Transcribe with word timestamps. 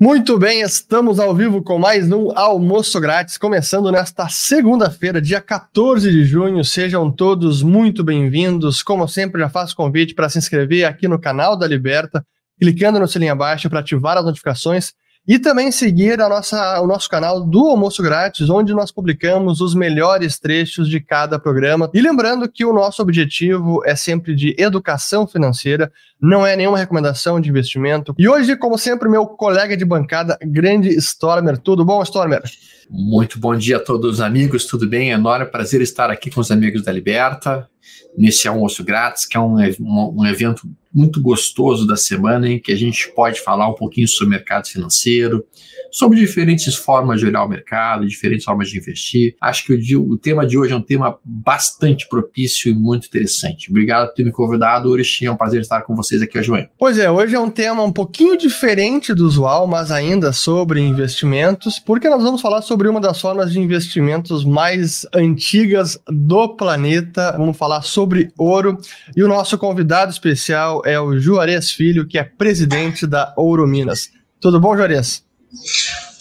Muito 0.00 0.38
bem, 0.38 0.60
estamos 0.60 1.18
ao 1.18 1.34
vivo 1.34 1.60
com 1.60 1.76
mais 1.76 2.08
um 2.12 2.30
almoço 2.38 3.00
grátis, 3.00 3.36
começando 3.36 3.90
nesta 3.90 4.28
segunda-feira, 4.28 5.20
dia 5.20 5.40
14 5.40 6.08
de 6.08 6.24
junho. 6.24 6.62
Sejam 6.62 7.10
todos 7.10 7.64
muito 7.64 8.04
bem-vindos. 8.04 8.80
Como 8.80 9.08
sempre, 9.08 9.40
já 9.40 9.48
faço 9.48 9.74
convite 9.74 10.14
para 10.14 10.28
se 10.28 10.38
inscrever 10.38 10.84
aqui 10.84 11.08
no 11.08 11.18
canal 11.18 11.58
da 11.58 11.66
Liberta, 11.66 12.24
clicando 12.60 13.00
no 13.00 13.08
sininho 13.08 13.32
abaixo 13.32 13.68
para 13.68 13.80
ativar 13.80 14.16
as 14.16 14.24
notificações 14.24 14.92
e 15.28 15.38
também 15.38 15.70
seguir 15.70 16.22
a 16.22 16.28
nossa, 16.28 16.80
o 16.80 16.86
nosso 16.86 17.06
canal 17.06 17.44
do 17.44 17.66
Almoço 17.66 18.02
Grátis, 18.02 18.48
onde 18.48 18.72
nós 18.72 18.90
publicamos 18.90 19.60
os 19.60 19.74
melhores 19.74 20.38
trechos 20.38 20.88
de 20.88 21.00
cada 21.00 21.38
programa. 21.38 21.90
E 21.92 22.00
lembrando 22.00 22.50
que 22.50 22.64
o 22.64 22.72
nosso 22.72 23.02
objetivo 23.02 23.82
é 23.84 23.94
sempre 23.94 24.34
de 24.34 24.56
educação 24.58 25.26
financeira, 25.26 25.92
não 26.18 26.46
é 26.46 26.56
nenhuma 26.56 26.78
recomendação 26.78 27.38
de 27.38 27.50
investimento. 27.50 28.14
E 28.18 28.26
hoje, 28.26 28.56
como 28.56 28.78
sempre, 28.78 29.06
meu 29.06 29.26
colega 29.26 29.76
de 29.76 29.84
bancada, 29.84 30.38
grande 30.42 30.88
Stormer. 30.96 31.58
Tudo 31.58 31.84
bom, 31.84 32.02
Stormer? 32.02 32.42
Muito 32.88 33.38
bom 33.38 33.54
dia 33.54 33.76
a 33.76 33.80
todos 33.80 34.14
os 34.14 34.20
amigos, 34.22 34.64
tudo 34.64 34.88
bem? 34.88 35.10
Enorme 35.10 35.44
prazer 35.44 35.82
estar 35.82 36.10
aqui 36.10 36.30
com 36.30 36.40
os 36.40 36.50
amigos 36.50 36.82
da 36.82 36.90
Liberta, 36.90 37.68
nesse 38.16 38.48
almoço 38.48 38.82
grátis, 38.82 39.26
que 39.26 39.36
é 39.36 39.40
um, 39.40 39.56
um, 39.58 40.20
um 40.20 40.26
evento 40.26 40.62
muito 40.92 41.20
gostoso 41.20 41.86
da 41.86 41.96
semana 41.96 42.48
em 42.48 42.60
que 42.60 42.72
a 42.72 42.76
gente 42.76 43.12
pode 43.14 43.40
falar 43.40 43.68
um 43.68 43.74
pouquinho 43.74 44.08
sobre 44.08 44.30
mercado 44.30 44.68
financeiro, 44.68 45.44
sobre 45.90 46.18
diferentes 46.18 46.74
formas 46.74 47.20
de 47.20 47.26
olhar 47.26 47.44
o 47.44 47.48
mercado, 47.48 48.06
diferentes 48.06 48.44
formas 48.44 48.68
de 48.68 48.78
investir. 48.78 49.34
Acho 49.40 49.64
que 49.64 49.96
o, 49.96 50.10
o 50.10 50.18
tema 50.18 50.46
de 50.46 50.58
hoje 50.58 50.72
é 50.72 50.76
um 50.76 50.82
tema 50.82 51.18
bastante 51.24 52.08
propício 52.08 52.70
e 52.70 52.74
muito 52.74 53.06
interessante. 53.06 53.70
Obrigado 53.70 54.08
por 54.08 54.14
ter 54.14 54.24
me 54.24 54.32
convidado, 54.32 54.90
Orixi. 54.90 55.26
É 55.26 55.30
um 55.30 55.36
prazer 55.36 55.60
estar 55.60 55.82
com 55.82 55.94
vocês 55.94 56.22
aqui 56.22 56.38
hoje. 56.38 56.68
Pois 56.78 56.98
é, 56.98 57.10
hoje 57.10 57.34
é 57.34 57.40
um 57.40 57.50
tema 57.50 57.82
um 57.82 57.92
pouquinho 57.92 58.36
diferente 58.36 59.12
do 59.12 59.26
usual, 59.26 59.66
mas 59.66 59.90
ainda 59.90 60.32
sobre 60.32 60.80
investimentos, 60.80 61.78
porque 61.78 62.08
nós 62.08 62.22
vamos 62.22 62.40
falar 62.40 62.62
sobre 62.62 62.88
uma 62.88 63.00
das 63.00 63.20
formas 63.20 63.52
de 63.52 63.60
investimentos 63.60 64.44
mais 64.44 65.06
antigas 65.14 65.98
do 66.08 66.56
planeta. 66.56 67.34
Vamos 67.36 67.56
falar 67.56 67.82
sobre 67.82 68.30
ouro. 68.38 68.78
E 69.16 69.22
o 69.22 69.28
nosso 69.28 69.58
convidado 69.58 70.10
especial 70.10 70.82
é 70.84 70.98
o 71.00 71.18
Juarez 71.18 71.70
Filho, 71.70 72.06
que 72.06 72.18
é 72.18 72.24
presidente 72.24 73.06
da 73.06 73.34
Ouro 73.36 73.66
Minas. 73.66 74.10
Tudo 74.40 74.60
bom, 74.60 74.76
Juarez? 74.76 75.27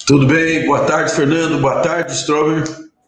Tudo 0.05 0.25
bem, 0.25 0.65
boa 0.65 0.85
tarde, 0.85 1.13
Fernando, 1.13 1.59
boa 1.59 1.81
tarde, 1.81 2.13
Strober. 2.13 2.63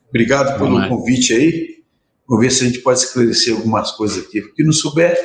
Obrigado 0.09 0.57
pelo 0.57 0.75
Olá. 0.75 0.87
convite 0.87 1.33
aí. 1.33 1.79
Vou 2.27 2.39
ver 2.39 2.51
se 2.51 2.63
a 2.63 2.67
gente 2.67 2.79
pode 2.79 2.99
esclarecer 2.99 3.55
algumas 3.55 3.91
coisas 3.91 4.25
aqui. 4.25 4.39
O 4.39 4.53
que 4.53 4.63
não 4.63 4.73
souber, 4.73 5.17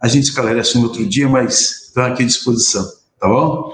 a 0.00 0.08
gente 0.08 0.24
esclarece 0.24 0.76
um 0.76 0.82
outro 0.82 1.06
dia, 1.06 1.28
mas 1.28 1.86
estou 1.88 2.02
aqui 2.02 2.22
à 2.22 2.26
disposição, 2.26 2.84
tá 3.18 3.28
bom? 3.28 3.72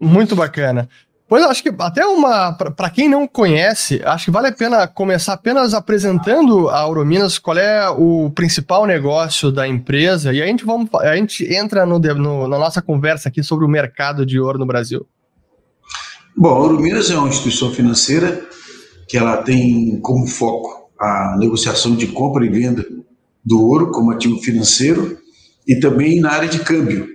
Muito 0.00 0.36
bacana. 0.36 0.88
Pois 1.26 1.42
acho 1.42 1.62
que 1.62 1.74
até 1.78 2.06
uma. 2.06 2.52
Para 2.52 2.90
quem 2.90 3.08
não 3.08 3.26
conhece, 3.26 4.00
acho 4.04 4.26
que 4.26 4.30
vale 4.30 4.48
a 4.48 4.52
pena 4.52 4.86
começar 4.86 5.32
apenas 5.32 5.74
apresentando 5.74 6.68
a 6.68 6.78
Aurominas, 6.80 7.38
qual 7.38 7.56
é 7.56 7.88
o 7.88 8.30
principal 8.30 8.86
negócio 8.86 9.50
da 9.50 9.66
empresa, 9.66 10.32
e 10.32 10.42
a 10.42 10.46
gente, 10.46 10.64
vamos, 10.64 10.88
a 10.94 11.16
gente 11.16 11.44
entra 11.52 11.84
no, 11.84 11.98
no, 11.98 12.46
na 12.46 12.58
nossa 12.58 12.80
conversa 12.80 13.30
aqui 13.30 13.42
sobre 13.42 13.64
o 13.64 13.68
mercado 13.68 14.24
de 14.24 14.38
ouro 14.38 14.58
no 14.58 14.66
Brasil. 14.66 15.06
Bom, 16.36 16.48
a 16.48 16.58
Ouro 16.58 16.80
Minas 16.80 17.10
é 17.10 17.16
uma 17.16 17.28
instituição 17.28 17.70
financeira 17.70 18.44
que 19.06 19.16
ela 19.16 19.36
tem 19.36 20.00
como 20.00 20.26
foco 20.26 20.90
a 20.98 21.36
negociação 21.38 21.94
de 21.94 22.08
compra 22.08 22.44
e 22.44 22.48
venda 22.48 22.84
do 23.44 23.64
ouro 23.64 23.92
como 23.92 24.10
ativo 24.10 24.40
financeiro 24.40 25.16
e 25.66 25.76
também 25.78 26.20
na 26.20 26.32
área 26.32 26.48
de 26.48 26.58
câmbio. 26.58 27.06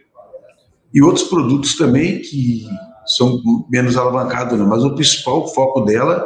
E 0.94 1.02
outros 1.03 1.28
produtos 1.28 1.75
também 1.75 2.22
que 2.22 2.66
são 3.06 3.41
menos 3.69 3.97
alavancados, 3.97 4.58
né? 4.58 4.66
mas 4.66 4.85
o 4.85 4.96
principal 4.96 5.53
foco 5.53 5.81
dela 5.81 6.25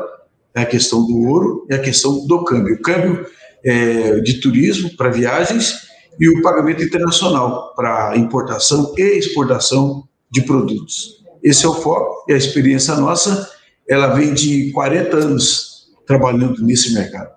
é 0.54 0.62
a 0.62 0.66
questão 0.66 1.04
do 1.04 1.18
ouro 1.28 1.66
e 1.72 1.74
a 1.74 1.80
questão 1.80 2.28
do 2.28 2.44
câmbio. 2.44 2.76
O 2.76 2.82
câmbio 2.82 3.26
é, 3.66 4.20
de 4.20 4.40
turismo 4.40 4.96
para 4.96 5.10
viagens 5.10 5.88
e 6.20 6.30
o 6.30 6.44
pagamento 6.44 6.84
internacional 6.84 7.74
para 7.76 8.16
importação 8.18 8.94
e 8.96 9.18
exportação 9.18 10.08
de 10.30 10.44
produtos. 10.44 11.23
Esse 11.44 11.66
é 11.66 11.70
o 11.70 11.74
foco 11.74 12.26
e 12.30 12.34
a 12.34 12.38
experiência 12.38 12.96
nossa, 12.96 13.50
ela 13.88 14.08
vem 14.14 14.34
de 14.34 14.72
40 14.72 15.18
anos 15.18 15.92
trabalhando 16.06 16.64
nesse 16.64 16.94
mercado. 16.94 17.34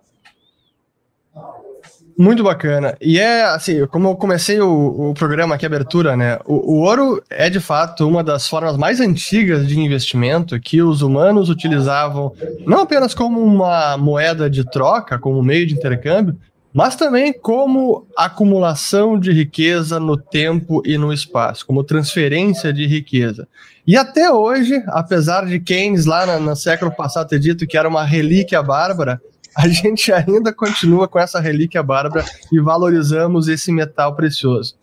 Muito 2.18 2.42
bacana. 2.42 2.96
E 2.98 3.18
é 3.18 3.42
assim, 3.44 3.84
como 3.86 4.08
eu 4.08 4.16
comecei 4.16 4.58
o, 4.58 5.10
o 5.10 5.14
programa 5.14 5.54
aqui, 5.54 5.66
abertura, 5.66 6.16
né? 6.16 6.38
O, 6.46 6.76
o, 6.76 6.80
ouro 6.80 7.22
é 7.28 7.50
de 7.50 7.60
fato 7.60 8.08
uma 8.08 8.24
das 8.24 8.48
formas 8.48 8.78
mais 8.78 9.00
antigas 9.00 9.68
de 9.68 9.78
investimento 9.78 10.58
que 10.58 10.80
os 10.80 11.02
humanos 11.02 11.50
utilizavam 11.50 12.32
não 12.66 12.80
apenas 12.80 13.12
como 13.12 13.38
uma 13.42 13.98
moeda 13.98 14.48
de 14.48 14.64
troca, 14.64 15.18
como 15.18 15.42
meio 15.42 15.66
de 15.66 15.74
intercâmbio, 15.74 16.34
mas 16.76 16.94
também 16.94 17.32
como 17.32 18.06
acumulação 18.14 19.18
de 19.18 19.32
riqueza 19.32 19.98
no 19.98 20.14
tempo 20.14 20.82
e 20.84 20.98
no 20.98 21.10
espaço, 21.10 21.64
como 21.64 21.82
transferência 21.82 22.70
de 22.70 22.86
riqueza. 22.86 23.48
E 23.86 23.96
até 23.96 24.30
hoje, 24.30 24.84
apesar 24.88 25.46
de 25.46 25.58
Keynes 25.58 26.04
lá 26.04 26.38
no, 26.38 26.54
século 26.54 26.94
passado 26.94 27.28
ter 27.28 27.38
dito 27.38 27.66
que 27.66 27.78
era 27.78 27.88
uma 27.88 28.04
relíquia 28.04 28.62
bárbara, 28.62 29.18
a 29.56 29.66
gente 29.68 30.12
ainda 30.12 30.52
continua 30.52 31.08
com 31.08 31.18
essa 31.18 31.40
relíquia 31.40 31.82
bárbara 31.82 32.22
e 32.52 32.60
valorizamos 32.60 33.48
esse 33.48 33.72
metal 33.72 34.14
precioso. 34.14 34.74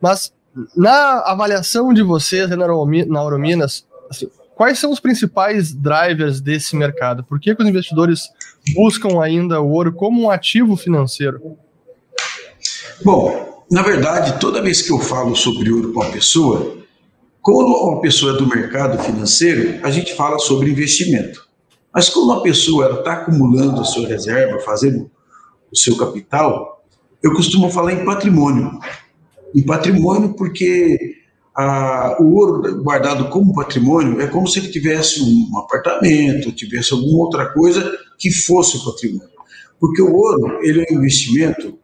Mas 0.00 0.32
na 0.76 1.18
avaliação 1.26 1.92
de 1.92 2.02
vocês 2.02 2.48
na 2.48 3.18
Aurominas, 3.18 3.84
assim, 4.08 4.30
quais 4.54 4.78
são 4.78 4.92
os 4.92 5.00
principais 5.00 5.74
drivers 5.74 6.40
desse 6.40 6.76
mercado? 6.76 7.24
Por 7.24 7.40
que, 7.40 7.56
que 7.56 7.62
os 7.62 7.68
investidores 7.68 8.30
buscam 8.74 9.22
ainda 9.22 9.60
o 9.60 9.70
ouro 9.70 9.92
como 9.92 10.22
um 10.22 10.30
ativo 10.30 10.76
financeiro? 10.76 11.56
Bom, 13.04 13.64
na 13.70 13.82
verdade, 13.82 14.38
toda 14.40 14.62
vez 14.62 14.82
que 14.82 14.92
eu 14.92 14.98
falo 14.98 15.34
sobre 15.34 15.70
ouro 15.70 15.92
com 15.92 16.00
uma 16.00 16.10
pessoa, 16.10 16.78
quando 17.40 17.68
uma 17.68 18.00
pessoa 18.00 18.34
é 18.34 18.36
do 18.36 18.46
mercado 18.46 19.02
financeiro, 19.02 19.80
a 19.84 19.90
gente 19.90 20.14
fala 20.14 20.38
sobre 20.38 20.70
investimento. 20.70 21.48
Mas 21.92 22.08
quando 22.08 22.26
uma 22.26 22.42
pessoa 22.42 22.98
está 22.98 23.14
acumulando 23.14 23.80
a 23.80 23.84
sua 23.84 24.06
reserva, 24.06 24.60
fazendo 24.60 25.10
o 25.72 25.76
seu 25.76 25.96
capital, 25.96 26.84
eu 27.22 27.32
costumo 27.32 27.70
falar 27.70 27.92
em 27.92 28.04
patrimônio. 28.04 28.78
Em 29.54 29.62
patrimônio 29.62 30.34
porque 30.34 31.16
a, 31.56 32.16
o 32.20 32.34
ouro 32.34 32.82
guardado 32.82 33.28
como 33.28 33.54
patrimônio 33.54 34.20
é 34.20 34.26
como 34.26 34.46
se 34.46 34.58
ele 34.58 34.68
tivesse 34.68 35.22
um 35.22 35.58
apartamento, 35.58 36.52
tivesse 36.52 36.92
alguma 36.92 37.18
outra 37.18 37.46
coisa 37.52 37.92
que 38.20 38.30
fosse 38.30 38.76
o 38.76 38.84
patrimônio. 38.84 39.28
Porque 39.80 40.00
o 40.00 40.14
ouro 40.14 40.60
ele 40.62 40.82
é 40.82 40.92
um 40.92 40.98
investimento 40.98 41.76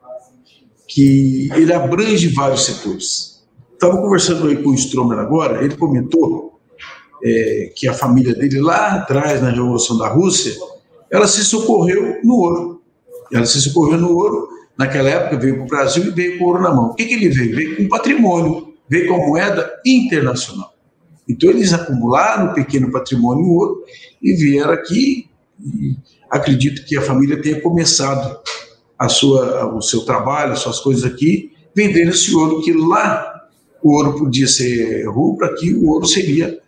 que 0.86 1.48
ele 1.54 1.72
abrange 1.72 2.28
vários 2.28 2.64
setores. 2.66 3.44
Estava 3.72 3.96
conversando 4.00 4.46
aí 4.46 4.62
com 4.62 4.70
o 4.70 4.74
Stromer 4.74 5.18
agora, 5.18 5.64
ele 5.64 5.76
comentou 5.76 6.60
é, 7.24 7.72
que 7.74 7.88
a 7.88 7.92
família 7.92 8.34
dele 8.34 8.60
lá 8.60 8.94
atrás, 8.94 9.42
na 9.42 9.50
Revolução 9.50 9.98
da 9.98 10.08
Rússia, 10.08 10.54
ela 11.10 11.26
se 11.26 11.42
socorreu 11.44 12.20
no 12.22 12.34
ouro. 12.36 12.82
Ela 13.32 13.46
se 13.46 13.60
socorreu 13.60 13.98
no 13.98 14.14
ouro, 14.14 14.48
naquela 14.78 15.08
época 15.08 15.38
veio 15.38 15.56
para 15.56 15.64
o 15.64 15.68
Brasil 15.68 16.04
e 16.04 16.10
veio 16.10 16.38
com 16.38 16.44
ouro 16.44 16.62
na 16.62 16.72
mão. 16.72 16.90
O 16.90 16.94
que, 16.94 17.06
que 17.06 17.14
ele 17.14 17.28
veio? 17.30 17.56
Veio 17.56 17.76
com 17.76 17.88
patrimônio 17.88 18.76
veio 18.88 19.08
com 19.08 19.26
moeda 19.26 19.80
internacional. 19.84 20.72
Então 21.28 21.50
eles 21.50 21.72
acumularam 21.72 22.50
um 22.50 22.54
pequeno 22.54 22.90
patrimônio 22.90 23.44
em 23.44 23.50
ouro 23.50 23.84
e 24.22 24.32
vieram 24.34 24.72
aqui. 24.72 25.28
E 25.60 25.96
acredito 26.30 26.84
que 26.84 26.96
a 26.96 27.02
família 27.02 27.40
tenha 27.40 27.60
começado 27.60 28.38
a 28.98 29.08
sua, 29.08 29.74
o 29.74 29.82
seu 29.82 30.00
trabalho, 30.00 30.52
as 30.52 30.60
suas 30.60 30.80
coisas 30.80 31.04
aqui, 31.04 31.52
vendendo 31.74 32.10
esse 32.10 32.34
ouro, 32.34 32.62
que 32.62 32.72
lá 32.72 33.34
o 33.82 33.94
ouro 33.94 34.18
podia 34.18 34.48
ser 34.48 35.06
rubro, 35.06 35.44
aqui 35.46 35.72
o 35.74 35.88
ouro 35.88 36.06
seria 36.06 36.58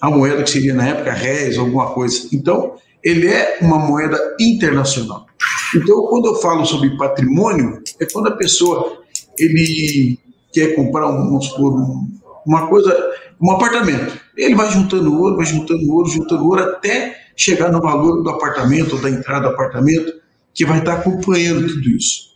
a 0.00 0.10
moeda 0.10 0.42
que 0.42 0.50
seria 0.50 0.74
na 0.74 0.88
época 0.88 1.12
réis, 1.12 1.58
alguma 1.58 1.90
coisa. 1.90 2.28
Então, 2.32 2.74
ele 3.02 3.28
é 3.28 3.58
uma 3.60 3.78
moeda 3.78 4.18
internacional. 4.40 5.26
Então, 5.74 6.06
quando 6.06 6.26
eu 6.26 6.36
falo 6.36 6.64
sobre 6.64 6.96
patrimônio, 6.96 7.82
é 8.00 8.06
quando 8.06 8.28
a 8.28 8.36
pessoa 8.36 9.02
ele 9.38 10.18
quer 10.52 10.74
comprar, 10.74 11.08
um, 11.08 11.24
vamos 11.26 11.46
supor, 11.46 11.74
um, 11.74 12.08
uma 12.46 12.66
coisa, 12.66 12.96
um 13.40 13.50
apartamento. 13.50 14.18
Ele 14.36 14.54
vai 14.54 14.70
juntando 14.70 15.20
ouro, 15.20 15.36
vai 15.36 15.46
juntando 15.46 15.92
ouro, 15.92 16.08
juntando 16.08 16.46
ouro, 16.46 16.62
até 16.62 17.16
chegar 17.36 17.70
no 17.70 17.80
valor 17.80 18.22
do 18.22 18.30
apartamento, 18.30 18.96
da 18.98 19.10
entrada 19.10 19.48
do 19.48 19.54
apartamento, 19.54 20.12
que 20.52 20.64
vai 20.64 20.78
estar 20.78 20.94
acompanhando 20.94 21.66
tudo 21.66 21.88
isso. 21.90 22.34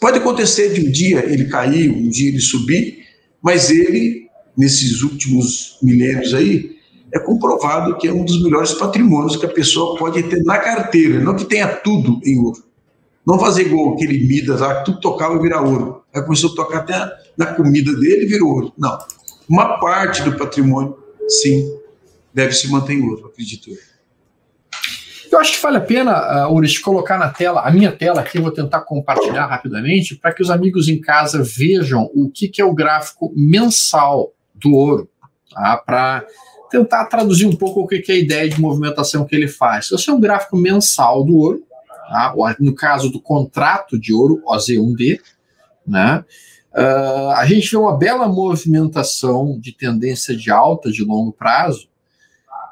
Pode 0.00 0.18
acontecer 0.18 0.72
de 0.72 0.86
um 0.86 0.90
dia 0.90 1.24
ele 1.26 1.46
cair, 1.46 1.90
um 1.90 2.08
dia 2.08 2.28
ele 2.28 2.40
subir, 2.40 3.04
mas 3.42 3.70
ele, 3.70 4.28
nesses 4.56 5.02
últimos 5.02 5.78
milênios 5.82 6.34
aí, 6.34 6.78
é 7.12 7.18
comprovado 7.18 7.96
que 7.96 8.06
é 8.06 8.12
um 8.12 8.24
dos 8.24 8.42
melhores 8.42 8.72
patrimônios 8.74 9.36
que 9.36 9.46
a 9.46 9.50
pessoa 9.50 9.98
pode 9.98 10.22
ter 10.24 10.42
na 10.44 10.58
carteira, 10.58 11.20
não 11.20 11.34
que 11.34 11.44
tenha 11.44 11.66
tudo 11.66 12.20
em 12.24 12.38
ouro. 12.38 12.62
Não 13.26 13.38
fazer 13.38 13.66
igual 13.66 13.94
aquele 13.94 14.26
Midas 14.26 14.60
lá, 14.60 14.76
que 14.76 14.86
tudo 14.86 15.00
tocava 15.00 15.36
e 15.36 15.42
virar 15.42 15.62
ouro. 15.62 16.02
Aí 16.14 16.22
começou 16.22 16.52
a 16.52 16.54
tocar 16.54 16.78
até 16.78 17.12
na 17.36 17.46
comida 17.46 17.94
dele 17.94 18.26
virou 18.26 18.50
ouro. 18.50 18.72
Não. 18.78 18.98
Uma 19.48 19.78
parte 19.78 20.22
do 20.22 20.36
patrimônio, 20.36 20.96
sim. 21.28 21.78
deve 22.32 22.52
se 22.52 22.68
manter 22.70 22.94
em 22.94 23.02
ouro, 23.02 23.26
acredito 23.26 23.70
eu. 23.70 23.76
Eu 25.30 25.38
acho 25.40 25.52
que 25.52 25.62
vale 25.62 25.76
a 25.76 25.80
pena, 25.80 26.46
uh, 26.46 26.54
Uris, 26.54 26.78
colocar 26.78 27.18
na 27.18 27.28
tela, 27.28 27.60
a 27.60 27.70
minha 27.70 27.92
tela 27.92 28.20
aqui, 28.20 28.38
eu 28.38 28.42
vou 28.42 28.50
tentar 28.50 28.80
compartilhar 28.80 29.46
rapidamente, 29.46 30.16
para 30.16 30.32
que 30.32 30.42
os 30.42 30.50
amigos 30.50 30.88
em 30.88 31.00
casa 31.00 31.42
vejam 31.42 32.10
o 32.14 32.30
que, 32.30 32.48
que 32.48 32.62
é 32.62 32.64
o 32.64 32.74
gráfico 32.74 33.32
mensal 33.36 34.32
do 34.54 34.74
ouro, 34.74 35.08
tá? 35.52 35.76
para 35.76 36.24
tentar 36.70 37.06
traduzir 37.06 37.46
um 37.46 37.56
pouco 37.56 37.80
o 37.80 37.86
que, 37.86 38.00
que 38.00 38.12
é 38.12 38.14
a 38.14 38.18
ideia 38.18 38.48
de 38.48 38.60
movimentação 38.60 39.24
que 39.24 39.34
ele 39.34 39.48
faz. 39.48 39.90
Esse 39.90 40.10
é 40.10 40.12
um 40.12 40.20
gráfico 40.20 40.56
mensal 40.56 41.24
do 41.24 41.36
ouro, 41.36 41.62
tá? 42.08 42.34
no 42.58 42.74
caso 42.74 43.10
do 43.10 43.20
contrato 43.20 43.98
de 43.98 44.12
ouro, 44.12 44.42
OZ1D, 44.46 45.20
né? 45.86 46.24
Uh, 46.70 47.30
a 47.30 47.46
gente 47.46 47.70
vê 47.70 47.76
uma 47.76 47.96
bela 47.96 48.28
movimentação 48.28 49.58
de 49.58 49.72
tendência 49.72 50.36
de 50.36 50.50
alta 50.50 50.92
de 50.92 51.02
longo 51.02 51.32
prazo, 51.32 51.88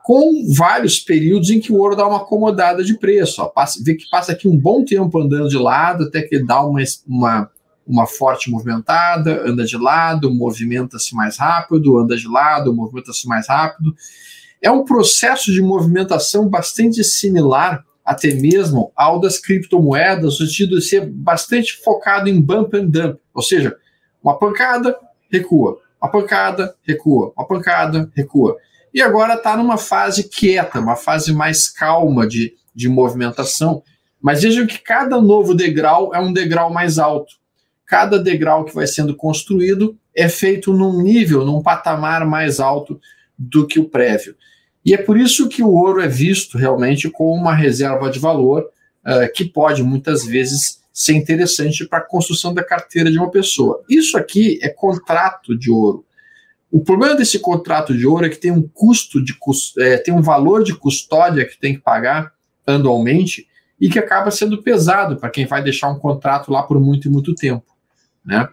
com 0.06 0.47
vários 0.55 1.00
períodos 1.00 1.50
em 1.50 1.58
que 1.58 1.73
o 1.73 1.79
ouro 1.79 1.97
dá 1.97 2.06
uma 2.06 2.19
acomodada 2.19 2.85
de 2.85 2.97
preço. 2.97 3.43
Ó, 3.43 3.47
passa, 3.47 3.82
vê 3.82 3.97
que 3.97 4.08
passa 4.08 4.31
aqui 4.31 4.47
um 4.47 4.56
bom 4.56 4.85
tempo 4.85 5.19
andando 5.19 5.49
de 5.49 5.58
lado, 5.58 6.05
até 6.05 6.23
que 6.23 6.38
dá 6.38 6.64
uma, 6.64 6.81
uma, 7.05 7.50
uma 7.85 8.06
forte 8.06 8.49
movimentada, 8.49 9.43
anda 9.44 9.64
de 9.64 9.76
lado, 9.76 10.32
movimenta-se 10.32 11.12
mais 11.12 11.38
rápido, 11.38 11.99
anda 11.99 12.17
de 12.17 12.29
lado, 12.29 12.73
movimenta-se 12.73 13.26
mais 13.26 13.49
rápido. 13.49 13.97
É 14.62 14.70
um 14.70 14.85
processo 14.85 15.50
de 15.50 15.61
movimentação 15.61 16.49
bastante 16.49 17.02
similar 17.02 17.85
até 18.05 18.32
mesmo 18.32 18.93
ao 18.94 19.19
das 19.19 19.41
criptomoedas, 19.41 20.38
no 20.38 20.47
sentido 20.47 20.76
de 20.76 20.82
ser 20.82 21.05
bastante 21.05 21.82
focado 21.82 22.29
em 22.29 22.41
bump 22.41 22.76
and 22.76 22.87
dump, 22.87 23.19
ou 23.35 23.43
seja, 23.43 23.76
uma 24.23 24.38
pancada, 24.38 24.97
recua, 25.29 25.81
uma 26.00 26.09
pancada, 26.09 26.76
recua, 26.87 27.32
uma 27.37 27.44
pancada, 27.44 28.09
recua. 28.14 28.56
E 28.97 29.03
agora 29.03 29.35
está 29.35 29.55
numa 29.55 29.77
fase 29.77 30.27
quieta, 30.27 30.81
uma 30.81 30.97
fase 30.97 31.31
mais 31.31 31.69
calma 31.69 32.27
de, 32.27 32.55
de 32.75 32.89
movimentação. 32.89 33.83
Mas 34.19 34.41
vejam 34.41 34.67
que 34.67 34.79
cada 34.79 35.21
novo 35.21 35.55
degrau 35.55 36.15
é 36.15 36.19
um 36.19 36.33
degrau 36.33 36.73
mais 36.73 36.99
alto. 36.99 37.35
Cada 37.85 38.19
degrau 38.19 38.65
que 38.65 38.75
vai 38.75 38.87
sendo 38.87 39.15
construído 39.15 39.99
é 40.15 40.31
feito 40.31 40.73
num 40.73 41.03
nível, 41.03 41.45
num 41.45 41.63
patamar 41.63 42.25
mais 42.25 42.59
alto 42.59 42.99
do 43.39 43.67
que 43.67 43.79
o 43.79 43.87
prévio. 43.87 44.35
E 44.83 44.95
é 44.95 44.97
por 44.97 45.19
isso 45.19 45.47
que 45.47 45.63
o 45.63 45.75
ouro 45.75 46.01
é 46.01 46.09
visto 46.09 46.57
realmente 46.57 47.11
como 47.11 47.35
uma 47.35 47.55
reserva 47.55 48.09
de 48.09 48.19
valor 48.19 48.63
uh, 49.05 49.31
que 49.35 49.45
pode 49.45 49.83
muitas 49.83 50.25
vezes 50.25 50.81
ser 50.91 51.13
interessante 51.13 51.85
para 51.87 51.99
a 51.99 52.07
construção 52.09 52.55
da 52.55 52.65
carteira 52.65 53.11
de 53.11 53.19
uma 53.19 53.31
pessoa. 53.31 53.85
Isso 53.91 54.17
aqui 54.17 54.59
é 54.63 54.71
contrato 54.71 55.55
de 55.55 55.71
ouro. 55.71 56.06
O 56.71 56.81
problema 56.81 57.15
desse 57.15 57.39
contrato 57.39 57.97
de 57.97 58.07
ouro 58.07 58.27
é 58.27 58.29
que 58.29 58.39
tem 58.39 58.51
um 58.51 58.63
custo 58.63 59.23
de 59.23 59.37
é, 59.79 59.99
tem 59.99 60.13
um 60.13 60.23
valor 60.23 60.65
de 60.65 60.75
custódia 60.75 61.47
que 61.47 61.59
tem 61.59 61.75
que 61.75 61.81
pagar 61.81 62.33
anualmente 62.67 63.47
e 63.81 63.89
que 63.89 63.99
acaba 63.99 64.31
sendo 64.31 64.63
pesado 64.63 65.17
para 65.17 65.31
quem 65.31 65.47
vai 65.47 65.63
deixar 65.63 65.91
um 65.91 65.99
contrato 65.99 66.51
lá 66.51 66.63
por 66.63 66.81
muito 66.81 67.09
e 67.09 67.11
muito 67.11 67.35
tempo. 67.35 67.65
Né? 68.25 68.49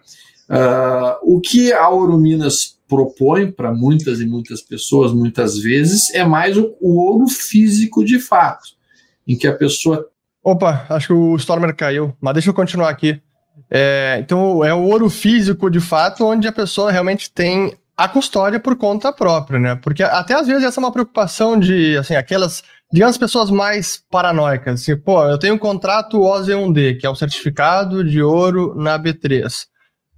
Uh, 0.48 1.36
o 1.36 1.40
que 1.40 1.72
a 1.72 1.88
Ouro 1.88 2.18
Minas 2.18 2.78
propõe 2.86 3.50
para 3.50 3.72
muitas 3.72 4.20
e 4.20 4.26
muitas 4.26 4.60
pessoas, 4.60 5.12
muitas 5.12 5.58
vezes, 5.58 6.14
é 6.14 6.24
mais 6.24 6.56
o, 6.56 6.76
o, 6.80 7.00
ouro 7.00 7.26
físico 7.26 8.04
de 8.04 8.18
fato, 8.18 8.68
em 9.26 9.36
que 9.36 9.46
a 9.46 9.54
pessoa. 9.54 10.06
Opa, 10.42 10.86
acho 10.90 11.08
que 11.08 11.12
o 11.12 11.34
Stormer 11.36 11.74
caiu, 11.74 12.14
mas 12.20 12.34
deixa 12.34 12.50
eu 12.50 12.54
continuar 12.54 12.90
aqui. 12.90 13.20
É, 13.70 14.18
então, 14.20 14.62
é 14.62 14.74
o 14.74 14.82
ouro 14.82 15.08
físico 15.08 15.70
de 15.70 15.80
fato, 15.80 16.24
onde 16.24 16.46
a 16.46 16.52
pessoa 16.52 16.92
realmente 16.92 17.32
tem 17.32 17.74
a 17.96 18.08
custódia 18.08 18.58
por 18.58 18.76
conta 18.76 19.12
própria, 19.12 19.58
né? 19.58 19.74
Porque 19.76 20.02
até 20.02 20.34
às 20.34 20.46
vezes 20.46 20.64
essa 20.64 20.80
é 20.80 20.82
uma 20.82 20.92
preocupação 20.92 21.58
de, 21.58 21.96
assim, 21.96 22.16
aquelas, 22.16 22.62
digamos, 22.92 23.16
pessoas 23.16 23.50
mais 23.50 24.02
paranoicas. 24.10 24.80
Assim, 24.80 24.96
pô, 24.96 25.24
eu 25.24 25.38
tenho 25.38 25.54
um 25.54 25.58
contrato 25.58 26.18
OZ1D, 26.18 26.98
que 26.98 27.06
é 27.06 27.10
o 27.10 27.14
certificado 27.14 28.04
de 28.04 28.22
ouro 28.22 28.74
na 28.76 28.98
B3. 28.98 29.66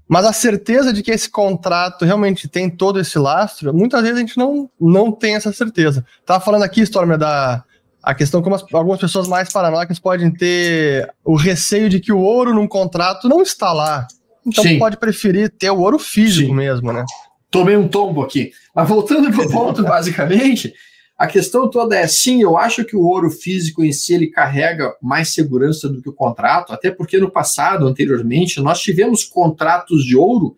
Mas 0.08 0.25
a 0.25 0.32
certeza 0.32 0.93
de 0.93 1.02
que 1.02 1.11
esse 1.11 1.28
contrato 1.28 2.05
realmente 2.05 2.49
tem 2.49 2.70
todo 2.70 3.00
esse 3.00 3.19
lastro, 3.19 3.75
muitas 3.75 4.02
vezes 4.02 4.17
a 4.17 4.20
gente 4.20 4.38
não, 4.38 4.70
não 4.81 5.11
tem 5.11 5.34
essa 5.34 5.52
certeza. 5.52 6.05
Tava 6.25 6.44
falando 6.44 6.62
aqui, 6.62 6.81
Stormer, 6.82 7.19
da 7.19 7.64
a 8.02 8.14
questão 8.14 8.40
como 8.40 8.55
as, 8.55 8.64
algumas 8.73 9.00
pessoas 9.00 9.26
mais 9.26 9.52
paranoicas 9.52 9.99
podem 9.99 10.31
ter 10.31 11.12
o 11.25 11.34
receio 11.34 11.88
de 11.88 11.99
que 11.99 12.12
o 12.12 12.20
ouro 12.20 12.55
num 12.55 12.69
contrato 12.69 13.28
não 13.28 13.43
está 13.43 13.73
lá. 13.73 14.06
Então 14.46 14.62
Sim. 14.62 14.78
pode 14.78 14.96
preferir 14.96 15.50
ter 15.50 15.70
o 15.70 15.81
ouro 15.81 15.99
físico 15.99 16.50
Sim. 16.50 16.55
mesmo, 16.55 16.93
né? 16.93 17.05
Tomei 17.50 17.76
um 17.76 17.88
tombo 17.88 18.22
aqui. 18.22 18.50
Mas 18.75 18.88
voltando 18.88 19.32
para 19.32 19.46
o 19.46 19.50
ponto, 19.50 19.82
basicamente, 19.84 20.72
a 21.19 21.26
questão 21.26 21.70
toda 21.70 21.96
é, 21.96 22.06
sim, 22.06 22.43
eu 22.43 22.58
acho 22.58 22.84
que 22.84 22.94
o 22.94 23.00
ouro 23.00 23.31
físico 23.31 23.82
em 23.82 23.93
si 23.93 24.12
ele 24.12 24.26
carrega 24.26 24.94
mais 25.00 25.32
segurança 25.32 25.88
do 25.88 26.02
que 26.02 26.08
o 26.10 26.12
contrato, 26.12 26.72
até 26.72 26.90
porque 26.90 27.19
no 27.19 27.31
passado, 27.31 27.87
anteriormente, 27.87 28.60
nós 28.60 28.81
tivemos 28.81 29.25
contratos 29.25 30.04
de 30.04 30.16
ouro 30.16 30.56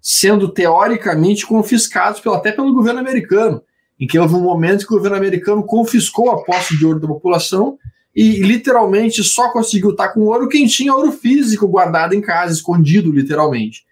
sendo 0.00 0.48
teoricamente 0.48 1.46
confiscados 1.46 2.20
pelo, 2.20 2.34
até 2.34 2.50
pelo 2.50 2.72
governo 2.72 3.00
americano, 3.00 3.62
em 3.98 4.06
que 4.06 4.18
houve 4.18 4.34
um 4.34 4.42
momento 4.42 4.86
que 4.86 4.92
o 4.92 4.96
governo 4.96 5.16
americano 5.16 5.62
confiscou 5.62 6.30
a 6.30 6.42
posse 6.42 6.76
de 6.76 6.84
ouro 6.84 6.98
da 6.98 7.06
população 7.06 7.78
e 8.16 8.40
literalmente 8.40 9.22
só 9.22 9.52
conseguiu 9.52 9.90
estar 9.90 10.08
com 10.08 10.22
ouro 10.22 10.48
quem 10.48 10.66
tinha 10.66 10.94
ouro 10.94 11.12
físico 11.12 11.68
guardado 11.68 12.14
em 12.14 12.20
casa, 12.20 12.52
escondido 12.52 13.12
literalmente. 13.12 13.84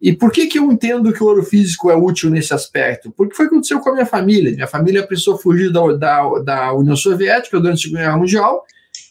E 0.00 0.12
por 0.12 0.30
que, 0.30 0.46
que 0.46 0.58
eu 0.58 0.70
entendo 0.70 1.12
que 1.12 1.22
o 1.22 1.26
ouro 1.26 1.42
físico 1.42 1.90
é 1.90 1.96
útil 1.96 2.28
nesse 2.28 2.52
aspecto? 2.52 3.10
Porque 3.10 3.34
foi 3.34 3.46
o 3.46 3.48
que 3.48 3.54
aconteceu 3.54 3.80
com 3.80 3.90
a 3.90 3.92
minha 3.94 4.06
família. 4.06 4.52
Minha 4.52 4.66
família 4.66 5.06
precisou 5.06 5.38
fugir 5.38 5.72
da, 5.72 5.80
da, 5.92 6.38
da 6.40 6.72
União 6.74 6.96
Soviética 6.96 7.58
durante 7.58 7.78
a 7.78 7.82
Segunda 7.82 8.00
Guerra 8.02 8.18
Mundial, 8.18 8.64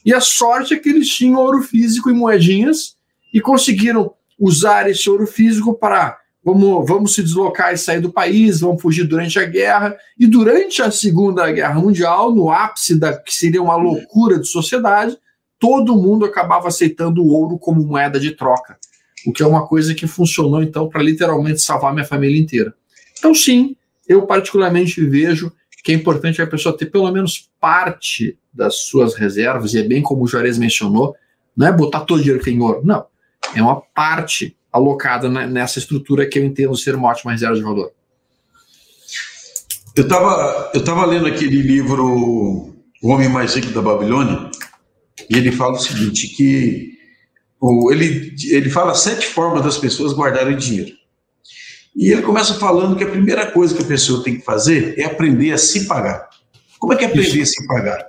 e 0.06 0.14
a 0.14 0.20
sorte 0.20 0.74
é 0.74 0.80
que 0.80 0.90
eles 0.90 1.10
tinham 1.10 1.40
ouro 1.40 1.62
físico 1.62 2.10
em 2.10 2.14
moedinhas 2.14 2.96
e 3.34 3.40
conseguiram 3.40 4.14
usar 4.38 4.90
esse 4.90 5.10
ouro 5.10 5.26
físico 5.26 5.74
para 5.74 6.18
vamos, 6.44 6.86
vamos 6.86 7.16
se 7.16 7.24
deslocar 7.24 7.74
e 7.74 7.78
sair 7.78 8.02
do 8.02 8.12
país, 8.12 8.60
vamos 8.60 8.82
fugir 8.82 9.06
durante 9.06 9.40
a 9.40 9.46
guerra. 9.46 9.96
E 10.20 10.28
durante 10.28 10.82
a 10.82 10.92
Segunda 10.92 11.50
Guerra 11.52 11.80
Mundial, 11.80 12.36
no 12.36 12.52
ápice 12.52 13.00
da 13.00 13.18
que 13.18 13.34
seria 13.34 13.64
uma 13.64 13.78
loucura 13.78 14.38
de 14.38 14.48
sociedade, 14.48 15.18
todo 15.58 15.96
mundo 15.96 16.26
acabava 16.26 16.68
aceitando 16.68 17.24
o 17.24 17.30
ouro 17.30 17.58
como 17.58 17.86
moeda 17.86 18.20
de 18.20 18.32
troca 18.32 18.78
o 19.26 19.34
que 19.34 19.44
é 19.44 19.48
uma 19.48 19.68
coisa 19.68 19.94
que 19.94 20.08
funcionou 20.08 20.62
então 20.62 20.90
para 20.90 21.02
literalmente 21.02 21.62
salvar 21.62 21.94
minha 21.94 22.06
família 22.06 22.40
inteira. 22.40 22.74
Então, 23.18 23.34
sim, 23.34 23.76
eu 24.08 24.26
particularmente 24.26 25.04
vejo 25.06 25.52
que 25.84 25.92
é 25.92 25.96
importante 25.96 26.42
a 26.42 26.48
pessoa 26.48 26.78
ter 26.78 26.86
pelo 26.86 27.12
menos 27.12 27.50
parte 27.60 28.38
das 28.54 28.86
suas 28.86 29.16
reservas, 29.16 29.74
e 29.74 29.80
é 29.80 29.84
bem 29.84 30.02
como 30.02 30.24
o 30.24 30.28
Juarez 30.28 30.58
mencionou, 30.58 31.14
não 31.56 31.68
é 31.68 31.72
botar 31.72 32.02
todo 32.02 32.20
o 32.20 32.22
dinheiro 32.22 32.40
que 32.40 32.46
tem 32.46 32.56
em 32.56 32.62
ouro, 32.62 32.82
não. 32.84 33.06
É 33.54 33.62
uma 33.62 33.82
parte 33.82 34.56
alocada 34.72 35.28
nessa 35.30 35.80
estrutura 35.80 36.26
que 36.26 36.40
eu 36.40 36.46
entendo 36.46 36.76
ser 36.78 36.96
uma 36.96 37.10
ótima 37.10 37.32
reserva 37.32 37.56
de 37.56 37.62
valor. 37.62 37.92
Eu 39.96 40.04
estava 40.04 40.72
eu 40.74 40.84
tava 40.84 41.06
lendo 41.06 41.28
aquele 41.28 41.62
livro 41.62 42.04
O 43.02 43.10
Homem 43.10 43.30
Mais 43.30 43.54
Rico 43.54 43.72
da 43.72 43.82
Babilônia, 43.82 44.50
e 45.30 45.38
ele 45.38 45.52
fala 45.52 45.74
o 45.74 45.80
seguinte, 45.80 46.30
que 46.30 46.98
ele, 47.92 48.36
ele 48.50 48.70
fala 48.70 48.94
sete 48.94 49.28
formas 49.28 49.64
das 49.64 49.78
pessoas 49.78 50.14
guardarem 50.14 50.58
dinheiro. 50.58 50.92
E 51.96 52.12
ele 52.12 52.22
começa 52.24 52.56
falando 52.56 52.96
que 52.96 53.04
a 53.04 53.10
primeira 53.10 53.52
coisa 53.52 53.76
que 53.76 53.84
a 53.84 53.86
pessoa 53.86 54.24
tem 54.24 54.38
que 54.38 54.46
fazer 54.46 54.96
é 54.98 55.06
aprender 55.06 55.52
a 55.52 55.58
se 55.58 55.86
pagar. 55.86 56.28
Como 56.80 56.92
é 56.92 56.96
que 56.96 57.06
é 57.06 57.08
aprender 57.08 57.40
Isso. 57.40 57.60
a 57.60 57.62
se 57.62 57.68
pagar? 57.68 58.06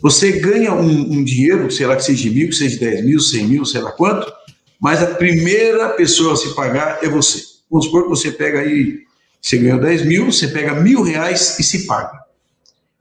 Você 0.00 0.32
ganha 0.32 0.72
um, 0.72 1.12
um, 1.12 1.22
dinheiro, 1.22 1.70
sei 1.70 1.86
lá 1.86 1.94
que 1.94 2.04
seja 2.04 2.28
mil, 2.30 2.48
que 2.48 2.54
seja 2.54 2.78
dez 2.80 3.04
mil, 3.04 3.20
cem 3.20 3.46
mil, 3.46 3.64
sei 3.64 3.80
lá 3.80 3.92
quanto, 3.92 4.32
mas 4.80 5.00
a 5.00 5.06
primeira 5.06 5.90
pessoa 5.90 6.32
a 6.32 6.36
se 6.36 6.54
pagar 6.54 6.98
é 7.04 7.08
você. 7.08 7.40
Vamos 7.70 7.86
supor 7.86 8.02
que 8.02 8.08
você 8.08 8.32
pega 8.32 8.60
aí, 8.60 8.98
você 9.40 9.58
ganhou 9.58 9.80
10 9.80 10.06
mil, 10.06 10.30
você 10.30 10.48
pega 10.48 10.74
mil 10.74 11.02
reais 11.02 11.58
e 11.58 11.62
se 11.62 11.86
paga. 11.86 12.20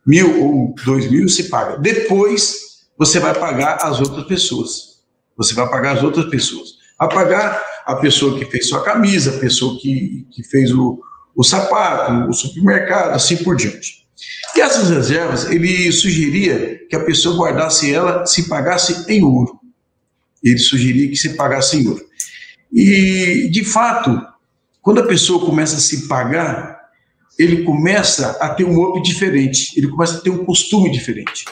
Mil 0.05 0.41
ou 0.41 0.75
dois 0.85 1.09
mil 1.09 1.27
se 1.27 1.49
paga. 1.49 1.77
Depois 1.77 2.85
você 2.97 3.19
vai 3.19 3.37
pagar 3.37 3.79
as 3.81 3.99
outras 3.99 4.25
pessoas. 4.25 4.90
Você 5.41 5.53
vai 5.53 5.69
pagar 5.69 5.97
as 5.97 6.03
outras 6.03 6.25
pessoas. 6.29 6.75
Vai 6.99 7.09
pagar 7.09 7.63
a 7.85 7.95
pessoa 7.95 8.37
que 8.37 8.45
fez 8.45 8.69
sua 8.69 8.83
camisa, 8.83 9.35
a 9.35 9.39
pessoa 9.39 9.79
que, 9.79 10.25
que 10.31 10.43
fez 10.43 10.71
o, 10.71 11.01
o 11.35 11.43
sapato, 11.43 12.29
o 12.29 12.33
supermercado, 12.33 13.15
assim 13.15 13.37
por 13.37 13.55
diante. 13.55 14.01
E 14.55 14.61
essas 14.61 14.89
reservas, 14.89 15.49
ele 15.49 15.91
sugeria 15.91 16.79
que 16.89 16.95
a 16.95 17.03
pessoa 17.03 17.37
guardasse 17.37 17.91
ela, 17.91 18.25
se 18.25 18.47
pagasse 18.47 19.11
em 19.11 19.23
ouro. 19.23 19.59
Ele 20.43 20.59
sugeria 20.59 21.07
que 21.09 21.15
se 21.15 21.35
pagasse 21.35 21.77
em 21.77 21.87
ouro. 21.87 22.03
E, 22.71 23.49
de 23.51 23.63
fato, 23.63 24.21
quando 24.81 24.99
a 24.99 25.07
pessoa 25.07 25.45
começa 25.45 25.77
a 25.77 25.79
se 25.79 26.07
pagar, 26.07 26.79
ele 27.37 27.63
começa 27.63 28.31
a 28.39 28.49
ter 28.49 28.63
um 28.63 28.81
up 28.83 29.01
diferente, 29.01 29.73
ele 29.77 29.87
começa 29.87 30.17
a 30.17 30.21
ter 30.21 30.29
um 30.29 30.45
costume 30.45 30.91
diferente. 30.91 31.45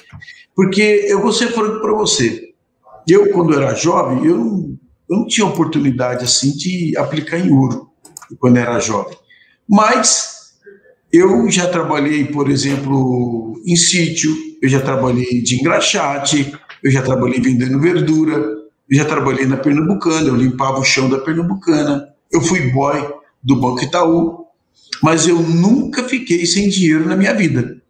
Porque 0.56 1.06
eu 1.08 1.22
vou 1.22 1.32
ser 1.32 1.52
franco 1.52 1.82
para 1.82 1.94
você, 1.94 2.49
eu, 3.12 3.32
quando 3.32 3.54
era 3.54 3.74
jovem, 3.76 4.26
eu 4.26 4.38
não, 4.38 4.78
eu 5.10 5.18
não 5.18 5.28
tinha 5.28 5.48
oportunidade 5.48 6.24
assim 6.24 6.56
de 6.56 6.98
aplicar 6.98 7.38
em 7.38 7.52
ouro, 7.52 7.90
quando 8.40 8.58
era 8.58 8.80
jovem. 8.80 9.18
Mas 9.68 10.40
Eu 11.12 11.50
já 11.50 11.68
trabalhei, 11.68 12.26
por 12.26 12.50
exemplo, 12.50 13.60
em 13.66 13.76
sítio, 13.76 14.32
eu 14.62 14.70
já 14.70 14.80
trabalhei 14.80 15.42
de 15.42 15.56
engraxate, 15.56 16.54
eu 16.84 16.92
já 16.92 17.02
trabalhei 17.02 17.40
vendendo 17.42 17.80
verdura, 17.80 18.36
eu 18.36 18.98
já 18.98 19.06
trabalhei 19.06 19.48
na 19.48 19.58
Pernambucana, 19.58 20.28
eu 20.28 20.36
limpava 20.36 20.80
o 20.80 20.84
chão 20.84 21.10
da 21.10 21.18
Pernambucana, 21.18 22.10
eu 22.32 22.42
fui 22.42 22.72
boy 22.72 23.12
do 23.42 23.56
Banco 23.56 23.84
Itaú, 23.84 24.46
mas 25.02 25.28
eu 25.28 25.42
nunca 25.42 26.04
fiquei 26.04 26.46
sem 26.46 26.70
dinheiro 26.70 27.08
na 27.08 27.18
minha 27.18 27.34
vida. 27.34 27.82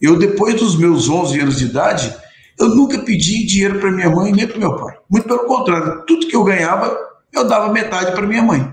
Eu, 0.00 0.18
depois 0.18 0.54
dos 0.54 0.78
meus 0.78 1.10
11 1.10 1.40
anos 1.40 1.58
de 1.58 1.66
idade, 1.66 2.14
eu 2.58 2.68
nunca 2.68 2.98
pedi 2.98 3.46
dinheiro 3.46 3.80
para 3.80 3.90
minha 3.90 4.10
mãe 4.10 4.32
nem 4.32 4.46
para 4.46 4.58
meu 4.58 4.76
pai. 4.76 4.96
Muito 5.08 5.26
pelo 5.26 5.46
contrário, 5.46 6.04
tudo 6.06 6.26
que 6.26 6.36
eu 6.36 6.44
ganhava, 6.44 6.96
eu 7.32 7.44
dava 7.44 7.72
metade 7.72 8.12
para 8.12 8.26
minha 8.26 8.42
mãe. 8.42 8.70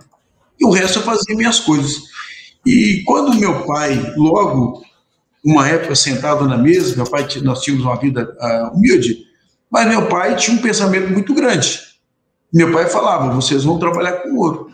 E 0.60 0.66
o 0.66 0.72
resto 0.72 1.00
eu 1.00 1.04
fazia 1.04 1.36
minhas 1.36 1.60
coisas. 1.60 2.02
E 2.66 3.04
quando 3.06 3.40
meu 3.40 3.66
pai, 3.66 4.14
logo, 4.18 4.84
uma 5.44 5.68
época 5.68 5.96
sentado 5.96 6.48
na 6.48 6.58
mesa, 6.58 6.96
meu 6.96 7.10
pai, 7.10 7.28
nós 7.42 7.62
tínhamos 7.62 7.86
uma 7.86 7.96
vida 7.96 8.36
uh, 8.40 8.76
humilde, 8.76 9.26
mas 9.72 9.88
meu 9.88 10.08
pai 10.08 10.36
tinha 10.36 10.58
um 10.58 10.62
pensamento 10.62 11.12
muito 11.12 11.34
grande. 11.34 11.80
Meu 12.54 12.72
pai 12.72 12.90
falava: 12.90 13.34
vocês 13.34 13.64
vão 13.64 13.80
trabalhar 13.80 14.14
com 14.24 14.36
ouro. 14.36 14.70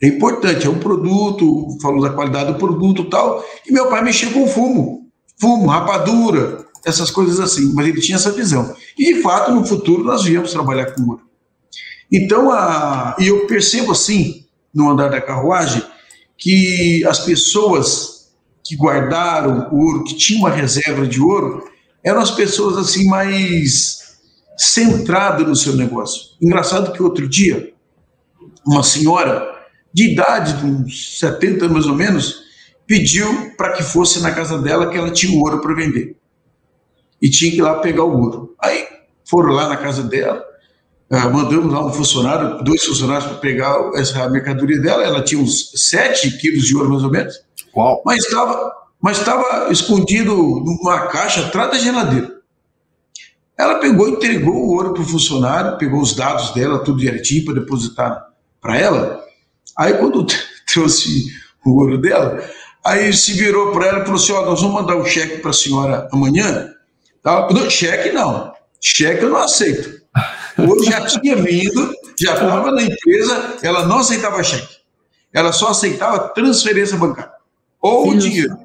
É 0.00 0.06
importante, 0.06 0.66
é 0.66 0.70
um 0.70 0.78
produto, 0.78 1.76
falou 1.80 2.02
da 2.02 2.10
qualidade 2.10 2.52
do 2.52 2.58
produto 2.58 3.08
tal. 3.08 3.44
E 3.66 3.72
meu 3.72 3.88
pai 3.88 4.02
mexia 4.02 4.30
com 4.30 4.46
fumo, 4.46 5.10
fumo, 5.40 5.66
rapadura, 5.66 6.64
essas 6.84 7.10
coisas 7.10 7.40
assim, 7.40 7.72
mas 7.74 7.86
ele 7.86 8.00
tinha 8.00 8.16
essa 8.16 8.30
visão. 8.30 8.74
E 8.98 9.14
de 9.14 9.22
fato, 9.22 9.52
no 9.52 9.64
futuro, 9.64 10.04
nós 10.04 10.24
viemos 10.24 10.52
trabalhar 10.52 10.92
com 10.92 11.02
ouro. 11.02 11.22
Então, 12.10 12.50
a, 12.50 13.16
e 13.18 13.28
eu 13.28 13.46
percebo 13.46 13.92
assim, 13.92 14.46
no 14.74 14.90
andar 14.90 15.08
da 15.08 15.20
carruagem, 15.20 15.82
que 16.36 17.04
as 17.06 17.20
pessoas 17.20 18.32
que 18.64 18.76
guardaram 18.76 19.68
ouro, 19.72 20.04
que 20.04 20.14
tinham 20.14 20.40
uma 20.40 20.50
reserva 20.50 21.06
de 21.06 21.20
ouro, 21.20 21.64
eram 22.04 22.20
as 22.20 22.30
pessoas 22.30 22.76
assim 22.76 23.06
mais 23.06 23.98
centradas 24.56 25.46
no 25.46 25.56
seu 25.56 25.74
negócio. 25.74 26.32
Engraçado 26.40 26.92
que 26.92 27.02
outro 27.02 27.28
dia, 27.28 27.72
uma 28.66 28.82
senhora 28.82 29.46
de 29.92 30.12
idade, 30.12 30.58
de 30.58 30.66
uns 30.66 31.18
70 31.18 31.64
anos 31.64 31.72
mais 31.72 31.86
ou 31.86 31.94
menos, 31.94 32.42
pediu 32.86 33.52
para 33.56 33.72
que 33.72 33.82
fosse 33.82 34.20
na 34.20 34.32
casa 34.32 34.58
dela 34.58 34.90
que 34.90 34.96
ela 34.96 35.10
tinha 35.10 35.38
ouro 35.38 35.60
para 35.60 35.74
vender. 35.74 36.17
E 37.20 37.28
tinha 37.30 37.50
que 37.50 37.58
ir 37.58 37.62
lá 37.62 37.80
pegar 37.80 38.04
o 38.04 38.20
ouro. 38.20 38.54
Aí 38.60 38.86
foram 39.24 39.52
lá 39.52 39.68
na 39.68 39.76
casa 39.76 40.02
dela, 40.02 40.42
uh, 41.10 41.30
mandamos 41.30 41.72
lá 41.72 41.84
um 41.84 41.92
funcionário, 41.92 42.62
dois 42.64 42.84
funcionários 42.84 43.28
para 43.28 43.38
pegar 43.38 43.90
essa 43.94 44.28
mercadoria 44.28 44.80
dela. 44.80 45.04
Ela 45.04 45.22
tinha 45.22 45.40
uns 45.40 45.72
7 45.74 46.38
quilos 46.38 46.64
de 46.64 46.76
ouro 46.76 46.90
mais 46.90 47.02
ou 47.02 47.10
menos. 47.10 47.34
Uau. 47.74 48.02
Mas 48.04 48.24
estava 48.24 48.78
mas 49.00 49.18
estava 49.18 49.72
escondido 49.72 50.34
numa 50.34 51.06
caixa 51.06 51.46
atrás 51.46 51.70
da 51.70 51.78
geladeira. 51.78 52.38
Ela 53.56 53.76
pegou, 53.76 54.08
entregou 54.08 54.54
o 54.54 54.70
ouro 54.70 54.92
para 54.92 55.02
o 55.02 55.06
funcionário, 55.06 55.78
pegou 55.78 56.00
os 56.00 56.14
dados 56.14 56.52
dela, 56.52 56.78
tudo 56.80 56.98
direitinho, 56.98 57.44
para 57.44 57.54
depositar 57.54 58.26
para 58.60 58.76
ela. 58.76 59.24
Aí, 59.76 59.94
quando 59.94 60.26
trouxe 60.72 61.26
o 61.64 61.80
ouro 61.80 61.98
dela, 61.98 62.42
aí 62.84 63.12
se 63.12 63.32
virou 63.32 63.72
para 63.72 63.86
ela 63.86 63.98
e 64.00 64.04
falou 64.04 64.16
assim: 64.16 64.32
Ó, 64.32 64.44
nós 64.44 64.60
vamos 64.60 64.80
mandar 64.80 64.96
o 64.96 65.04
cheque 65.04 65.38
para 65.38 65.50
a 65.50 65.54
senhora 65.54 66.08
amanhã. 66.12 66.72
Tá? 67.28 67.68
Cheque 67.68 68.10
não, 68.10 68.52
cheque 68.80 69.22
eu 69.22 69.28
não 69.28 69.36
aceito. 69.36 70.00
Hoje 70.58 70.90
já 70.90 71.04
tinha 71.04 71.36
vindo, 71.36 71.92
já 72.18 72.32
estava 72.32 72.70
na 72.70 72.82
empresa, 72.82 73.58
ela 73.62 73.86
não 73.86 73.98
aceitava 73.98 74.42
cheque. 74.42 74.78
Ela 75.30 75.52
só 75.52 75.68
aceitava 75.68 76.30
transferência 76.30 76.96
bancária 76.96 77.32
ou 77.82 78.14
Isso. 78.14 78.26
dinheiro. 78.26 78.56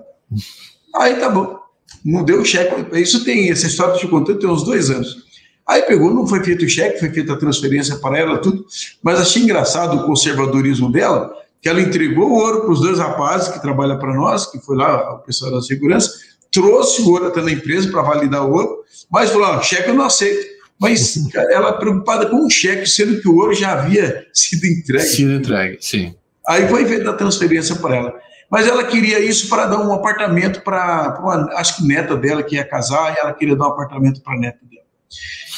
Aí 0.96 1.16
tá 1.16 1.30
bom, 1.30 1.60
não 2.06 2.24
deu 2.24 2.44
cheque. 2.46 2.74
Isso 2.98 3.26
tem, 3.26 3.52
essa 3.52 3.68
história 3.68 3.98
te 3.98 4.08
contando 4.08 4.40
tem 4.40 4.50
uns 4.50 4.64
dois 4.64 4.90
anos. 4.90 5.24
Aí 5.68 5.82
pegou, 5.82 6.14
não 6.14 6.26
foi 6.26 6.42
feito 6.42 6.64
o 6.64 6.70
cheque, 6.70 7.00
foi 7.00 7.10
feita 7.10 7.34
a 7.34 7.38
transferência 7.38 7.98
para 7.98 8.18
ela, 8.18 8.38
tudo. 8.38 8.66
Mas 9.02 9.20
achei 9.20 9.44
engraçado 9.44 9.98
o 9.98 10.06
conservadorismo 10.06 10.90
dela, 10.90 11.34
que 11.62 11.68
ela 11.68 11.82
entregou 11.82 12.30
o 12.30 12.36
ouro 12.36 12.62
para 12.62 12.72
os 12.72 12.80
dois 12.80 12.98
rapazes 12.98 13.50
que 13.50 13.62
trabalham 13.62 14.00
para 14.00 14.14
nós, 14.14 14.50
que 14.50 14.60
foi 14.60 14.78
lá 14.78 15.16
o 15.16 15.20
pessoal 15.20 15.52
da 15.52 15.62
segurança, 15.62 16.12
trouxe 16.54 17.02
o 17.02 17.10
ouro 17.10 17.28
até 17.28 17.42
na 17.42 17.52
empresa 17.52 17.92
para 17.92 18.04
validar 18.04 18.46
o 18.46 18.52
ouro, 18.52 18.84
mas 19.12 19.32
falou: 19.32 19.48
ah, 19.48 19.62
cheque 19.62 19.90
eu 19.90 19.96
não 19.96 20.06
aceito. 20.06 20.54
Mas 20.80 21.16
ela 21.52 21.74
preocupada 21.74 22.26
com 22.26 22.46
o 22.46 22.50
cheque, 22.50 22.86
sendo 22.86 23.22
que 23.22 23.28
o 23.28 23.38
ouro 23.38 23.54
já 23.54 23.74
havia 23.74 24.26
sido 24.34 24.66
entregue. 24.66 25.06
Sido 25.06 25.32
entregue, 25.32 25.78
sim. 25.80 26.16
Aí 26.48 26.68
foi 26.68 26.86
feita 26.86 27.10
a 27.10 27.14
transferência 27.14 27.76
para 27.76 27.96
ela. 27.96 28.14
Mas 28.52 28.68
ela 28.68 28.84
queria 28.84 29.20
isso 29.20 29.48
para 29.50 29.66
dar 29.66 29.80
um 29.80 29.94
apartamento 29.94 30.62
para, 30.62 31.20
acho 31.56 31.78
que 31.78 31.88
neta 31.88 32.16
dela 32.16 32.44
que 32.44 32.56
ia 32.56 32.64
casar, 32.64 33.16
e 33.16 33.20
ela 33.20 33.34
queria 33.34 33.56
dar 33.56 33.66
um 33.68 33.72
apartamento 33.72 34.22
para 34.22 34.36
a 34.36 34.40
neta 34.40 34.60
dela. 34.70 34.84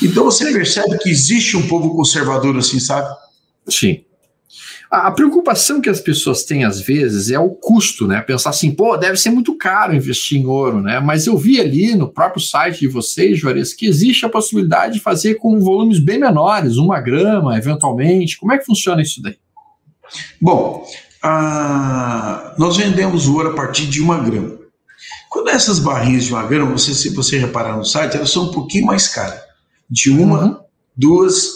Então 0.03 0.25
você 0.25 0.51
percebe 0.53 0.97
que 0.99 1.09
existe 1.09 1.57
um 1.57 1.67
povo 1.67 1.95
conservador 1.95 2.55
assim, 2.57 2.79
sabe? 2.79 3.07
Sim. 3.67 4.05
A, 4.95 5.11
preocupação 5.11 5.81
que 5.81 5.89
as 5.89 5.99
pessoas 5.99 6.43
têm 6.43 6.63
às 6.63 6.79
vezes 6.79 7.31
é 7.31 7.39
o 7.39 7.49
custo, 7.49 8.07
né? 8.07 8.21
Pensar 8.21 8.51
assim, 8.51 8.71
pô, 8.71 8.95
deve 8.97 9.17
ser 9.17 9.29
muito 9.29 9.57
caro 9.57 9.95
investir 9.95 10.39
em 10.39 10.45
ouro, 10.45 10.81
né? 10.81 10.99
Mas 10.99 11.27
eu 11.27 11.37
vi 11.37 11.59
ali 11.59 11.95
no 11.95 12.07
próprio 12.07 12.41
site 12.41 12.79
de 12.79 12.87
vocês, 12.87 13.37
Juarez, 13.37 13.73
que 13.73 13.85
existe 13.85 14.25
a 14.25 14.29
possibilidade 14.29 14.95
de 14.95 14.99
fazer 14.99 15.35
com 15.35 15.59
volumes 15.59 15.99
bem 15.99 16.19
menores, 16.19 16.77
uma 16.77 16.99
grama, 16.99 17.57
eventualmente. 17.57 18.37
Como 18.37 18.53
é 18.53 18.57
que 18.57 18.65
funciona 18.65 19.01
isso 19.01 19.21
daí? 19.21 19.37
Bom, 20.41 20.85
nós 22.57 22.77
vendemos 22.77 23.27
ouro 23.27 23.49
a 23.49 23.55
partir 23.55 23.87
de 23.87 24.01
uma 24.01 24.19
grama. 24.19 24.57
Quando 25.29 25.49
essas 25.49 25.79
barrinhas 25.79 26.25
de 26.25 26.33
uma 26.33 26.45
grama, 26.45 26.71
você, 26.71 26.93
se 26.93 27.09
você 27.09 27.37
reparar 27.37 27.75
no 27.75 27.83
site, 27.83 28.15
elas 28.15 28.29
são 28.29 28.45
um 28.45 28.51
pouquinho 28.51 28.85
mais 28.85 29.07
caras. 29.07 29.39
De 29.89 30.09
uma, 30.09 30.43
uhum. 30.43 30.57
duas, 30.95 31.51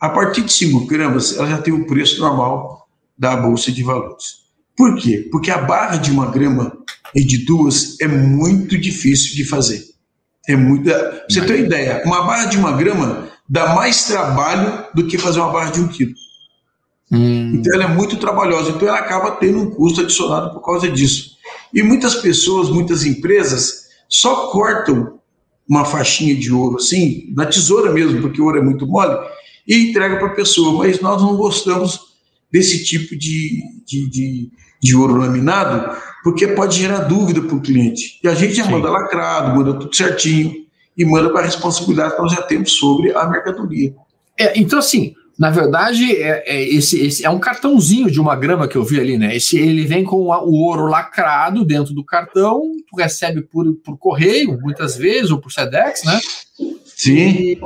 a 0.00 0.08
partir 0.08 0.42
de 0.42 0.52
5 0.52 0.86
gramas, 0.86 1.36
ela 1.36 1.48
já 1.48 1.58
tem 1.58 1.72
o 1.72 1.86
preço 1.86 2.20
normal 2.20 2.88
da 3.18 3.36
Bolsa 3.36 3.72
de 3.72 3.82
Valores. 3.82 4.46
Por 4.76 4.96
quê? 4.96 5.28
Porque 5.30 5.50
a 5.50 5.58
barra 5.58 5.96
de 5.96 6.10
uma 6.10 6.30
grama 6.30 6.76
e 7.14 7.24
de 7.24 7.44
duas 7.44 7.98
é 8.00 8.06
muito 8.06 8.78
difícil 8.78 9.34
de 9.34 9.44
fazer. 9.44 9.82
É 10.46 10.54
muito. 10.54 10.84
Pra 10.84 11.24
você 11.28 11.40
ter 11.40 11.54
uma 11.54 11.66
ideia, 11.66 12.02
uma 12.04 12.26
barra 12.26 12.44
de 12.44 12.58
uma 12.58 12.72
grama 12.72 13.28
dá 13.48 13.74
mais 13.74 14.04
trabalho 14.04 14.84
do 14.94 15.06
que 15.06 15.16
fazer 15.16 15.40
uma 15.40 15.50
barra 15.50 15.70
de 15.70 15.80
um 15.80 15.88
quilo. 15.88 16.12
Hum. 17.10 17.54
Então 17.54 17.74
ela 17.74 17.84
é 17.84 17.94
muito 17.94 18.16
trabalhosa, 18.16 18.70
então 18.70 18.86
ela 18.88 18.98
acaba 18.98 19.32
tendo 19.32 19.60
um 19.60 19.70
custo 19.70 20.00
adicionado 20.00 20.52
por 20.52 20.60
causa 20.60 20.90
disso. 20.90 21.36
E 21.72 21.82
muitas 21.82 22.16
pessoas, 22.16 22.68
muitas 22.68 23.04
empresas 23.04 23.86
só 24.08 24.50
cortam 24.50 25.18
uma 25.68 25.84
faixinha 25.84 26.34
de 26.34 26.52
ouro 26.52 26.76
assim, 26.76 27.32
na 27.34 27.46
tesoura 27.46 27.92
mesmo, 27.92 28.20
porque 28.20 28.40
o 28.40 28.44
ouro 28.44 28.58
é 28.58 28.62
muito 28.62 28.86
mole, 28.86 29.16
e 29.66 29.90
entrega 29.90 30.16
para 30.16 30.28
a 30.28 30.34
pessoa. 30.34 30.78
Mas 30.78 31.00
nós 31.00 31.20
não 31.20 31.36
gostamos 31.36 32.00
desse 32.50 32.84
tipo 32.84 33.16
de, 33.16 33.62
de, 33.84 34.10
de, 34.10 34.50
de 34.82 34.96
ouro 34.96 35.16
laminado, 35.16 35.96
porque 36.22 36.48
pode 36.48 36.78
gerar 36.78 37.00
dúvida 37.00 37.40
para 37.42 37.56
o 37.56 37.60
cliente. 37.60 38.18
E 38.22 38.28
a 38.28 38.34
gente 38.34 38.54
já 38.54 38.64
Sim. 38.64 38.72
manda 38.72 38.90
lacrado, 38.90 39.56
manda 39.56 39.78
tudo 39.78 39.94
certinho, 39.94 40.66
e 40.96 41.04
manda 41.04 41.28
com 41.30 41.38
a 41.38 41.42
responsabilidade 41.42 42.16
que 42.16 42.22
nós 42.22 42.32
já 42.32 42.42
temos 42.42 42.72
sobre 42.72 43.14
a 43.14 43.26
mercadoria. 43.26 43.94
É, 44.38 44.58
então, 44.58 44.78
assim, 44.78 45.14
na 45.38 45.50
verdade, 45.50 46.16
é, 46.16 46.42
é, 46.46 46.68
esse, 46.68 46.98
esse, 47.04 47.24
é 47.24 47.28
um 47.28 47.38
cartãozinho 47.38 48.10
de 48.10 48.18
uma 48.18 48.34
grama 48.34 48.66
que 48.66 48.76
eu 48.76 48.84
vi 48.84 48.98
ali, 48.98 49.18
né? 49.18 49.36
Esse, 49.36 49.58
ele 49.58 49.84
vem 49.84 50.02
com 50.02 50.32
a, 50.32 50.42
o 50.42 50.54
ouro 50.54 50.86
lacrado 50.86 51.64
dentro 51.64 51.92
do 51.92 52.02
cartão, 52.02 52.62
tu 52.88 52.96
recebe 52.96 53.42
por, 53.42 53.66
por 53.84 53.98
correio, 53.98 54.58
muitas 54.62 54.96
vezes, 54.96 55.30
ou 55.30 55.38
por 55.38 55.52
SEDEX, 55.52 56.04
né? 56.04 56.18
Sim. 56.96 57.28
E, 57.28 57.60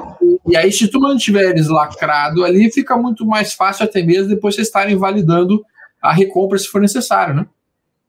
e, 0.48 0.56
aí, 0.56 0.72
se 0.72 0.88
tu 0.88 1.00
mantiveres 1.00 1.68
lacrado 1.68 2.44
ali, 2.44 2.70
fica 2.70 2.96
muito 2.96 3.24
mais 3.24 3.52
fácil 3.52 3.84
até 3.84 4.02
mesmo 4.02 4.28
depois 4.28 4.56
vocês 4.56 4.66
estarem 4.66 4.96
validando 4.96 5.64
a 6.02 6.12
recompra 6.12 6.58
se 6.58 6.66
for 6.66 6.80
necessário, 6.80 7.34
né? 7.34 7.46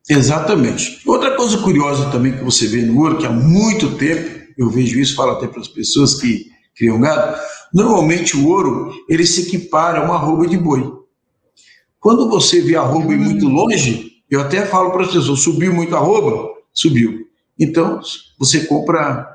Exatamente. 0.10 1.00
Outra 1.06 1.36
coisa 1.36 1.58
curiosa 1.60 2.10
também 2.10 2.36
que 2.36 2.44
você 2.44 2.66
vê 2.68 2.82
no 2.82 3.00
ouro, 3.00 3.18
que 3.18 3.26
há 3.26 3.32
muito 3.32 3.96
tempo, 3.98 4.42
eu 4.58 4.70
vejo 4.70 5.00
isso, 5.00 5.16
falo 5.16 5.34
até 5.34 5.48
para 5.48 5.62
as 5.62 5.68
pessoas 5.68 6.20
que 6.20 6.50
criam 6.76 7.00
gado, 7.00 7.38
Normalmente 7.74 8.36
o 8.36 8.48
ouro 8.48 8.92
ele 9.08 9.26
se 9.26 9.44
equipara 9.44 10.00
a 10.00 10.04
uma 10.04 10.16
arroba 10.16 10.46
de 10.46 10.58
boi. 10.58 10.92
Quando 12.00 12.30
você 12.30 12.60
vê 12.62 12.76
a 12.76 12.82
arroba 12.82 13.16
muito 13.16 13.48
longe, 13.48 14.12
eu 14.30 14.42
até 14.42 14.66
falo 14.66 14.92
para 14.92 15.04
as 15.04 15.12
pessoas: 15.12 15.42
subiu 15.42 15.74
muito 15.74 15.96
a 15.96 16.00
arroba? 16.00 16.50
Subiu. 16.74 17.28
Então 17.58 18.02
você 18.38 18.66
compra, 18.66 19.26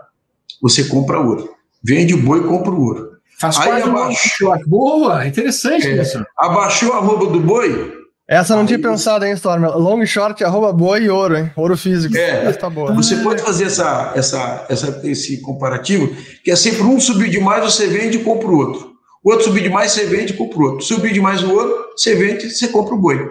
você 0.60 0.84
compra 0.84 1.20
ouro. 1.20 1.48
Vende 1.86 2.14
o 2.14 2.22
boi, 2.22 2.42
compra 2.46 2.72
o 2.72 2.82
ouro. 2.82 3.10
Faz 3.38 3.58
Aí 3.58 3.82
abaixou, 3.82 4.54
boa, 4.66 5.26
interessante 5.26 5.86
é, 5.86 6.00
isso. 6.00 6.24
Abaixou 6.38 6.92
a 6.94 6.96
arroba 6.96 7.26
do 7.26 7.38
boi, 7.38 7.92
essa 8.28 8.54
eu 8.54 8.56
não 8.56 8.62
Aí, 8.62 8.66
tinha 8.66 8.78
pensado, 8.80 9.24
hein, 9.24 9.32
Storm? 9.34 9.64
Long 9.78 10.04
short, 10.04 10.42
arroba 10.42 10.72
boi 10.72 11.04
e 11.04 11.08
ouro, 11.08 11.36
hein? 11.36 11.50
Ouro 11.54 11.76
físico. 11.76 12.16
É, 12.16 12.52
tá 12.52 12.68
boa. 12.68 12.92
Você 12.94 13.16
pode 13.16 13.40
fazer 13.40 13.64
essa, 13.66 14.12
essa, 14.16 14.66
essa, 14.68 15.00
esse 15.04 15.40
comparativo, 15.40 16.12
que 16.42 16.50
é 16.50 16.56
sempre 16.56 16.82
um 16.82 16.98
subir 16.98 17.30
demais, 17.30 17.62
você 17.62 17.86
vende 17.86 18.18
e 18.18 18.24
compra 18.24 18.48
o 18.48 18.56
outro. 18.56 18.96
O 19.22 19.30
outro 19.30 19.44
subir 19.44 19.62
demais, 19.62 19.92
você 19.92 20.06
vende 20.06 20.32
e 20.32 20.36
compra 20.36 20.58
o 20.58 20.62
outro. 20.62 20.84
Subir 20.84 21.12
demais 21.12 21.44
o 21.44 21.52
ouro, 21.52 21.72
você 21.96 22.16
vende 22.16 22.46
e 22.46 22.50
você 22.50 22.66
compra 22.66 22.96
o 22.96 22.98
boi. 22.98 23.30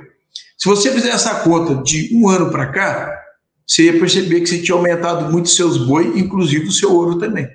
Se 0.57 0.69
você 0.69 0.89
fizer 0.89 1.09
essa 1.09 1.35
conta 1.41 1.83
de 1.83 2.11
um 2.13 2.29
ano 2.29 2.49
para 2.49 2.67
cá, 2.67 3.11
você 3.67 3.83
ia 3.83 3.99
perceber 3.99 4.39
que 4.39 4.47
você 4.47 4.59
tinha 4.59 4.77
aumentado 4.77 5.29
muito 5.29 5.49
seus 5.49 5.77
boi, 5.77 6.13
inclusive 6.15 6.67
o 6.67 6.71
seu 6.71 6.93
ouro 6.93 7.19
também. 7.19 7.45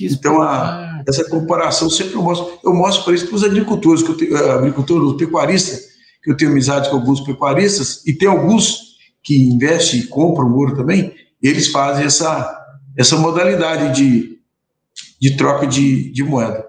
Então, 0.00 0.42
a, 0.42 1.02
essa 1.08 1.28
comparação 1.28 1.88
sempre 1.88 2.14
eu 2.14 2.22
mostro. 2.22 2.58
Eu 2.62 2.74
mostro 2.74 3.04
para 3.04 3.14
isso 3.14 3.26
para 3.26 3.36
os 3.36 3.44
agricultores, 3.44 4.02
que 4.02 4.10
eu 4.10 4.16
tenho, 4.16 4.36
eh, 4.36 4.50
agricultores, 4.52 5.04
os 5.04 5.16
pecuaristas, 5.16 5.86
que 6.22 6.30
eu 6.30 6.36
tenho 6.36 6.50
amizade 6.50 6.90
com 6.90 6.96
alguns 6.96 7.20
pecuaristas, 7.20 8.04
e 8.06 8.12
tem 8.12 8.28
alguns 8.28 8.96
que 9.22 9.36
investem 9.36 10.00
e 10.00 10.06
compram 10.06 10.52
ouro 10.52 10.76
também, 10.76 11.14
eles 11.42 11.68
fazem 11.68 12.04
essa, 12.04 12.64
essa 12.96 13.16
modalidade 13.16 13.94
de, 13.94 14.38
de 15.20 15.36
troca 15.36 15.66
de, 15.66 16.12
de 16.12 16.22
moeda. 16.22 16.64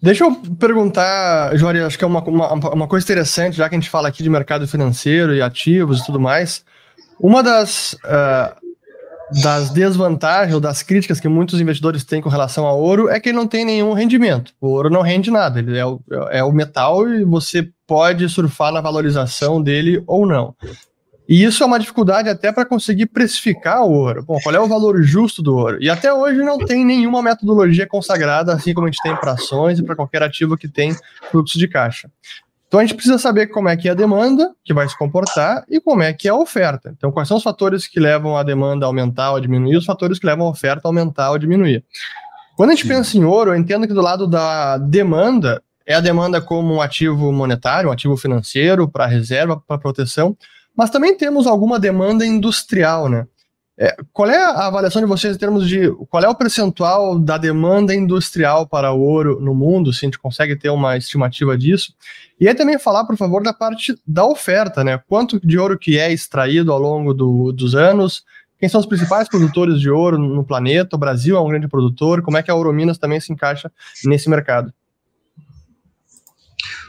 Deixa 0.00 0.24
eu 0.24 0.36
perguntar, 0.58 1.56
Jori, 1.56 1.80
acho 1.80 1.98
que 1.98 2.04
é 2.04 2.06
uma, 2.06 2.22
uma, 2.22 2.54
uma, 2.54 2.86
coisa 2.86 3.04
interessante, 3.04 3.56
já 3.56 3.68
que 3.68 3.74
a 3.74 3.78
gente 3.78 3.90
fala 3.90 4.08
aqui 4.08 4.22
de 4.22 4.30
mercado 4.30 4.66
financeiro 4.68 5.34
e 5.34 5.42
ativos 5.42 6.00
e 6.00 6.06
tudo 6.06 6.20
mais. 6.20 6.64
Uma 7.18 7.42
das, 7.42 7.94
uh, 7.94 8.67
das 9.42 9.70
desvantagens 9.70 10.54
ou 10.54 10.60
das 10.60 10.82
críticas 10.82 11.20
que 11.20 11.28
muitos 11.28 11.60
investidores 11.60 12.04
têm 12.04 12.20
com 12.20 12.28
relação 12.28 12.66
ao 12.66 12.80
ouro 12.80 13.08
é 13.08 13.20
que 13.20 13.28
ele 13.28 13.36
não 13.36 13.46
tem 13.46 13.64
nenhum 13.64 13.92
rendimento. 13.92 14.52
O 14.60 14.68
ouro 14.68 14.90
não 14.90 15.02
rende 15.02 15.30
nada, 15.30 15.58
ele 15.58 15.76
é 15.76 15.84
o, 15.84 16.00
é 16.30 16.42
o 16.42 16.52
metal 16.52 17.08
e 17.08 17.24
você 17.24 17.68
pode 17.86 18.28
surfar 18.28 18.72
na 18.72 18.80
valorização 18.80 19.62
dele 19.62 20.02
ou 20.06 20.26
não. 20.26 20.54
E 21.28 21.44
isso 21.44 21.62
é 21.62 21.66
uma 21.66 21.78
dificuldade 21.78 22.30
até 22.30 22.50
para 22.50 22.64
conseguir 22.64 23.04
precificar 23.04 23.82
o 23.82 23.92
ouro. 23.92 24.24
Bom, 24.24 24.38
qual 24.42 24.54
é 24.54 24.60
o 24.60 24.66
valor 24.66 25.02
justo 25.02 25.42
do 25.42 25.54
ouro? 25.54 25.76
E 25.78 25.90
até 25.90 26.10
hoje 26.12 26.38
não 26.38 26.56
tem 26.56 26.86
nenhuma 26.86 27.22
metodologia 27.22 27.86
consagrada, 27.86 28.54
assim 28.54 28.72
como 28.72 28.86
a 28.86 28.90
gente 28.90 29.02
tem 29.02 29.14
para 29.14 29.32
ações 29.32 29.78
e 29.78 29.82
para 29.82 29.94
qualquer 29.94 30.22
ativo 30.22 30.56
que 30.56 30.66
tem 30.66 30.96
fluxo 31.30 31.58
de 31.58 31.68
caixa. 31.68 32.10
Então 32.68 32.78
a 32.78 32.84
gente 32.84 32.94
precisa 32.94 33.18
saber 33.18 33.46
como 33.46 33.68
é 33.68 33.76
que 33.76 33.88
é 33.88 33.92
a 33.92 33.94
demanda 33.94 34.54
que 34.62 34.74
vai 34.74 34.86
se 34.86 34.96
comportar 34.96 35.64
e 35.70 35.80
como 35.80 36.02
é 36.02 36.12
que 36.12 36.28
é 36.28 36.30
a 36.30 36.36
oferta. 36.36 36.92
Então, 36.94 37.10
quais 37.10 37.26
são 37.26 37.38
os 37.38 37.42
fatores 37.42 37.86
que 37.86 37.98
levam 37.98 38.36
a 38.36 38.42
demanda 38.42 38.84
a 38.84 38.88
aumentar 38.88 39.30
ou 39.30 39.36
a 39.38 39.40
diminuir, 39.40 39.76
os 39.76 39.86
fatores 39.86 40.18
que 40.18 40.26
levam 40.26 40.46
a 40.46 40.50
oferta 40.50 40.82
a 40.84 40.88
aumentar 40.90 41.30
ou 41.30 41.38
diminuir. 41.38 41.82
Quando 42.56 42.70
a 42.70 42.74
gente 42.74 42.86
pensa 42.86 43.16
em 43.16 43.24
ouro, 43.24 43.52
eu 43.52 43.56
entendo 43.56 43.86
que 43.86 43.94
do 43.94 44.02
lado 44.02 44.26
da 44.26 44.76
demanda, 44.76 45.62
é 45.86 45.94
a 45.94 46.00
demanda 46.00 46.40
como 46.42 46.74
um 46.74 46.82
ativo 46.82 47.32
monetário, 47.32 47.88
um 47.88 47.92
ativo 47.92 48.16
financeiro, 48.18 48.86
para 48.86 49.06
reserva, 49.06 49.58
para 49.66 49.78
proteção, 49.78 50.36
mas 50.76 50.90
também 50.90 51.16
temos 51.16 51.46
alguma 51.46 51.80
demanda 51.80 52.26
industrial, 52.26 53.08
né? 53.08 53.26
É, 53.80 53.96
qual 54.12 54.28
é 54.28 54.36
a 54.36 54.66
avaliação 54.66 55.00
de 55.00 55.06
vocês 55.06 55.36
em 55.36 55.38
termos 55.38 55.68
de 55.68 55.88
qual 56.10 56.24
é 56.24 56.28
o 56.28 56.34
percentual 56.34 57.16
da 57.16 57.38
demanda 57.38 57.94
industrial 57.94 58.66
para 58.66 58.90
ouro 58.90 59.38
no 59.40 59.54
mundo, 59.54 59.92
se 59.92 60.04
a 60.04 60.06
gente 60.08 60.18
consegue 60.18 60.56
ter 60.56 60.68
uma 60.68 60.96
estimativa 60.96 61.56
disso? 61.56 61.94
E 62.40 62.48
aí 62.48 62.54
também 62.54 62.76
falar, 62.76 63.04
por 63.04 63.16
favor, 63.16 63.40
da 63.40 63.52
parte 63.52 63.96
da 64.04 64.26
oferta, 64.26 64.82
né? 64.82 65.00
Quanto 65.08 65.38
de 65.46 65.56
ouro 65.56 65.78
que 65.78 65.96
é 65.96 66.12
extraído 66.12 66.72
ao 66.72 66.78
longo 66.80 67.14
do, 67.14 67.52
dos 67.52 67.76
anos, 67.76 68.24
quem 68.58 68.68
são 68.68 68.80
os 68.80 68.86
principais 68.86 69.28
produtores 69.28 69.80
de 69.80 69.88
ouro 69.88 70.18
no 70.18 70.42
planeta, 70.42 70.96
o 70.96 70.98
Brasil 70.98 71.36
é 71.36 71.40
um 71.40 71.48
grande 71.48 71.68
produtor, 71.68 72.20
como 72.22 72.36
é 72.36 72.42
que 72.42 72.50
a 72.50 72.54
Ouro 72.56 72.72
Minas 72.72 72.98
também 72.98 73.20
se 73.20 73.32
encaixa 73.32 73.70
nesse 74.04 74.28
mercado? 74.28 74.72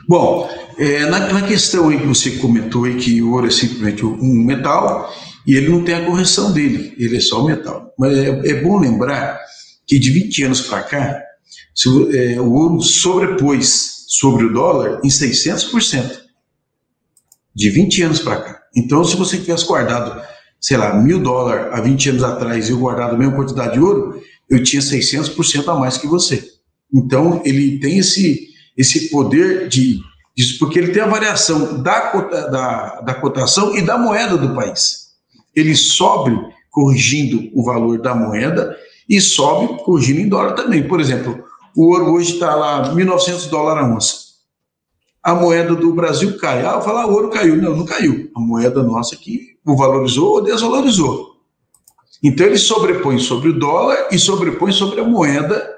Bom, 0.08 0.50
é, 0.79 1.05
na, 1.05 1.31
na, 1.31 1.41
questão 1.43 1.89
aí 1.89 2.00
que 2.00 2.08
você 2.08 2.31
comentou 2.38 2.86
aí 2.86 2.96
que 2.96 3.22
ouro 3.22 3.46
é 3.46 3.51
simplesmente 3.51 4.03
um 4.03 4.43
metal 4.43 5.13
e 5.46 5.55
ele 5.55 5.69
não 5.69 5.84
tem 5.84 5.96
a 5.96 6.05
correção 6.05 6.51
dele, 6.51 6.93
ele 6.98 7.17
é 7.17 7.19
só 7.19 7.43
um 7.43 7.48
metal. 7.48 7.93
Mas 7.98 8.17
é, 8.17 8.27
é 8.27 8.62
bom 8.62 8.79
lembrar 8.79 9.39
que 9.88 9.98
de 9.98 10.12
20 10.12 10.43
anos 10.43 10.62
para 10.62 10.84
cá, 10.84 11.22
se, 11.74 11.89
é, 12.17 12.39
o 12.39 12.51
ouro 12.51 12.81
sobrepôs 12.81 14.06
sobre 14.08 14.45
o 14.45 14.54
dólar 14.54 14.99
em 15.04 15.08
600%. 15.08 16.19
De 17.56 17.69
20 17.69 18.04
anos 18.04 18.19
para 18.19 18.41
cá. 18.41 18.62
Então, 18.75 19.04
se 19.04 19.15
você 19.15 19.38
tivesse 19.38 19.65
guardado, 19.65 20.21
sei 20.62 20.78
lá, 20.78 20.93
mil 20.93 21.19
dólares 21.19 21.73
há 21.73 21.82
20 21.82 22.10
anos 22.12 22.23
atrás 22.23 22.69
e 22.69 22.71
eu 22.71 22.80
guardado 22.80 23.15
a 23.15 23.17
mesma 23.17 23.36
quantidade 23.36 23.73
de 23.73 23.80
ouro, 23.80 24.21
eu 24.49 24.63
tinha 24.63 24.82
600% 24.82 25.67
a 25.67 25.75
mais 25.75 25.97
que 25.97 26.08
você. 26.08 26.43
Então, 26.93 27.41
ele 27.43 27.80
tem 27.80 27.97
esse 27.97 28.49
esse 28.78 29.10
poder 29.10 29.67
de 29.67 29.99
disso, 30.36 30.58
porque 30.58 30.80
ele 30.80 30.93
tem 30.93 31.02
a 31.02 31.08
variação 31.08 31.84
da, 31.84 32.12
da, 32.13 33.02
da 33.02 33.13
cotação 33.15 33.75
e 33.75 33.82
da 33.82 33.97
moeda 33.97 34.38
do 34.38 34.56
país. 34.56 35.09
Ele 35.60 35.76
sobe 35.76 36.38
corrigindo 36.69 37.50
o 37.54 37.63
valor 37.63 38.02
da 38.02 38.15
moeda 38.15 38.78
e 39.10 39.19
sobe 39.19 39.82
corrigindo 39.84 40.19
em 40.19 40.30
dólar 40.30 40.54
também. 40.54 40.88
Por 40.88 41.00
exemplo, 41.00 41.43
o 41.76 41.86
ouro 41.86 42.13
hoje 42.13 42.34
está 42.34 42.56
lá 42.56 42.93
1.900 42.93 43.50
dólares 43.50 43.84
a 43.84 43.95
onça. 43.95 44.15
A 45.22 45.36
moeda 45.36 45.76
do 45.76 45.93
Brasil 45.93 46.38
cai. 46.38 46.65
Ah, 46.65 46.80
falar, 46.80 47.08
o 47.08 47.13
ouro 47.13 47.30
caiu. 47.30 47.58
Não, 47.58 47.76
não 47.76 47.86
caiu. 47.86 48.32
A 48.36 48.39
moeda 48.39 48.82
nossa 48.84 49.15
aqui 49.15 49.58
o 49.65 49.76
valorizou 49.76 50.36
ou 50.36 50.41
desvalorizou. 50.41 51.38
Então 52.24 52.45
ele 52.45 52.58
sobrepõe 52.58 53.19
sobre 53.19 53.50
o 53.50 53.60
dólar 53.60 54.08
e 54.12 54.19
sobrepõe 54.19 54.72
sobre 54.72 55.00
a 55.00 55.04
moeda 55.04 55.78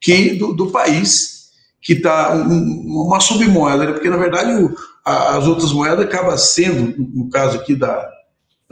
que 0.00 0.34
do, 0.34 0.52
do 0.52 0.70
país 0.70 1.50
que 1.80 1.92
está 1.92 2.34
um, 2.34 3.04
uma 3.06 3.20
submoeda, 3.20 3.84
né? 3.84 3.92
porque 3.92 4.08
na 4.08 4.16
verdade 4.16 4.52
o, 4.52 4.74
a, 5.04 5.36
as 5.36 5.46
outras 5.46 5.72
moedas 5.72 6.06
acabam 6.06 6.36
sendo, 6.38 6.94
no 6.96 7.28
caso 7.28 7.58
aqui 7.58 7.74
da, 7.74 8.08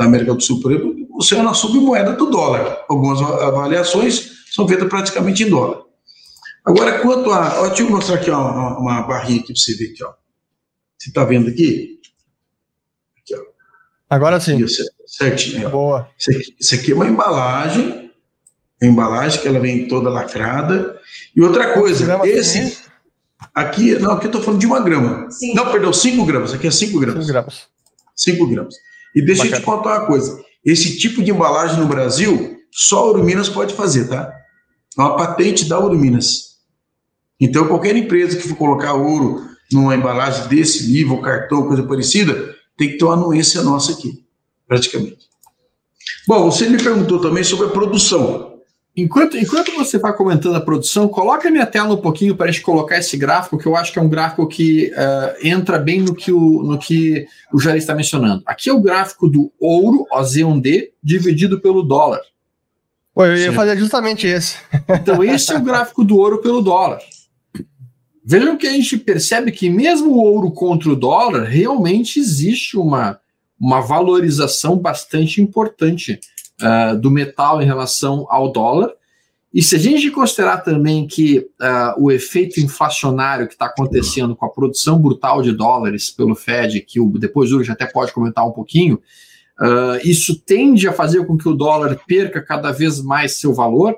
da 0.03 0.09
América 0.09 0.35
do 0.35 0.43
Sul, 0.43 0.61
por 0.61 0.73
exemplo, 0.73 0.95
é 1.33 1.43
na 1.43 1.55
submoeda 1.55 2.13
do 2.13 2.27
dólar. 2.27 2.85
Algumas 2.89 3.21
avaliações 3.21 4.33
são 4.53 4.67
feitas 4.67 4.89
praticamente 4.89 5.45
em 5.45 5.49
dólar. 5.49 5.83
Agora, 6.65 6.99
quanto 7.01 7.31
a. 7.31 7.61
Ó, 7.61 7.69
deixa 7.69 7.83
eu 7.83 7.91
mostrar 7.91 8.17
aqui 8.17 8.31
uma, 8.31 8.79
uma 8.79 9.03
barrinha 9.03 9.41
aqui 9.41 9.53
para 9.53 9.61
você 9.61 9.75
ver 9.75 9.93
aqui, 9.93 10.05
ó. 10.05 10.13
Você 10.99 11.09
está 11.09 11.25
vendo 11.25 11.49
aqui? 11.49 12.01
aqui 13.19 13.35
ó. 13.35 13.43
Agora 14.11 14.41
sim. 14.41 14.63
Aqui, 14.63 14.75
certinho. 15.07 15.71
Boa. 15.71 16.09
Isso 16.19 16.31
aqui, 16.31 16.57
isso 16.59 16.75
aqui 16.75 16.93
é 16.93 16.95
uma 16.95 17.07
embalagem. 17.07 18.11
A 18.81 18.87
embalagem 18.87 19.41
que 19.41 19.49
ela 19.49 19.61
vem 19.61 19.87
toda 19.87 20.11
lacrada. 20.11 21.01
E 21.35 21.41
outra 21.41 21.75
coisa, 21.75 22.21
esse, 22.25 22.83
Aqui, 23.55 23.99
não, 23.99 24.13
aqui 24.13 24.27
eu 24.27 24.29
estou 24.29 24.43
falando 24.43 24.61
de 24.61 24.67
uma 24.67 24.81
grama. 24.81 25.31
Sim. 25.31 25.55
Não, 25.55 25.71
perdão, 25.71 25.93
5 25.93 26.25
gramas. 26.25 26.55
Aqui 26.55 26.67
é 26.67 26.71
5 26.71 26.99
gramas. 26.99 27.27
5 27.27 27.33
gramas. 27.33 27.67
5 28.17 28.47
gramas. 28.47 28.75
E 29.15 29.25
deixa 29.25 29.45
Bacana. 29.45 29.57
eu 29.57 29.61
te 29.61 29.65
contar 29.65 29.99
uma 29.99 30.07
coisa. 30.07 30.43
Esse 30.65 30.99
tipo 30.99 31.23
de 31.23 31.31
embalagem 31.31 31.79
no 31.79 31.87
Brasil, 31.87 32.59
só 32.71 33.01
a 33.01 33.11
Uruminas 33.11 33.49
pode 33.49 33.75
fazer, 33.75 34.09
tá? 34.09 34.33
É 34.97 35.01
uma 35.01 35.17
patente 35.17 35.65
da 35.67 35.79
Uruminas. 35.79 36.53
Então, 37.41 37.67
qualquer 37.67 37.97
empresa 37.97 38.37
que 38.37 38.49
for 38.49 38.57
colocar 38.57 38.95
ouro 38.95 39.45
numa 39.73 39.97
embalagem 39.97 40.47
desse 40.49 40.91
nível, 40.91 41.21
cartão, 41.21 41.67
coisa 41.67 41.83
parecida, 41.83 42.55
tem 42.77 42.91
que 42.91 42.99
ter 42.99 43.05
uma 43.05 43.15
anuência 43.15 43.63
nossa 43.63 43.93
aqui, 43.93 44.25
praticamente. 44.67 45.29
Bom, 46.27 46.51
você 46.51 46.69
me 46.69 46.81
perguntou 46.81 47.21
também 47.21 47.43
sobre 47.43 47.67
a 47.67 47.71
produção. 47.71 48.52
Enquanto, 48.95 49.39
enquanto 49.39 49.73
você 49.73 49.97
vai 49.97 50.15
comentando 50.15 50.55
a 50.55 50.61
produção, 50.61 51.09
coloca 51.09 51.49
a 51.49 51.51
minha 51.51 51.65
tela 51.65 51.95
um 51.95 52.01
pouquinho 52.01 52.37
para 52.37 52.47
a 52.47 52.53
gente 52.53 52.63
colocar 52.63 52.99
esse 52.99 53.17
gráfico, 53.17 53.57
que 53.57 53.65
eu 53.65 53.75
acho 53.75 53.91
que 53.91 53.99
é 53.99 54.03
um 54.03 54.09
gráfico 54.09 54.47
que 54.47 54.93
uh, 54.93 55.47
entra 55.47 55.79
bem 55.79 56.03
no 56.03 56.15
que, 56.15 56.31
o, 56.31 56.63
no 56.63 56.79
que 56.79 57.27
o 57.51 57.59
Jair 57.59 57.79
está 57.79 57.95
mencionando. 57.95 58.43
Aqui 58.45 58.69
é 58.69 58.73
o 58.73 58.83
gráfico 58.83 59.29
do 59.29 59.51
ouro, 59.59 60.07
OZ1D, 60.13 60.91
dividido 61.03 61.59
pelo 61.59 61.83
dólar. 61.83 62.21
Pô, 63.15 63.25
eu 63.25 63.37
ia 63.37 63.51
Sim. 63.51 63.57
fazer 63.57 63.79
justamente 63.79 64.27
esse. 64.27 64.57
Então, 65.01 65.25
esse 65.25 65.53
é 65.55 65.57
o 65.57 65.63
gráfico 65.63 66.05
do 66.05 66.19
ouro 66.19 66.43
pelo 66.43 66.61
dólar. 66.61 66.99
Vejam 68.23 68.59
que 68.59 68.67
a 68.67 68.73
gente 68.73 68.99
percebe 68.99 69.51
que 69.53 69.71
mesmo 69.71 70.11
o 70.11 70.23
ouro 70.23 70.51
contra 70.53 70.91
o 70.91 70.97
dólar, 70.97 71.45
realmente 71.45 72.21
existe 72.21 72.77
uma, 72.77 73.19
uma 73.59 73.81
valorização 73.81 74.77
bastante 74.77 75.41
importante 75.41 76.21
uh, 76.63 76.99
do 76.99 77.11
metal 77.11 77.61
em 77.61 77.67
relação 77.67 78.27
ao 78.31 78.51
dólar. 78.51 78.93
E 79.53 79.63
se 79.63 79.77
a 79.77 79.79
gente 79.79 80.11
considerar 80.11 80.59
também 80.59 81.07
que 81.07 81.39
uh, 81.39 82.03
o 82.03 82.11
efeito 82.11 82.59
inflacionário 82.59 83.47
que 83.47 83.53
está 83.53 83.67
acontecendo 83.67 84.35
com 84.35 84.47
a 84.47 84.51
produção 84.51 84.99
brutal 84.99 85.43
de 85.43 85.53
dólares 85.53 86.11
pelo 86.11 86.35
Fed, 86.35 86.81
que 86.81 86.99
o, 86.99 87.09
depois 87.19 87.53
o 87.53 87.59
Uri 87.59 87.71
até 87.71 87.85
pode 87.85 88.13
comentar 88.13 88.47
um 88.47 88.53
pouquinho, 88.53 88.95
uh, 89.61 89.99
isso 90.03 90.41
tende 90.41 90.89
a 90.89 90.93
fazer 90.93 91.27
com 91.27 91.37
que 91.37 91.49
o 91.49 91.55
dólar 91.55 92.01
perca 92.07 92.41
cada 92.41 92.73
vez 92.73 93.03
mais 93.03 93.39
seu 93.39 93.53
valor, 93.53 93.95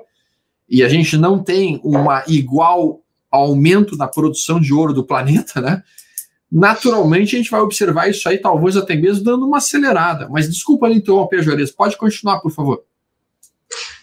e 0.67 0.83
a 0.83 0.89
gente 0.89 1.15
não 1.15 1.41
tem 1.41 1.79
uma 1.83 2.23
igual 2.27 3.01
aumento 3.31 3.95
na 3.95 4.07
produção 4.07 4.59
de 4.59 4.73
ouro 4.73 4.93
do 4.93 5.05
planeta, 5.05 5.61
né? 5.61 5.83
Naturalmente 6.51 7.35
a 7.35 7.39
gente 7.39 7.51
vai 7.51 7.61
observar 7.61 8.09
isso 8.09 8.27
aí, 8.27 8.37
talvez 8.37 8.77
até 8.77 8.95
mesmo 8.95 9.23
dando 9.23 9.45
uma 9.45 9.57
acelerada. 9.57 10.27
Mas 10.29 10.49
desculpa 10.49 10.89
interromper, 10.89 11.43
Juarez, 11.43 11.71
pode 11.71 11.97
continuar, 11.97 12.39
por 12.39 12.51
favor. 12.51 12.83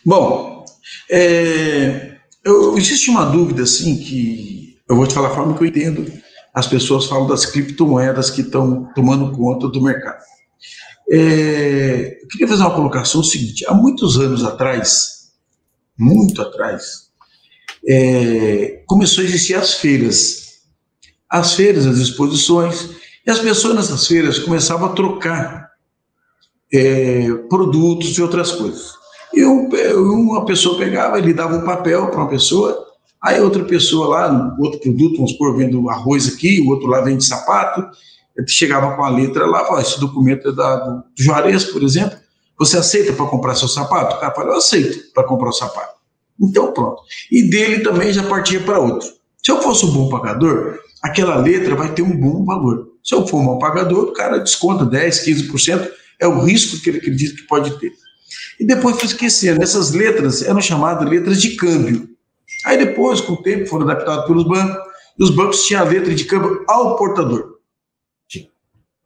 Bom, 0.04 0.64
é, 1.10 2.16
eu, 2.44 2.76
existe 2.76 3.10
uma 3.10 3.24
dúvida 3.24 3.62
assim 3.62 3.96
que 3.98 4.78
eu 4.88 4.96
vou 4.96 5.06
te 5.06 5.14
falar 5.14 5.28
a 5.28 5.34
forma 5.34 5.56
que 5.56 5.62
eu 5.62 5.68
entendo. 5.68 6.12
As 6.52 6.66
pessoas 6.66 7.06
falam 7.06 7.26
das 7.26 7.46
criptomoedas 7.46 8.30
que 8.30 8.42
estão 8.42 8.92
tomando 8.94 9.32
conta 9.32 9.68
do 9.68 9.80
mercado. 9.80 10.22
É, 11.10 12.18
eu 12.22 12.28
queria 12.28 12.48
fazer 12.48 12.62
uma 12.62 12.74
colocação 12.74 13.22
seguinte: 13.22 13.64
há 13.66 13.74
muitos 13.74 14.18
anos 14.18 14.44
atrás, 14.44 15.30
muito 15.98 16.42
atrás, 16.42 17.10
é, 17.88 18.82
começou 18.86 19.22
a 19.22 19.26
existir 19.26 19.54
as 19.54 19.74
feiras 19.74 20.41
as 21.32 21.54
feiras, 21.54 21.86
as 21.86 21.96
exposições, 21.96 22.90
e 23.26 23.30
as 23.30 23.38
pessoas 23.38 23.74
nessas 23.74 24.06
feiras 24.06 24.38
começavam 24.38 24.90
a 24.90 24.92
trocar 24.92 25.70
é, 26.70 27.32
produtos 27.48 28.18
e 28.18 28.22
outras 28.22 28.52
coisas. 28.52 28.92
E 29.32 29.42
um, 29.42 29.70
uma 29.96 30.44
pessoa 30.44 30.76
pegava, 30.76 31.18
ele 31.18 31.32
dava 31.32 31.56
um 31.56 31.64
papel 31.64 32.08
para 32.08 32.20
uma 32.20 32.28
pessoa, 32.28 32.86
aí 33.22 33.40
outra 33.40 33.64
pessoa 33.64 34.08
lá, 34.08 34.56
outro 34.60 34.78
produto, 34.78 35.16
vamos 35.16 35.30
supor, 35.30 35.56
vendo 35.56 35.88
arroz 35.88 36.28
aqui, 36.28 36.60
o 36.60 36.68
outro 36.68 36.86
lá 36.86 37.00
vende 37.00 37.24
sapato, 37.24 37.82
ele 38.36 38.48
chegava 38.48 38.94
com 38.94 39.02
a 39.02 39.08
letra 39.08 39.46
lá, 39.46 39.64
falava, 39.64 39.80
esse 39.80 39.98
documento 39.98 40.48
é 40.48 40.52
da, 40.52 40.76
do 40.76 41.04
Juarez, 41.16 41.64
por 41.64 41.82
exemplo, 41.82 42.18
você 42.58 42.76
aceita 42.76 43.14
para 43.14 43.24
comprar 43.24 43.54
seu 43.54 43.68
sapato? 43.68 44.16
O 44.16 44.20
cara 44.20 44.34
fala, 44.34 44.50
eu 44.50 44.56
aceito 44.58 45.12
para 45.14 45.24
comprar 45.24 45.48
o 45.48 45.52
sapato. 45.52 45.94
Então, 46.38 46.72
pronto. 46.72 47.02
E 47.30 47.48
dele 47.48 47.80
também 47.80 48.12
já 48.12 48.22
partia 48.22 48.60
para 48.60 48.78
outro. 48.78 49.08
Se 49.42 49.50
eu 49.50 49.62
fosse 49.62 49.86
um 49.86 49.92
bom 49.92 50.08
pagador, 50.08 50.81
aquela 51.02 51.36
letra 51.36 51.74
vai 51.74 51.92
ter 51.92 52.02
um 52.02 52.16
bom 52.16 52.44
valor. 52.44 52.92
Se 53.02 53.14
eu 53.14 53.26
for 53.26 53.38
um 53.38 53.44
mau 53.44 53.58
pagador, 53.58 54.04
o 54.04 54.12
cara 54.12 54.38
desconta 54.38 54.86
10%, 54.86 55.50
15%, 55.50 55.90
é 56.20 56.26
o 56.26 56.38
risco 56.44 56.80
que 56.80 56.88
ele 56.88 56.98
acredita 56.98 57.34
que 57.34 57.46
pode 57.48 57.78
ter. 57.80 57.92
E 58.60 58.64
depois 58.64 58.96
foi 58.96 59.06
esquecendo, 59.06 59.62
essas 59.62 59.90
letras 59.90 60.42
eram 60.42 60.60
chamadas 60.60 61.08
letras 61.08 61.42
de 61.42 61.56
câmbio. 61.56 62.08
Aí 62.64 62.78
depois, 62.78 63.20
com 63.20 63.32
o 63.32 63.42
tempo, 63.42 63.66
foram 63.66 63.88
adaptadas 63.88 64.24
pelos 64.26 64.44
bancos, 64.44 64.76
e 65.18 65.22
os 65.24 65.30
bancos 65.30 65.64
tinham 65.66 65.82
a 65.82 65.88
letra 65.88 66.14
de 66.14 66.24
câmbio 66.24 66.64
ao 66.68 66.96
portador. 66.96 67.58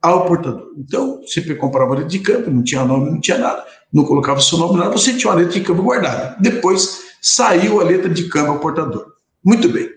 Ao 0.03 0.27
portador. 0.27 0.73
Então, 0.77 1.21
você 1.23 1.43
comprava 1.55 1.93
a 1.93 1.95
letra 1.95 2.11
de 2.11 2.19
câmbio, 2.19 2.53
não 2.53 2.63
tinha 2.63 2.85
nome, 2.85 3.11
não 3.11 3.21
tinha 3.21 3.39
nada, 3.39 3.65
não 3.93 4.05
colocava 4.05 4.41
seu 4.41 4.59
nome, 4.59 4.79
nada, 4.79 4.91
você 4.91 5.15
tinha 5.15 5.31
uma 5.31 5.39
letra 5.39 5.55
de 5.55 5.63
câmbio 5.63 5.83
guardada. 5.83 6.37
Depois 6.39 7.01
saiu 7.23 7.81
a 7.81 7.85
letra 7.85 8.11
de 8.11 8.29
câmbio 8.29 8.53
ao 8.53 8.61
portador. 8.61 9.07
Muito 9.43 9.69
bem. 9.69 9.96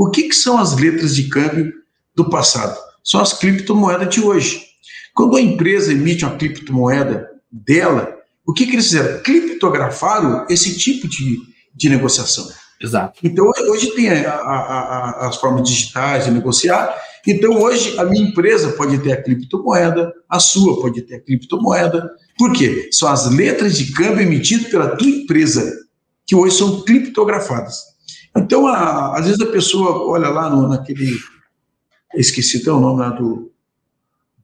O 0.00 0.08
que, 0.08 0.22
que 0.22 0.34
são 0.34 0.56
as 0.56 0.74
letras 0.78 1.14
de 1.14 1.24
câmbio 1.24 1.74
do 2.16 2.30
passado? 2.30 2.74
São 3.04 3.20
as 3.20 3.34
criptomoedas 3.34 4.08
de 4.08 4.22
hoje. 4.22 4.64
Quando 5.14 5.36
a 5.36 5.42
empresa 5.42 5.92
emite 5.92 6.24
uma 6.24 6.38
criptomoeda 6.38 7.28
dela, 7.52 8.16
o 8.46 8.54
que, 8.54 8.64
que 8.64 8.72
eles 8.72 8.86
fizeram? 8.86 9.22
Criptografaram 9.22 10.46
esse 10.48 10.78
tipo 10.78 11.06
de, 11.06 11.40
de 11.74 11.90
negociação. 11.90 12.48
Exato. 12.80 13.20
Então, 13.22 13.44
hoje 13.68 13.90
tem 13.90 14.08
a, 14.08 14.32
a, 14.32 14.56
a, 15.26 15.28
as 15.28 15.36
formas 15.36 15.68
digitais 15.68 16.24
de 16.24 16.30
negociar. 16.30 16.96
Então, 17.26 17.60
hoje, 17.60 17.98
a 17.98 18.04
minha 18.06 18.26
empresa 18.26 18.72
pode 18.72 18.96
ter 19.00 19.12
a 19.12 19.22
criptomoeda, 19.22 20.10
a 20.26 20.40
sua 20.40 20.80
pode 20.80 21.02
ter 21.02 21.16
a 21.16 21.20
criptomoeda. 21.20 22.10
Por 22.38 22.54
quê? 22.54 22.88
São 22.90 23.06
as 23.06 23.30
letras 23.30 23.76
de 23.76 23.92
câmbio 23.92 24.22
emitidas 24.22 24.68
pela 24.68 24.96
tua 24.96 25.06
empresa, 25.06 25.70
que 26.26 26.34
hoje 26.34 26.56
são 26.56 26.80
criptografadas. 26.84 27.89
Então, 28.36 28.66
às 28.66 29.26
vezes 29.26 29.40
a 29.40 29.46
pessoa 29.46 30.06
olha 30.08 30.28
lá 30.28 30.48
no, 30.48 30.68
naquele. 30.68 31.18
Esqueci 32.14 32.58
até 32.58 32.72
o 32.72 32.80
nome 32.80 33.00
lá 33.00 33.10
do. 33.10 33.50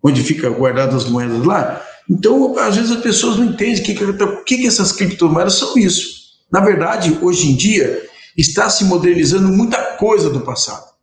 Onde 0.03 0.22
fica 0.22 0.49
guardadas 0.51 1.05
as 1.05 1.11
moedas 1.11 1.44
lá. 1.44 1.83
Então, 2.09 2.57
às 2.59 2.77
vezes 2.77 2.92
as 2.92 3.03
pessoas 3.03 3.37
não 3.37 3.46
entendem 3.46 3.83
o 3.83 3.85
que, 3.85 3.94
que, 3.94 4.37
que, 4.44 4.59
que 4.59 4.66
essas 4.66 4.92
criptomoedas 4.92 5.55
são 5.55 5.77
isso. 5.77 6.27
Na 6.51 6.61
verdade, 6.61 7.18
hoje 7.20 7.51
em 7.51 7.57
dia, 7.57 8.09
está 8.37 8.70
se 8.70 8.85
modernizando 8.85 9.49
muita 9.49 9.96
coisa 9.96 10.31
do 10.31 10.40
passado. 10.40 10.94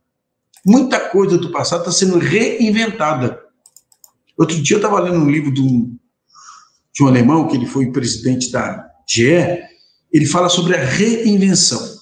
Muita 0.64 0.98
coisa 0.98 1.36
do 1.36 1.50
passado 1.50 1.80
está 1.80 1.92
sendo 1.92 2.18
reinventada. 2.18 3.38
Outro 4.38 4.60
dia 4.62 4.76
eu 4.76 4.78
estava 4.78 5.00
lendo 5.00 5.18
um 5.18 5.30
livro 5.30 5.52
de 5.52 5.60
um, 5.60 5.96
de 6.94 7.02
um 7.02 7.06
alemão, 7.06 7.46
que 7.46 7.56
ele 7.56 7.66
foi 7.66 7.92
presidente 7.92 8.50
da 8.50 8.88
GE, 9.06 9.62
ele 10.12 10.26
fala 10.26 10.48
sobre 10.48 10.74
a 10.74 10.82
reinvenção. 10.82 11.93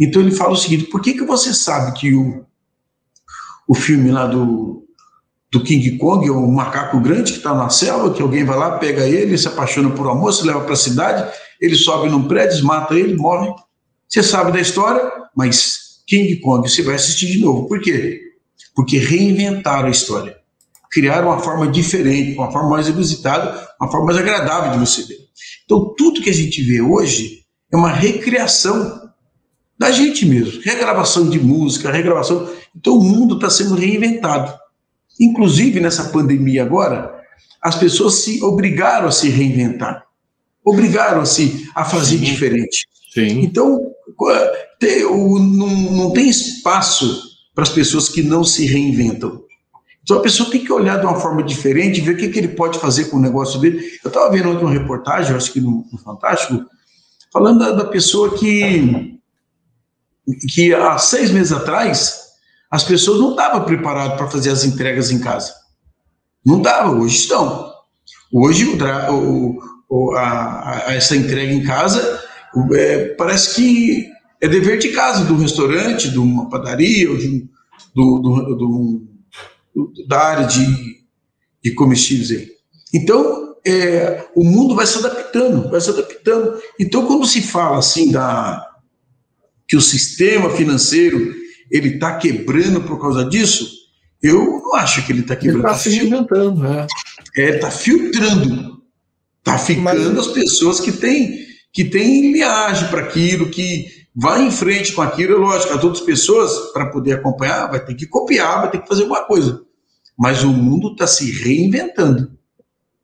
Então 0.00 0.22
ele 0.22 0.32
fala 0.32 0.52
o 0.52 0.56
seguinte: 0.56 0.84
por 0.84 1.02
que, 1.02 1.12
que 1.12 1.24
você 1.24 1.52
sabe 1.52 1.92
que 1.98 2.14
o, 2.14 2.46
o 3.68 3.74
filme 3.74 4.10
lá 4.10 4.26
do, 4.26 4.82
do 5.52 5.62
King 5.62 5.98
Kong 5.98 6.26
é 6.26 6.32
um 6.32 6.50
macaco 6.50 6.98
grande 7.00 7.32
que 7.32 7.38
está 7.38 7.52
na 7.54 7.68
selva, 7.68 8.14
que 8.14 8.22
alguém 8.22 8.44
vai 8.44 8.56
lá, 8.56 8.78
pega 8.78 9.06
ele, 9.06 9.36
se 9.36 9.46
apaixona 9.46 9.90
por 9.90 10.06
uma 10.06 10.14
moça, 10.14 10.46
leva 10.46 10.62
para 10.62 10.72
a 10.72 10.76
cidade, 10.76 11.30
ele 11.60 11.76
sobe 11.76 12.08
num 12.08 12.26
prédio, 12.26 12.64
mata 12.64 12.94
ele, 12.94 13.14
morre. 13.14 13.52
Você 14.08 14.22
sabe 14.22 14.50
da 14.50 14.60
história, 14.60 15.02
mas 15.36 16.02
King 16.06 16.36
Kong 16.36 16.68
você 16.68 16.82
vai 16.82 16.94
assistir 16.94 17.26
de 17.26 17.38
novo. 17.38 17.68
Por 17.68 17.80
quê? 17.80 18.20
Porque 18.74 18.96
reinventaram 18.96 19.88
a 19.88 19.90
história. 19.90 20.36
Criaram 20.90 21.28
uma 21.28 21.38
forma 21.38 21.68
diferente, 21.68 22.36
uma 22.36 22.50
forma 22.50 22.70
mais 22.70 22.88
inusitada, 22.88 23.68
uma 23.80 23.88
forma 23.88 24.06
mais 24.06 24.18
agradável 24.18 24.72
de 24.72 24.78
você 24.78 25.02
ver. 25.02 25.18
Então, 25.64 25.94
tudo 25.96 26.20
que 26.20 26.30
a 26.30 26.34
gente 26.34 26.60
vê 26.62 26.80
hoje 26.80 27.44
é 27.72 27.76
uma 27.76 27.90
recriação 27.90 29.09
da 29.80 29.90
gente 29.90 30.26
mesmo. 30.26 30.60
Regravação 30.62 31.30
de 31.30 31.40
música, 31.40 31.90
regravação. 31.90 32.46
Então 32.76 32.98
o 32.98 33.02
mundo 33.02 33.36
está 33.36 33.48
sendo 33.48 33.74
reinventado. 33.74 34.52
Inclusive 35.18 35.80
nessa 35.80 36.10
pandemia 36.10 36.62
agora, 36.62 37.18
as 37.62 37.76
pessoas 37.76 38.16
se 38.16 38.42
obrigaram 38.42 39.08
a 39.08 39.10
se 39.10 39.30
reinventar, 39.30 40.04
obrigaram-se 40.62 41.66
a 41.74 41.82
fazer 41.82 42.18
Sim. 42.18 42.24
diferente. 42.24 42.86
Sim. 43.14 43.40
Então 43.40 43.90
tem, 44.78 45.02
não, 45.02 45.70
não 45.70 46.12
tem 46.12 46.28
espaço 46.28 47.30
para 47.54 47.64
as 47.64 47.70
pessoas 47.70 48.06
que 48.06 48.22
não 48.22 48.44
se 48.44 48.66
reinventam. 48.66 49.42
Então 50.02 50.18
a 50.18 50.20
pessoa 50.20 50.50
tem 50.50 50.62
que 50.62 50.72
olhar 50.72 50.98
de 50.98 51.06
uma 51.06 51.18
forma 51.18 51.42
diferente, 51.42 52.02
ver 52.02 52.16
o 52.16 52.16
que, 52.18 52.28
que 52.28 52.38
ele 52.38 52.48
pode 52.48 52.78
fazer 52.78 53.06
com 53.06 53.16
o 53.16 53.20
negócio 53.20 53.58
dele. 53.58 53.82
Eu 54.04 54.08
estava 54.08 54.30
vendo 54.30 54.50
outra 54.50 54.68
reportagem, 54.68 55.34
acho 55.34 55.50
que 55.50 55.60
no, 55.60 55.86
no 55.90 55.98
Fantástico, 55.98 56.66
falando 57.32 57.60
da, 57.60 57.72
da 57.72 57.84
pessoa 57.86 58.36
que 58.36 59.18
que 60.52 60.74
há 60.74 60.98
seis 60.98 61.30
meses 61.30 61.52
atrás 61.52 62.20
as 62.70 62.84
pessoas 62.84 63.18
não 63.18 63.30
estavam 63.30 63.64
preparadas 63.64 64.16
para 64.16 64.30
fazer 64.30 64.50
as 64.50 64.64
entregas 64.64 65.10
em 65.10 65.18
casa. 65.18 65.52
Não 66.44 66.58
estavam, 66.58 67.00
hoje 67.00 67.16
estão. 67.16 67.70
Hoje 68.32 68.64
o, 68.64 69.58
o, 69.88 70.14
a, 70.16 70.86
a, 70.86 70.94
essa 70.94 71.16
entrega 71.16 71.52
em 71.52 71.64
casa 71.64 72.22
é, 72.72 73.14
parece 73.16 73.56
que 73.56 74.08
é 74.40 74.48
dever 74.48 74.78
de 74.78 74.90
casa, 74.90 75.24
do 75.24 75.36
restaurante, 75.36 76.10
de 76.10 76.18
uma 76.18 76.48
padaria, 76.48 77.10
ou 77.10 77.16
de, 77.16 77.48
do, 77.94 78.18
do, 78.18 78.56
do, 79.74 80.06
da 80.06 80.20
área 80.20 80.46
de, 80.46 81.04
de 81.62 81.74
comestíveis 81.74 82.30
aí. 82.30 82.48
Então, 82.94 83.54
é, 83.66 84.26
o 84.34 84.44
mundo 84.44 84.74
vai 84.74 84.86
se 84.86 84.98
adaptando, 84.98 85.68
vai 85.70 85.80
se 85.80 85.90
adaptando. 85.90 86.60
Então, 86.78 87.06
quando 87.06 87.26
se 87.26 87.42
fala 87.42 87.78
assim 87.78 88.10
da, 88.10 88.69
que 89.70 89.76
o 89.76 89.80
sistema 89.80 90.50
financeiro 90.50 91.32
ele 91.70 91.90
está 91.90 92.16
quebrando 92.16 92.80
por 92.80 93.00
causa 93.00 93.24
disso, 93.24 93.70
eu 94.20 94.60
não 94.64 94.74
acho 94.74 95.06
que 95.06 95.12
ele 95.12 95.20
está 95.20 95.36
quebrando. 95.36 95.60
Ele 95.60 95.68
está 95.68 95.78
se 95.78 95.90
reinventando, 95.90 96.60
né? 96.60 96.86
É, 97.36 97.50
está 97.50 97.70
filtrando. 97.70 98.82
Está 99.38 99.56
ficando 99.56 99.84
Mas... 99.84 100.18
as 100.18 100.26
pessoas 100.26 100.80
que 100.80 100.90
têm 100.90 101.48
que 101.72 101.84
têm 101.84 102.32
linhagem 102.32 102.88
para 102.88 103.02
aquilo, 103.02 103.48
que 103.48 103.86
vai 104.12 104.44
em 104.44 104.50
frente 104.50 104.92
com 104.92 105.02
aquilo. 105.02 105.34
É 105.34 105.38
lógico, 105.38 105.72
as 105.72 105.84
outras 105.84 106.04
pessoas, 106.04 106.72
para 106.72 106.86
poder 106.86 107.12
acompanhar, 107.12 107.70
vai 107.70 107.78
ter 107.78 107.94
que 107.94 108.08
copiar, 108.08 108.62
vai 108.62 108.72
ter 108.72 108.82
que 108.82 108.88
fazer 108.88 109.02
alguma 109.02 109.24
coisa. 109.24 109.62
Mas 110.18 110.42
o 110.42 110.48
mundo 110.48 110.90
está 110.90 111.06
se 111.06 111.30
reinventando. 111.30 112.36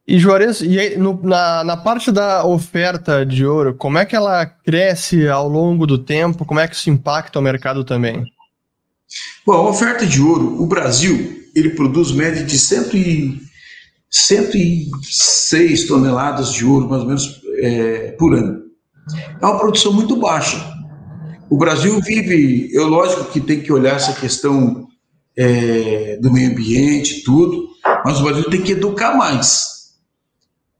E 0.06 0.18
Juarez, 0.18 0.60
e 0.60 0.78
aí, 0.78 0.96
no, 0.96 1.20
na, 1.22 1.64
na 1.64 1.76
parte 1.76 2.12
da 2.12 2.46
oferta 2.46 3.26
de 3.26 3.44
ouro, 3.44 3.74
como 3.74 3.98
é 3.98 4.04
que 4.04 4.14
ela 4.14 4.46
cresce 4.46 5.28
ao 5.28 5.48
longo 5.48 5.86
do 5.86 5.98
tempo? 5.98 6.44
Como 6.44 6.60
é 6.60 6.68
que 6.68 6.76
isso 6.76 6.88
impacta 6.88 7.38
o 7.38 7.42
mercado 7.42 7.84
também? 7.84 8.24
Bom, 9.44 9.54
a 9.54 9.68
oferta 9.68 10.06
de 10.06 10.22
ouro, 10.22 10.62
o 10.62 10.66
Brasil, 10.66 11.44
ele 11.54 11.70
produz 11.70 12.12
média 12.12 12.44
de 12.44 12.56
cento 12.56 12.96
e, 12.96 13.40
106 14.10 15.86
toneladas 15.86 16.52
de 16.52 16.64
ouro, 16.64 16.88
mais 16.88 17.02
ou 17.02 17.08
menos, 17.08 17.40
é, 17.58 18.12
por 18.18 18.34
ano. 18.34 18.62
É 19.40 19.44
uma 19.44 19.58
produção 19.58 19.92
muito 19.92 20.16
baixa. 20.16 20.56
O 21.50 21.56
Brasil 21.58 22.00
vive, 22.00 22.70
eu 22.72 22.86
lógico 22.86 23.26
que 23.26 23.40
tem 23.40 23.60
que 23.60 23.72
olhar 23.72 23.96
essa 23.96 24.12
questão 24.12 24.86
é, 25.36 26.18
do 26.20 26.32
meio 26.32 26.50
ambiente, 26.50 27.22
tudo, 27.24 27.68
mas 28.04 28.20
o 28.20 28.24
Brasil 28.24 28.44
tem 28.50 28.62
que 28.62 28.72
educar 28.72 29.16
mais. 29.16 29.75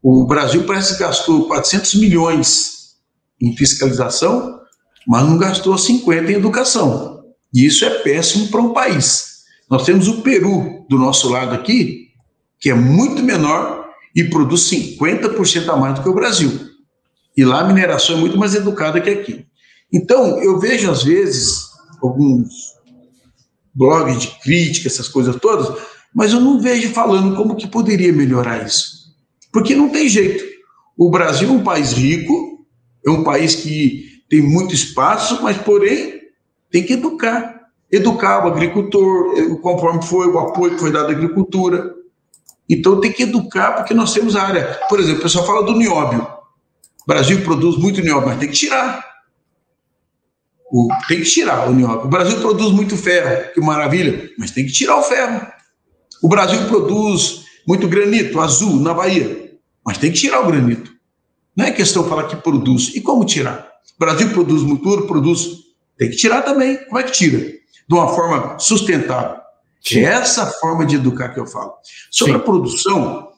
O 0.09 0.25
Brasil 0.25 0.63
parece 0.63 0.93
que 0.93 1.01
gastou 1.01 1.49
400 1.49 1.97
milhões 1.97 2.93
em 3.43 3.57
fiscalização, 3.57 4.61
mas 5.05 5.25
não 5.25 5.37
gastou 5.37 5.77
50 5.77 6.31
em 6.31 6.37
educação. 6.37 7.25
E 7.53 7.67
isso 7.67 7.85
é 7.85 7.91
péssimo 7.91 8.47
para 8.47 8.61
um 8.61 8.73
país. 8.73 9.39
Nós 9.69 9.85
temos 9.85 10.07
o 10.07 10.23
Peru 10.23 10.87
do 10.89 10.97
nosso 10.97 11.29
lado 11.29 11.57
aqui, 11.57 12.11
que 12.61 12.71
é 12.71 12.75
muito 12.75 13.21
menor 13.21 13.85
e 14.15 14.23
produz 14.23 14.71
50% 14.71 15.69
a 15.71 15.77
mais 15.77 15.97
do 15.97 16.05
que 16.05 16.09
o 16.09 16.15
Brasil. 16.15 16.53
E 17.37 17.45
lá 17.45 17.63
a 17.63 17.65
mineração 17.65 18.17
é 18.17 18.21
muito 18.21 18.39
mais 18.39 18.55
educada 18.55 19.01
que 19.01 19.11
aqui. 19.11 19.45
Então, 19.93 20.41
eu 20.41 20.61
vejo 20.61 20.89
às 20.89 21.03
vezes 21.03 21.63
alguns 22.01 22.77
blogs 23.75 24.21
de 24.21 24.29
crítica, 24.41 24.87
essas 24.87 25.09
coisas 25.09 25.35
todas, 25.35 25.83
mas 26.15 26.33
eu 26.33 26.39
não 26.39 26.61
vejo 26.61 26.91
falando 26.91 27.35
como 27.35 27.57
que 27.57 27.67
poderia 27.67 28.13
melhorar 28.13 28.65
isso. 28.65 28.96
Porque 29.57 29.75
não 29.75 29.89
tem 29.89 30.07
jeito. 30.07 30.45
O 30.99 31.09
Brasil 31.09 31.49
é 31.49 31.53
um 31.53 31.65
país 31.65 31.91
rico, 31.95 32.67
é 33.07 33.11
um 33.11 33.25
país 33.25 33.55
que 33.55 34.05
tem 34.29 34.43
muito 34.43 34.75
espaço, 34.75 35.43
mas, 35.43 35.57
porém, 35.57 36.21
tem 36.71 36.85
que 36.85 36.93
educar. 36.93 37.63
Educar 37.91 38.45
o 38.45 38.49
agricultor, 38.49 39.59
conforme 39.63 40.03
foi 40.03 40.27
o 40.27 40.39
apoio 40.39 40.75
que 40.75 40.81
foi 40.81 40.93
dado 40.93 41.09
à 41.09 41.13
agricultura. 41.13 41.91
Então 42.69 43.01
tem 43.01 43.11
que 43.11 43.23
educar, 43.23 43.73
porque 43.73 43.95
nós 43.95 44.13
temos 44.13 44.37
a 44.37 44.43
área. 44.43 44.79
Por 44.91 45.01
exemplo, 45.01 45.21
o 45.21 45.23
pessoal 45.23 45.47
fala 45.47 45.63
do 45.63 45.75
nióbio. 45.75 46.21
O 46.21 47.07
Brasil 47.07 47.43
produz 47.43 47.79
muito 47.79 48.03
nióbio, 48.03 48.29
mas 48.29 48.39
tem 48.39 48.51
que 48.51 48.57
tirar. 48.57 49.03
O, 50.71 50.87
tem 51.09 51.21
que 51.21 51.31
tirar 51.31 51.67
o 51.67 51.75
nióbio. 51.75 52.05
O 52.05 52.11
Brasil 52.11 52.39
produz 52.41 52.73
muito 52.73 52.95
ferro, 52.95 53.55
que 53.55 53.61
maravilha, 53.63 54.31
mas 54.37 54.51
tem 54.51 54.67
que 54.67 54.73
tirar 54.73 54.99
o 54.99 55.03
ferro. 55.03 55.47
O 56.23 56.29
Brasil 56.29 56.63
produz 56.69 57.47
muito 57.67 57.89
granito 57.89 58.39
azul 58.39 58.77
na 58.77 58.95
Bahia, 58.95 59.46
mas 59.87 59.99
tem 59.99 60.11
que 60.11 60.19
tirar 60.19 60.41
o 60.41 60.47
granito. 60.49 60.91
Não 61.57 61.65
é 61.65 61.71
questão 61.71 62.03
de 62.03 62.09
falar 62.09 62.25
que 62.25 62.35
produz. 62.35 62.91
E 62.97 63.01
como 63.01 63.25
tirar? 63.25 63.71
O 63.97 64.05
Brasil 64.05 64.29
produz 64.31 64.63
muito 64.63 64.87
ouro, 64.89 65.07
produz. 65.07 65.47
Tem 65.97 66.11
que 66.11 66.17
tirar 66.17 66.43
também. 66.43 66.77
Como 66.87 66.99
é 66.99 67.05
que 67.05 67.13
tira? 67.13 67.39
De 67.39 67.95
uma 67.95 68.09
forma 68.09 68.59
sustentável. 68.59 69.37
É 69.95 70.01
essa 70.01 70.45
forma 70.47 70.85
de 70.85 70.97
educar 70.97 71.29
que 71.29 71.39
eu 71.39 71.47
falo. 71.47 71.73
Sobre 72.11 72.33
Sim. 72.33 72.41
a 72.41 72.43
produção, 72.43 73.29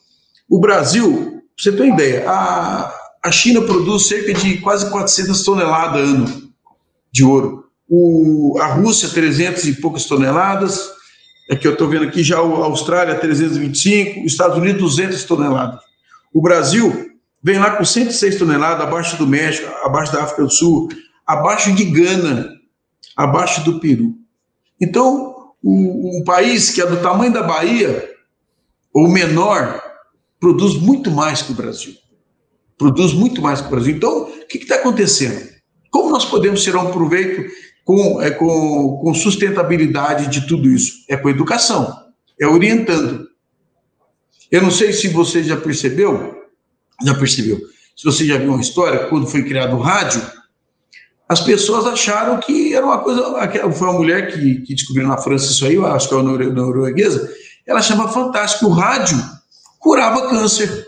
o 0.49 0.59
Brasil, 0.59 1.43
você 1.55 1.71
ter 1.71 1.83
uma 1.83 1.93
ideia, 1.93 2.27
a, 2.27 2.91
a 3.23 3.31
China 3.31 3.61
produz 3.61 4.07
cerca 4.07 4.33
de 4.33 4.57
quase 4.57 4.89
400 4.89 5.43
toneladas 5.43 6.09
ano 6.09 6.49
de 7.11 7.23
ouro. 7.23 7.65
O, 7.87 8.57
a 8.59 8.73
Rússia, 8.73 9.09
300 9.09 9.65
e 9.65 9.73
poucas 9.79 10.05
toneladas. 10.05 10.89
É 11.51 11.55
que 11.55 11.67
eu 11.67 11.73
estou 11.73 11.87
vendo 11.87 12.05
aqui 12.05 12.23
já 12.23 12.37
a 12.37 12.41
Austrália, 12.41 13.15
325. 13.15 14.21
Os 14.21 14.31
Estados 14.31 14.57
Unidos, 14.57 14.81
200 14.81 15.23
toneladas. 15.23 15.88
O 16.33 16.41
Brasil 16.41 17.11
vem 17.41 17.57
lá 17.59 17.71
com 17.71 17.85
106 17.85 18.37
toneladas, 18.37 18.85
abaixo 18.85 19.17
do 19.17 19.27
México, 19.27 19.71
abaixo 19.83 20.13
da 20.13 20.23
África 20.23 20.43
do 20.43 20.49
Sul, 20.49 20.89
abaixo 21.25 21.73
de 21.73 21.85
Gana, 21.85 22.53
abaixo 23.15 23.63
do 23.63 23.79
Peru. 23.79 24.15
Então, 24.79 25.53
um, 25.63 26.19
um 26.19 26.23
país 26.23 26.71
que 26.71 26.81
é 26.81 26.85
do 26.85 27.01
tamanho 27.01 27.33
da 27.33 27.43
Bahia, 27.43 28.09
ou 28.93 29.07
menor, 29.07 29.81
produz 30.39 30.75
muito 30.75 31.11
mais 31.11 31.41
que 31.41 31.51
o 31.51 31.55
Brasil. 31.55 31.93
Produz 32.77 33.13
muito 33.13 33.41
mais 33.41 33.59
que 33.61 33.67
o 33.67 33.69
Brasil. 33.69 33.95
Então, 33.95 34.23
o 34.23 34.47
que 34.47 34.57
está 34.57 34.75
acontecendo? 34.75 35.49
Como 35.91 36.09
nós 36.09 36.25
podemos 36.25 36.63
tirar 36.63 36.79
um 36.79 36.91
proveito 36.91 37.51
com, 37.83 38.21
é, 38.21 38.31
com, 38.31 38.99
com 39.01 39.13
sustentabilidade 39.13 40.27
de 40.27 40.47
tudo 40.47 40.69
isso? 40.69 41.03
É 41.09 41.17
com 41.17 41.29
educação, 41.29 41.93
é 42.39 42.47
orientando. 42.47 43.28
Eu 44.51 44.61
não 44.61 44.71
sei 44.71 44.93
se 44.93 45.07
você 45.09 45.43
já 45.43 45.57
percebeu, 45.57 46.43
já 47.03 47.13
percebeu, 47.13 47.59
se 47.95 48.03
você 48.03 48.25
já 48.25 48.37
viu 48.37 48.49
uma 48.49 48.61
história, 48.61 49.07
quando 49.07 49.27
foi 49.27 49.43
criado 49.43 49.75
o 49.75 49.79
rádio, 49.79 50.21
as 51.27 51.41
pessoas 51.41 51.85
acharam 51.85 52.39
que 52.39 52.73
era 52.73 52.83
uma 52.83 52.97
coisa. 52.97 53.21
Foi 53.71 53.87
uma 53.87 53.99
mulher 53.99 54.33
que, 54.33 54.61
que 54.61 54.73
descobriu 54.73 55.07
na 55.07 55.17
França 55.17 55.51
isso 55.51 55.63
aí, 55.65 55.75
eu 55.75 55.85
acho 55.85 56.09
que 56.09 56.15
é 56.15 56.17
uma 56.17 56.37
norueguesa, 56.37 57.31
ela 57.67 57.81
chama 57.81 58.07
fantástico. 58.07 58.65
O 58.65 58.69
rádio 58.69 59.17
curava 59.77 60.27
câncer, 60.27 60.87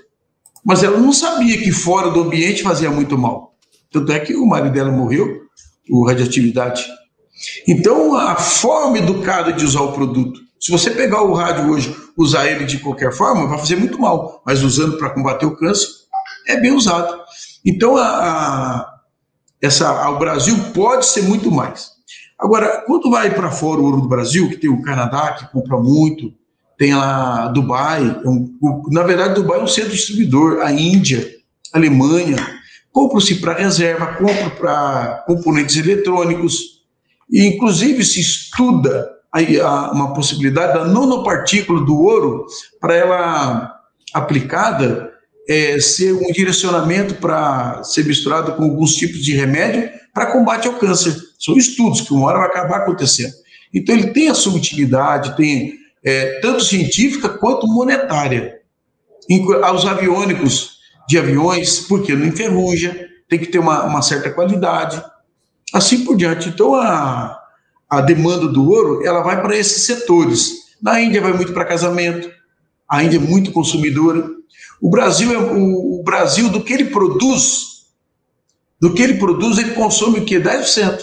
mas 0.66 0.82
ela 0.82 0.98
não 0.98 1.14
sabia 1.14 1.62
que 1.62 1.72
fora 1.72 2.10
do 2.10 2.22
ambiente 2.22 2.64
fazia 2.64 2.90
muito 2.90 3.18
mal. 3.18 3.56
Tanto 3.92 4.12
é 4.12 4.20
que 4.20 4.34
o 4.36 4.48
marido 4.48 4.74
dela 4.74 4.92
morreu 4.92 5.42
por 5.88 6.08
radioatividade. 6.08 6.84
Então, 7.68 8.16
a 8.16 8.36
forma 8.36 8.98
educada 8.98 9.54
de 9.54 9.64
usar 9.64 9.82
o 9.82 9.94
produto. 9.94 10.41
Se 10.62 10.72
você 10.72 10.92
pegar 10.92 11.24
o 11.24 11.34
rádio 11.34 11.72
hoje, 11.72 11.96
usar 12.16 12.46
ele 12.46 12.66
de 12.66 12.78
qualquer 12.78 13.12
forma, 13.12 13.48
vai 13.48 13.58
fazer 13.58 13.78
muito 13.78 14.00
mal, 14.00 14.44
mas 14.46 14.62
usando 14.62 14.96
para 14.98 15.10
combater 15.10 15.48
o 15.48 15.58
câncer, 15.58 15.88
é 16.48 16.56
bem 16.56 16.72
usado. 16.72 17.20
Então, 17.66 17.98
a, 17.98 18.04
a 18.04 19.00
essa, 19.60 20.10
o 20.10 20.20
Brasil 20.20 20.56
pode 20.72 21.08
ser 21.08 21.24
muito 21.24 21.52
mais. 21.52 21.90
Agora, 22.40 22.84
quando 22.86 23.10
vai 23.10 23.34
para 23.34 23.52
fora 23.52 23.82
o 23.82 23.86
ouro 23.86 24.02
do 24.02 24.08
Brasil, 24.08 24.50
que 24.50 24.58
tem 24.58 24.70
o 24.70 24.82
Canadá, 24.84 25.34
que 25.34 25.52
compra 25.52 25.78
muito, 25.78 26.32
tem 26.78 26.96
lá 26.96 27.48
Dubai, 27.48 28.22
é 28.24 28.30
um, 28.30 28.58
na 28.92 29.04
verdade, 29.04 29.36
Dubai 29.36 29.60
é 29.60 29.64
um 29.64 29.68
centro 29.68 29.92
distribuidor, 29.92 30.62
a 30.62 30.72
Índia, 30.72 31.28
a 31.74 31.78
Alemanha, 31.78 32.38
compra-se 32.92 33.36
para 33.36 33.54
reserva, 33.54 34.14
compra 34.14 34.50
para 34.50 35.24
componentes 35.28 35.76
eletrônicos, 35.76 36.82
e 37.30 37.46
inclusive 37.46 38.04
se 38.04 38.20
estuda 38.20 38.92
a, 39.00 39.06
a, 39.06 39.11
uma 39.94 40.14
possibilidade 40.14 40.74
da 40.74 40.86
nanopartícula 40.86 41.86
do 41.86 41.98
ouro 41.98 42.46
para 42.80 42.96
ela 42.96 43.80
aplicada 44.14 45.12
é, 45.48 45.80
ser 45.80 46.14
um 46.14 46.32
direcionamento 46.32 47.16
para 47.16 47.84
ser 47.84 48.06
misturado 48.06 48.54
com 48.54 48.64
alguns 48.64 48.96
tipos 48.96 49.24
de 49.24 49.34
remédio 49.34 49.90
para 50.14 50.32
combate 50.32 50.68
ao 50.68 50.76
câncer. 50.76 51.16
São 51.40 51.58
estudos 51.58 52.02
que 52.02 52.14
uma 52.14 52.28
hora 52.28 52.40
vai 52.40 52.48
acabar 52.48 52.78
acontecendo. 52.78 53.34
Então 53.74 53.96
ele 53.96 54.08
tem 54.08 54.28
a 54.28 54.34
sua 54.34 54.54
utilidade, 54.54 55.36
tem 55.36 55.74
é, 56.04 56.40
tanto 56.42 56.64
científica 56.64 57.30
quanto 57.30 57.68
monetária. 57.68 58.60
Aos 59.64 59.86
aviônicos 59.86 60.80
de 61.08 61.18
aviões, 61.18 61.80
porque 61.80 62.14
não 62.14 62.26
enferruja, 62.26 63.08
tem 63.30 63.40
que 63.40 63.46
ter 63.46 63.60
uma, 63.60 63.84
uma 63.86 64.02
certa 64.02 64.30
qualidade, 64.30 65.02
assim 65.74 66.04
por 66.04 66.18
diante. 66.18 66.50
Então 66.50 66.76
a, 66.76 67.41
a 67.92 68.00
demanda 68.00 68.48
do 68.48 68.72
ouro 68.72 69.06
ela 69.06 69.22
vai 69.22 69.42
para 69.42 69.58
esses 69.58 69.84
setores. 69.84 70.72
Na 70.82 71.02
Índia 71.02 71.20
vai 71.20 71.34
muito 71.34 71.52
para 71.52 71.66
casamento, 71.66 72.32
a 72.90 73.04
Índia 73.04 73.18
é 73.18 73.20
muito 73.20 73.52
consumidora. 73.52 74.26
O 74.82 74.90
Brasil 74.90 75.34
é 75.34 75.38
o, 75.38 76.00
o, 76.00 76.04
Brasil 76.04 76.50
do 76.50 76.64
que 76.64 76.72
ele 76.72 76.86
produz, 76.86 77.88
do 78.80 78.94
que 78.94 79.02
ele 79.02 79.16
produz, 79.16 79.58
ele 79.58 79.72
consome 79.72 80.20
o 80.20 80.26
quê? 80.26 80.40
10%. 80.40 81.02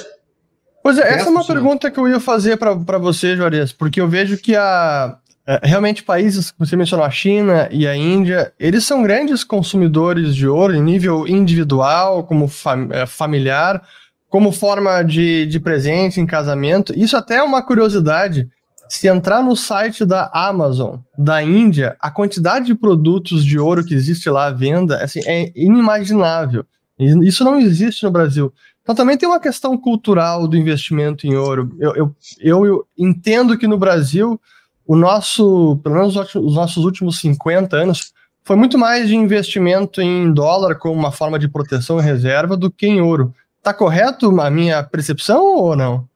Pois 0.82 0.98
é, 0.98 1.14
essa 1.14 1.26
é 1.26 1.30
uma 1.30 1.44
pergunta 1.44 1.90
que 1.90 2.00
eu 2.00 2.08
ia 2.08 2.18
fazer 2.18 2.56
para 2.56 2.98
você, 2.98 3.36
Juarez, 3.36 3.70
porque 3.70 4.00
eu 4.00 4.08
vejo 4.08 4.38
que 4.38 4.56
a, 4.56 5.18
é, 5.46 5.60
realmente 5.62 6.02
países, 6.02 6.54
você 6.58 6.74
mencionou 6.74 7.04
a 7.04 7.10
China 7.10 7.68
e 7.70 7.86
a 7.86 7.94
Índia, 7.94 8.52
eles 8.58 8.84
são 8.86 9.02
grandes 9.02 9.44
consumidores 9.44 10.34
de 10.34 10.48
ouro 10.48 10.74
em 10.74 10.82
nível 10.82 11.28
individual, 11.28 12.24
como 12.24 12.48
fam, 12.48 12.88
é, 12.90 13.04
familiar, 13.04 13.82
como 14.28 14.52
forma 14.52 15.02
de, 15.02 15.46
de 15.46 15.58
presente 15.58 16.20
em 16.20 16.26
casamento. 16.26 16.92
Isso 16.96 17.16
até 17.16 17.36
é 17.36 17.42
uma 17.42 17.62
curiosidade 17.62 18.48
se 18.88 19.06
entrar 19.06 19.42
no 19.42 19.54
site 19.54 20.04
da 20.04 20.30
Amazon 20.32 20.96
da 21.16 21.42
Índia, 21.42 21.96
a 22.00 22.10
quantidade 22.10 22.66
de 22.66 22.74
produtos 22.74 23.44
de 23.44 23.58
ouro 23.58 23.84
que 23.84 23.94
existe 23.94 24.30
lá 24.30 24.46
à 24.46 24.50
venda 24.50 25.02
assim, 25.02 25.20
é 25.26 25.52
inimaginável. 25.54 26.64
Isso 26.98 27.44
não 27.44 27.60
existe 27.60 28.02
no 28.04 28.10
Brasil. 28.10 28.52
Então 28.82 28.94
também 28.94 29.16
tem 29.16 29.28
uma 29.28 29.38
questão 29.38 29.76
cultural 29.76 30.48
do 30.48 30.56
investimento 30.56 31.26
em 31.26 31.36
ouro. 31.36 31.76
Eu, 31.78 31.94
eu, 31.94 32.16
eu, 32.40 32.66
eu 32.66 32.86
entendo 32.96 33.56
que 33.58 33.66
no 33.66 33.76
Brasil, 33.76 34.40
o 34.86 34.96
nosso, 34.96 35.78
pelo 35.82 35.96
menos 35.96 36.16
os 36.16 36.54
nossos 36.54 36.84
últimos 36.84 37.20
50 37.20 37.76
anos, 37.76 38.12
foi 38.42 38.56
muito 38.56 38.78
mais 38.78 39.08
de 39.08 39.14
investimento 39.14 40.00
em 40.00 40.32
dólar 40.32 40.76
como 40.76 40.94
uma 40.94 41.12
forma 41.12 41.38
de 41.38 41.48
proteção 41.48 42.00
e 42.00 42.02
reserva 42.02 42.56
do 42.56 42.70
que 42.70 42.86
em 42.86 43.00
ouro. 43.00 43.34
Está 43.68 43.76
correto 43.76 44.40
a 44.40 44.50
minha 44.50 44.82
percepção 44.82 45.44
ou 45.44 45.76
não? 45.76 46.08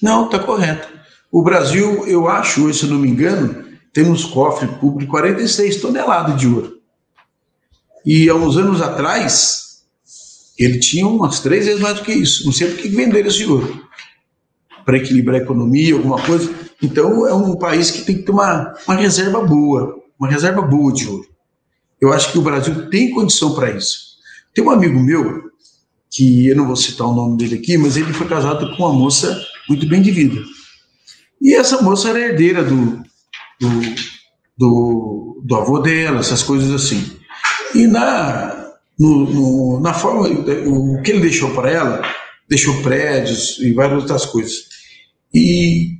Não, 0.00 0.24
está 0.24 0.38
correto. 0.38 0.88
O 1.30 1.42
Brasil, 1.42 2.06
eu 2.06 2.26
acho, 2.26 2.72
se 2.72 2.86
não 2.86 2.96
me 2.96 3.06
engano, 3.06 3.66
tem 3.92 4.04
nos 4.04 4.24
cofres 4.24 4.70
públicos 4.78 5.10
46 5.10 5.82
toneladas 5.82 6.40
de 6.40 6.48
ouro. 6.48 6.78
E 8.02 8.30
há 8.30 8.34
uns 8.34 8.56
anos 8.56 8.80
atrás, 8.80 9.82
ele 10.58 10.78
tinha 10.78 11.06
umas 11.06 11.40
três 11.40 11.66
vezes 11.66 11.82
mais 11.82 11.98
do 11.98 12.02
que 12.02 12.14
isso. 12.14 12.46
Não 12.46 12.52
sei 12.52 12.68
por 12.70 12.78
que 12.78 12.88
venderam 12.88 13.28
esse 13.28 13.44
ouro. 13.44 13.86
Para 14.86 14.96
equilibrar 14.96 15.38
a 15.38 15.44
economia, 15.44 15.92
alguma 15.92 16.18
coisa. 16.22 16.50
Então, 16.82 17.26
é 17.26 17.34
um 17.34 17.58
país 17.58 17.90
que 17.90 18.06
tem 18.06 18.16
que 18.16 18.22
ter 18.22 18.32
uma, 18.32 18.74
uma 18.88 18.96
reserva 18.96 19.42
boa, 19.42 20.02
uma 20.18 20.30
reserva 20.30 20.62
boa 20.62 20.90
de 20.94 21.06
ouro. 21.06 21.28
Eu 22.00 22.10
acho 22.10 22.32
que 22.32 22.38
o 22.38 22.42
Brasil 22.42 22.88
tem 22.88 23.10
condição 23.10 23.54
para 23.54 23.70
isso. 23.70 24.14
Tem 24.54 24.64
um 24.64 24.70
amigo 24.70 24.98
meu, 24.98 25.52
que 26.14 26.46
eu 26.46 26.56
não 26.56 26.66
vou 26.66 26.76
citar 26.76 27.08
o 27.08 27.14
nome 27.14 27.36
dele 27.36 27.56
aqui, 27.56 27.76
mas 27.76 27.96
ele 27.96 28.12
foi 28.12 28.28
casado 28.28 28.76
com 28.76 28.84
uma 28.84 28.92
moça 28.92 29.44
muito 29.68 29.84
bem 29.86 30.00
de 30.00 30.12
vida. 30.12 30.40
E 31.42 31.54
essa 31.54 31.82
moça 31.82 32.08
era 32.10 32.20
herdeira 32.20 32.62
do, 32.62 33.02
do, 33.60 33.68
do, 34.56 35.42
do 35.44 35.56
avô 35.56 35.80
dela, 35.80 36.20
essas 36.20 36.42
coisas 36.42 36.70
assim. 36.70 37.04
E 37.74 37.88
na, 37.88 38.70
no, 38.98 39.28
no, 39.28 39.80
na 39.80 39.92
forma, 39.92 40.28
o 40.66 41.02
que 41.02 41.10
ele 41.10 41.20
deixou 41.20 41.50
para 41.50 41.70
ela, 41.70 42.02
deixou 42.48 42.80
prédios 42.80 43.58
e 43.58 43.72
várias 43.72 44.02
outras 44.02 44.24
coisas. 44.24 44.68
E 45.34 45.98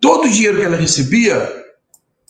todo 0.00 0.26
o 0.26 0.30
dinheiro 0.30 0.58
que 0.58 0.64
ela 0.64 0.76
recebia, 0.76 1.50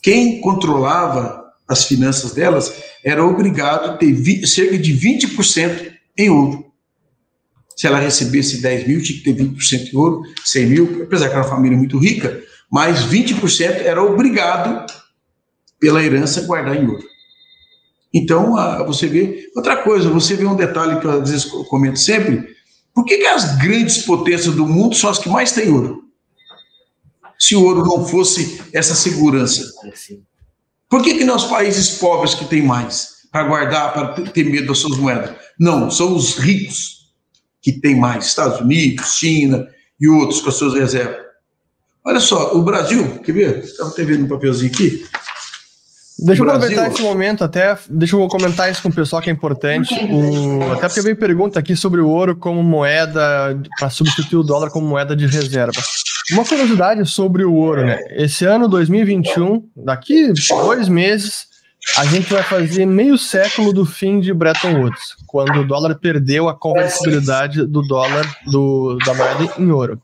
quem 0.01 0.41
controlava 0.41 1.43
as 1.67 1.83
finanças 1.83 2.33
delas 2.33 2.73
era 3.05 3.23
obrigado 3.23 3.91
a 3.91 3.97
ter 3.97 4.11
vi, 4.11 4.47
cerca 4.47 4.79
de 4.79 4.93
20% 4.97 5.93
em 6.17 6.29
ouro. 6.31 6.68
Se 7.79 7.87
ela 7.87 7.97
recebesse 7.97 8.61
10 8.61 8.87
mil, 8.89 9.01
tinha 9.01 9.17
que 9.17 9.23
ter 9.23 9.33
20% 9.33 9.93
em 9.93 9.97
ouro, 9.97 10.21
100 10.43 10.65
mil, 10.65 11.03
apesar 11.03 11.29
que 11.29 11.35
era 11.35 11.43
uma 11.43 11.49
família 11.49 11.77
muito 11.77 11.97
rica, 11.97 12.43
mas 12.69 13.05
20% 13.05 13.61
era 13.85 14.03
obrigado 14.03 14.85
pela 15.79 16.03
herança 16.03 16.41
guardar 16.41 16.75
em 16.75 16.85
ouro. 16.85 17.07
Então, 18.13 18.53
você 18.85 19.07
vê. 19.07 19.49
Outra 19.55 19.77
coisa, 19.77 20.09
você 20.09 20.35
vê 20.35 20.45
um 20.45 20.57
detalhe 20.57 20.99
que 20.99 21.07
eu 21.07 21.21
às 21.21 21.29
vezes 21.29 21.45
comento 21.45 21.97
sempre: 21.97 22.49
por 22.93 23.05
que, 23.05 23.17
que 23.17 23.27
as 23.27 23.55
grandes 23.55 23.99
potências 23.99 24.53
do 24.53 24.67
mundo 24.67 24.93
são 24.93 25.09
as 25.09 25.17
que 25.17 25.29
mais 25.29 25.53
têm 25.53 25.71
ouro? 25.71 26.03
Se 27.39 27.55
o 27.55 27.63
ouro 27.63 27.85
não 27.85 28.05
fosse 28.05 28.61
essa 28.73 28.93
segurança. 28.93 29.63
Por 30.89 31.01
que, 31.01 31.13
que 31.13 31.23
não 31.23 31.37
os 31.37 31.45
países 31.45 31.91
pobres 31.91 32.35
que 32.35 32.43
têm 32.43 32.61
mais 32.61 33.19
para 33.31 33.45
guardar, 33.45 33.93
para 33.93 34.21
ter 34.31 34.43
medo 34.43 34.67
das 34.67 34.79
suas 34.79 34.97
moedas? 34.97 35.33
Não, 35.57 35.89
são 35.89 36.13
os 36.13 36.37
ricos 36.37 36.98
que 37.61 37.73
têm 37.73 37.95
mais, 37.95 38.25
Estados 38.25 38.59
Unidos, 38.61 39.15
China 39.15 39.67
e 39.99 40.07
outros 40.07 40.41
com 40.41 40.49
as 40.49 40.55
suas 40.55 40.73
reservas. 40.73 41.29
Olha 42.05 42.19
só, 42.19 42.55
o 42.55 42.63
Brasil, 42.63 43.19
quer 43.19 43.31
ver? 43.33 43.59
Estava 43.59 43.89
até 43.89 44.03
vendo 44.03 44.25
um 44.25 44.27
papelzinho 44.27 44.71
aqui. 44.71 45.05
Deixa 46.21 46.43
eu 46.43 46.49
aproveitar 46.49 46.91
esse 46.91 47.01
momento 47.01 47.43
até, 47.43 47.77
deixa 47.89 48.15
eu 48.15 48.27
comentar 48.27 48.69
isso 48.69 48.81
com 48.81 48.89
o 48.89 48.93
pessoal 48.93 49.21
que 49.21 49.29
é 49.29 49.33
importante. 49.33 49.93
O, 50.11 50.71
até 50.73 50.87
porque 50.87 51.01
veio 51.01 51.15
pergunta 51.15 51.59
aqui 51.59 51.75
sobre 51.75 52.01
o 52.01 52.09
ouro 52.09 52.35
como 52.35 52.61
moeda, 52.61 53.57
para 53.77 53.89
substituir 53.89 54.39
o 54.39 54.43
dólar 54.43 54.69
como 54.69 54.85
moeda 54.85 55.15
de 55.15 55.25
reserva. 55.25 55.81
Uma 56.31 56.43
curiosidade 56.43 57.05
sobre 57.05 57.43
o 57.43 57.53
ouro, 57.53 57.85
né? 57.85 57.99
Esse 58.11 58.45
ano 58.45 58.67
2021, 58.67 59.63
daqui 59.77 60.33
dois 60.49 60.89
meses, 60.89 61.47
a 61.97 62.05
gente 62.05 62.31
vai 62.31 62.43
fazer 62.43 62.85
meio 62.85 63.17
século 63.17 63.71
do 63.73 63.85
fim 63.85 64.19
de 64.19 64.33
Bretton 64.33 64.81
Woods, 64.81 65.15
quando 65.25 65.61
o 65.61 65.65
dólar 65.65 65.95
perdeu 65.95 66.49
a 66.49 66.53
convertibilidade 66.53 67.65
do 67.65 67.81
dólar 67.81 68.25
do, 68.47 68.97
da 69.05 69.13
moeda 69.13 69.53
em 69.57 69.71
ouro. 69.71 70.01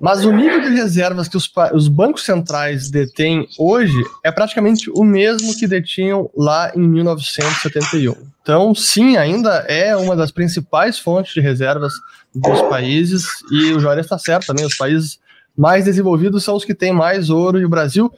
Mas 0.00 0.24
o 0.24 0.32
nível 0.32 0.60
de 0.62 0.68
reservas 0.68 1.28
que 1.28 1.36
os, 1.36 1.50
os, 1.74 1.88
bancos 1.88 2.24
centrais 2.24 2.90
detêm 2.90 3.46
hoje 3.58 4.02
é 4.24 4.32
praticamente 4.32 4.90
o 4.90 5.04
mesmo 5.04 5.54
que 5.58 5.66
detinham 5.66 6.30
lá 6.34 6.72
em 6.74 6.86
1971. 6.86 8.14
Então, 8.42 8.74
sim, 8.74 9.16
ainda 9.16 9.64
é 9.68 9.94
uma 9.96 10.16
das 10.16 10.30
principais 10.30 10.98
fontes 10.98 11.34
de 11.34 11.40
reservas 11.40 11.92
dos 12.34 12.62
países, 12.62 13.26
e 13.50 13.72
o 13.72 13.80
Juarez 13.80 14.06
está 14.06 14.18
certo 14.18 14.46
também, 14.46 14.64
os 14.64 14.76
países 14.76 15.18
mais 15.56 15.84
desenvolvidos 15.84 16.44
são 16.44 16.56
os 16.56 16.64
que 16.64 16.74
têm 16.74 16.92
mais 16.92 17.28
ouro, 17.28 17.60
e 17.60 17.64
o 17.64 17.68
Brasil 17.68 18.10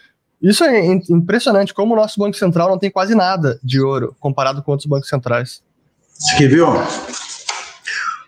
isso 0.50 0.64
é 0.64 0.84
impressionante, 1.08 1.72
como 1.72 1.94
o 1.94 1.96
nosso 1.96 2.18
Banco 2.18 2.36
Central 2.36 2.68
não 2.68 2.78
tem 2.78 2.90
quase 2.90 3.14
nada 3.14 3.60
de 3.62 3.80
ouro 3.80 4.16
comparado 4.18 4.62
com 4.62 4.72
outros 4.72 4.88
bancos 4.88 5.08
centrais. 5.08 5.62
Você 6.08 6.36
quer 6.36 6.48
ver, 6.48 6.62
ó? 6.62 6.74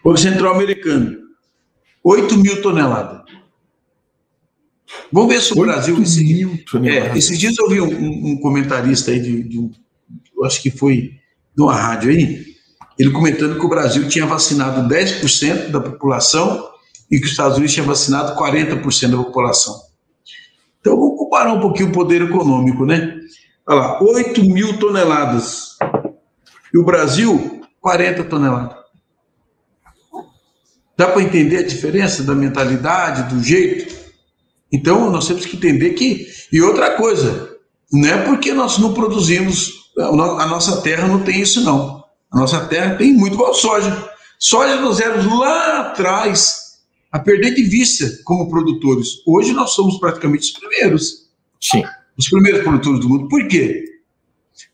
O 0.03 0.09
Banco 0.09 0.19
Central 0.19 0.55
americano, 0.55 1.19
8 2.03 2.37
mil 2.39 2.63
toneladas. 2.63 3.23
Vamos 5.13 5.35
ver 5.35 5.41
se 5.41 5.53
o 5.53 5.61
Brasil. 5.61 6.01
Esse, 6.03 6.25
mil 6.25 6.59
é, 6.85 7.17
esses 7.17 7.39
dias 7.39 7.59
eu 7.59 7.69
vi 7.69 7.81
um, 7.81 8.33
um 8.33 8.41
comentarista 8.41 9.11
aí 9.11 9.21
de, 9.21 9.43
de 9.43 9.59
um, 9.59 9.71
eu 10.37 10.45
acho 10.45 10.63
que 10.63 10.71
foi 10.71 11.19
de 11.57 11.63
uma 11.63 11.75
rádio 11.75 12.11
aí, 12.11 12.45
ele 12.99 13.11
comentando 13.11 13.59
que 13.59 13.65
o 13.65 13.69
Brasil 13.69 14.09
tinha 14.09 14.27
vacinado 14.27 14.89
10% 14.89 15.71
da 15.71 15.81
população 15.81 16.69
e 17.11 17.19
que 17.19 17.25
os 17.25 17.31
Estados 17.31 17.57
Unidos 17.57 17.75
tinha 17.75 17.87
vacinado 17.87 18.37
40% 18.37 19.11
da 19.11 19.17
população. 19.17 19.94
Então 20.85 21.01
vamos 21.01 21.17
comparar 21.17 21.55
um 21.55 21.61
pouquinho 21.61 21.89
o 21.89 21.93
poder 21.93 22.21
econômico, 22.21 22.85
né? 22.85 23.19
Olha 23.67 23.79
lá, 23.79 24.03
8 24.03 24.45
mil 24.45 24.79
toneladas. 24.79 25.79
E 26.75 26.77
o 26.77 26.85
Brasil, 26.85 27.63
40 27.81 28.25
toneladas. 28.25 28.77
Dá 30.95 31.09
para 31.09 31.23
entender 31.23 31.57
a 31.57 31.67
diferença 31.67 32.23
da 32.23 32.35
mentalidade, 32.35 33.35
do 33.35 33.43
jeito? 33.43 33.97
Então, 34.71 35.11
nós 35.11 35.27
temos 35.27 35.47
que 35.47 35.57
entender 35.57 35.95
que. 35.95 36.27
E 36.53 36.61
outra 36.61 36.91
coisa, 36.97 37.57
não 37.91 38.07
é 38.07 38.19
porque 38.19 38.53
nós 38.53 38.77
não 38.77 38.93
produzimos, 38.93 39.91
a 39.99 40.47
nossa 40.47 40.83
terra 40.83 41.09
não 41.09 41.21
tem 41.21 41.41
isso, 41.41 41.65
não. 41.65 42.05
A 42.31 42.41
nossa 42.41 42.67
terra 42.67 42.95
tem 42.97 43.15
muito 43.15 43.33
igual 43.33 43.55
soja. 43.55 44.11
Soja 44.39 44.77
nós 44.83 45.01
éramos 45.01 45.25
lá 45.41 45.81
atrás 45.81 46.64
a 47.15 47.19
perder 47.21 47.55
de 47.55 47.63
vista 47.63 48.11
como 48.25 48.51
produtores. 48.51 49.23
Hoje 49.25 49.53
nós 49.53 49.71
somos 49.71 49.99
praticamente 49.99 50.47
os 50.47 50.51
primeiros. 50.51 51.29
Sim. 51.61 51.85
Os 52.19 52.29
primeiros 52.29 52.65
produtores 52.65 52.99
do 52.99 53.09
mundo. 53.09 53.29
Por 53.29 53.47
quê? 53.47 53.85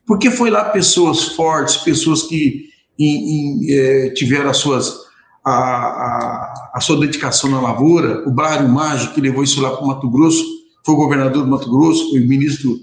Porque 0.07 0.31
foi 0.31 0.49
lá 0.49 0.65
pessoas 0.71 1.23
fortes, 1.35 1.77
pessoas 1.77 2.23
que 2.23 2.71
em, 2.99 3.67
em, 3.67 3.73
é, 3.73 4.11
tiveram 4.15 4.49
as 4.49 4.57
suas 4.57 5.01
a, 5.45 5.53
a, 5.53 6.71
a, 6.77 6.81
sua 6.81 6.99
dedicação 6.99 7.51
na 7.51 7.61
lavoura, 7.61 8.27
o 8.27 8.31
Brário 8.31 8.67
Mágico, 8.71 9.15
que 9.15 9.21
levou 9.21 9.45
isso 9.45 9.61
lá 9.61 9.77
para 9.77 9.85
o 9.85 9.89
Mato 9.89 10.09
Grosso, 10.09 10.43
foi 10.85 10.95
governador 10.95 11.45
do 11.45 11.51
Mato 11.51 11.71
Grosso, 11.71 12.09
foi 12.09 12.21
ministro 12.21 12.81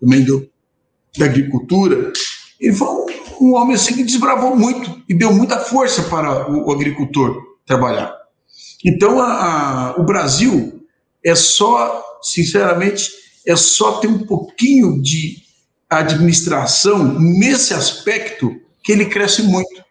também 0.00 0.24
do, 0.24 0.44
da 1.16 1.26
Agricultura. 1.26 2.12
Ele 2.58 2.74
foi 2.74 2.88
um, 2.88 3.06
um, 3.42 3.54
homem 3.54 3.76
assim 3.76 3.94
que 3.94 4.02
desbravou 4.02 4.56
muito 4.56 5.02
e 5.08 5.14
deu 5.14 5.32
muita 5.32 5.60
força 5.60 6.02
para 6.02 6.50
o, 6.50 6.66
o 6.66 6.72
agricultor 6.72 7.40
trabalhar. 7.64 8.17
Então, 8.84 9.20
a, 9.20 9.94
o 9.98 10.04
Brasil 10.04 10.86
é 11.24 11.34
só, 11.34 12.02
sinceramente, 12.22 13.10
é 13.46 13.56
só 13.56 13.98
ter 13.98 14.08
um 14.08 14.20
pouquinho 14.26 15.02
de 15.02 15.42
administração 15.88 17.18
nesse 17.18 17.72
aspecto 17.74 18.54
que 18.82 18.92
ele 18.92 19.06
cresce 19.06 19.42
muito. 19.42 19.84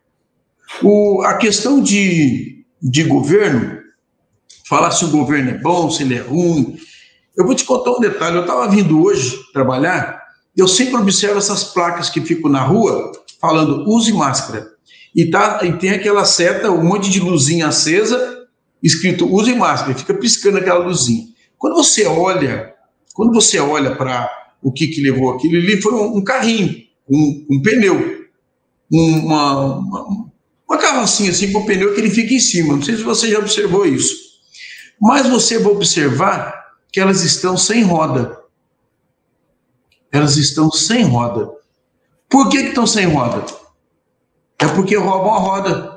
O, 0.84 1.22
a 1.24 1.36
questão 1.36 1.82
de, 1.82 2.64
de 2.82 3.04
governo, 3.04 3.80
falar 4.68 4.92
se 4.92 5.06
o 5.06 5.10
governo 5.10 5.52
é 5.52 5.58
bom, 5.58 5.90
se 5.90 6.04
ele 6.04 6.16
é 6.16 6.22
ruim. 6.22 6.78
Eu 7.36 7.46
vou 7.46 7.56
te 7.56 7.64
contar 7.64 7.92
um 7.92 8.00
detalhe. 8.00 8.36
Eu 8.36 8.42
estava 8.42 8.70
vindo 8.70 9.02
hoje 9.02 9.40
trabalhar, 9.54 10.22
eu 10.56 10.68
sempre 10.68 10.96
observo 10.96 11.38
essas 11.38 11.64
placas 11.64 12.10
que 12.10 12.22
ficam 12.22 12.50
na 12.50 12.64
rua 12.64 13.12
falando 13.40 13.88
use 13.88 14.12
máscara. 14.12 14.68
E, 15.16 15.30
tá, 15.30 15.60
e 15.64 15.74
tem 15.74 15.92
aquela 15.92 16.26
seta, 16.26 16.72
um 16.72 16.84
monte 16.84 17.10
de 17.10 17.20
luzinha 17.20 17.68
acesa, 17.68 18.37
escrito 18.82 19.32
use 19.32 19.54
máscara, 19.54 19.98
fica 19.98 20.14
piscando 20.14 20.58
aquela 20.58 20.86
luzinha. 20.86 21.26
Quando 21.58 21.76
você 21.76 22.06
olha, 22.06 22.74
quando 23.14 23.34
você 23.34 23.60
olha 23.60 23.96
para 23.96 24.30
o 24.62 24.72
que, 24.72 24.88
que 24.88 25.02
levou 25.02 25.32
aquilo, 25.32 25.58
ali 25.58 25.82
foi 25.82 25.94
um, 25.94 26.18
um 26.18 26.24
carrinho, 26.24 26.84
um, 27.10 27.46
um 27.50 27.62
pneu, 27.62 28.28
uma, 28.92 29.76
uma, 29.78 30.28
uma 30.68 30.78
carrocinha 30.78 31.32
assim 31.32 31.52
com 31.52 31.60
o 31.60 31.66
pneu 31.66 31.94
que 31.94 32.02
ele 32.02 32.10
fica 32.10 32.34
em 32.34 32.40
cima. 32.40 32.76
Não 32.76 32.82
sei 32.82 32.96
se 32.96 33.04
você 33.04 33.30
já 33.30 33.40
observou 33.40 33.86
isso. 33.86 34.16
Mas 35.00 35.28
você 35.28 35.60
vai 35.60 35.72
observar 35.72 36.58
que 36.92 37.00
elas 37.00 37.24
estão 37.24 37.58
sem 37.58 37.84
roda. 37.84 38.38
Elas 40.12 40.38
estão 40.38 40.72
sem 40.72 41.04
roda. 41.04 41.52
Por 42.30 42.50
que, 42.50 42.64
que 42.64 42.70
estão 42.70 42.88
sem 42.88 43.06
roda? 43.06 43.46
É 44.60 44.68
porque 44.68 44.96
roubam 44.96 45.34
a 45.34 45.40
roda. 45.40 45.97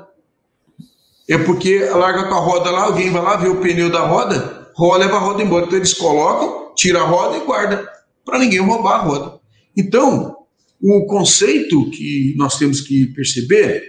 É 1.31 1.37
porque 1.37 1.79
larga 1.79 2.27
com 2.27 2.35
a 2.35 2.39
roda 2.41 2.69
lá, 2.69 2.83
alguém 2.83 3.09
vai 3.09 3.21
lá 3.21 3.37
ver 3.37 3.47
o 3.47 3.61
pneu 3.61 3.89
da 3.89 4.05
roda, 4.05 4.69
rola, 4.75 4.97
leva 4.97 5.15
a 5.15 5.19
roda 5.19 5.41
embora. 5.41 5.65
Então 5.65 5.77
eles 5.77 5.93
colocam, 5.93 6.73
tira 6.75 6.99
a 6.99 7.05
roda 7.05 7.37
e 7.37 7.45
guarda, 7.45 7.87
para 8.25 8.37
ninguém 8.37 8.59
roubar 8.59 8.95
a 8.95 9.03
roda. 9.03 9.39
Então, 9.77 10.35
o 10.81 11.05
conceito 11.05 11.89
que 11.89 12.33
nós 12.35 12.57
temos 12.57 12.81
que 12.81 13.05
perceber 13.13 13.81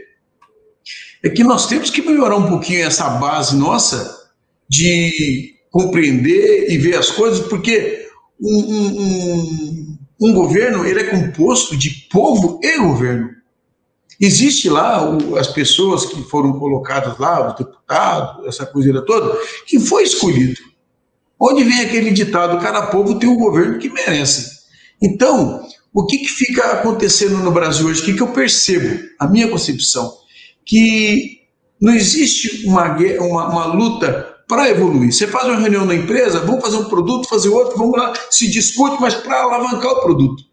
é 1.21 1.29
que 1.29 1.43
nós 1.43 1.67
temos 1.67 1.91
que 1.91 2.01
melhorar 2.01 2.37
um 2.37 2.49
pouquinho 2.49 2.87
essa 2.87 3.11
base 3.11 3.57
nossa 3.57 4.31
de 4.71 5.53
compreender 5.69 6.71
e 6.71 6.79
ver 6.79 6.95
as 6.95 7.11
coisas, 7.11 7.45
porque 7.49 8.07
um, 8.41 8.57
um, 8.57 9.01
um, 9.01 9.99
um 10.29 10.33
governo 10.33 10.87
ele 10.87 11.01
é 11.01 11.11
composto 11.11 11.77
de 11.77 12.07
povo 12.09 12.61
e 12.63 12.79
governo. 12.79 13.42
Existe 14.25 14.71
lá 14.71 15.05
o, 15.05 15.37
as 15.37 15.49
pessoas 15.49 16.07
que 16.07 16.23
foram 16.23 16.53
colocadas 16.53 17.19
lá, 17.19 17.49
os 17.49 17.57
deputados, 17.57 18.47
essa 18.47 18.65
coisa 18.65 19.03
toda, 19.03 19.37
que 19.67 19.81
foi 19.81 20.05
escolhido. 20.05 20.61
Onde 21.41 21.65
vem 21.65 21.81
aquele 21.81 22.13
ditado, 22.13 22.63
cada 22.63 22.87
povo 22.87 23.19
tem 23.19 23.29
o 23.29 23.37
governo 23.37 23.81
que 23.81 23.91
merece. 23.91 24.63
Então, 25.03 25.67
o 25.93 26.07
que, 26.07 26.19
que 26.19 26.29
fica 26.29 26.71
acontecendo 26.71 27.39
no 27.39 27.51
Brasil 27.51 27.89
hoje? 27.89 28.01
O 28.01 28.05
que, 28.05 28.15
que 28.15 28.23
eu 28.23 28.29
percebo? 28.29 29.03
A 29.19 29.27
minha 29.27 29.49
concepção 29.49 30.17
que 30.65 31.41
não 31.81 31.93
existe 31.93 32.65
uma, 32.65 32.97
uma, 33.19 33.49
uma 33.49 33.65
luta 33.75 34.37
para 34.47 34.69
evoluir. 34.69 35.13
Você 35.13 35.27
faz 35.27 35.47
uma 35.47 35.59
reunião 35.59 35.85
na 35.85 35.97
empresa, 35.97 36.39
vamos 36.39 36.63
fazer 36.63 36.77
um 36.77 36.85
produto, 36.85 37.29
fazer 37.29 37.49
outro, 37.49 37.77
vamos 37.77 37.99
lá, 37.99 38.13
se 38.31 38.49
discute, 38.49 39.01
mas 39.01 39.17
para 39.17 39.43
alavancar 39.43 39.91
o 39.91 40.01
produto. 40.01 40.45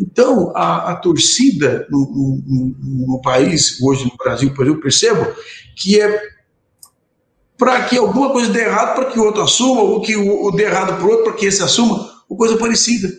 Então, 0.00 0.50
a, 0.56 0.92
a 0.92 0.96
torcida 0.96 1.86
no, 1.90 2.42
no, 2.46 3.06
no, 3.06 3.20
país, 3.20 3.78
hoje 3.82 4.04
no 4.04 4.16
Brasil, 4.16 4.50
por 4.54 4.64
exemplo, 4.64 4.80
percebo 4.80 5.26
que 5.76 6.00
é 6.00 6.22
para 7.58 7.84
que 7.84 7.98
alguma 7.98 8.30
coisa 8.30 8.50
dê 8.50 8.60
errado, 8.60 8.94
para 8.94 9.10
que 9.10 9.20
o 9.20 9.24
outro 9.24 9.42
assuma, 9.42 9.82
ou 9.82 10.00
que 10.00 10.16
o, 10.16 10.46
o 10.46 10.50
dê 10.52 10.62
errado 10.64 10.96
para 10.96 11.04
o 11.04 11.10
outro, 11.10 11.24
para 11.24 11.34
que 11.34 11.44
esse 11.44 11.62
assuma, 11.62 12.10
ou 12.26 12.34
coisa 12.34 12.56
parecida. 12.56 13.12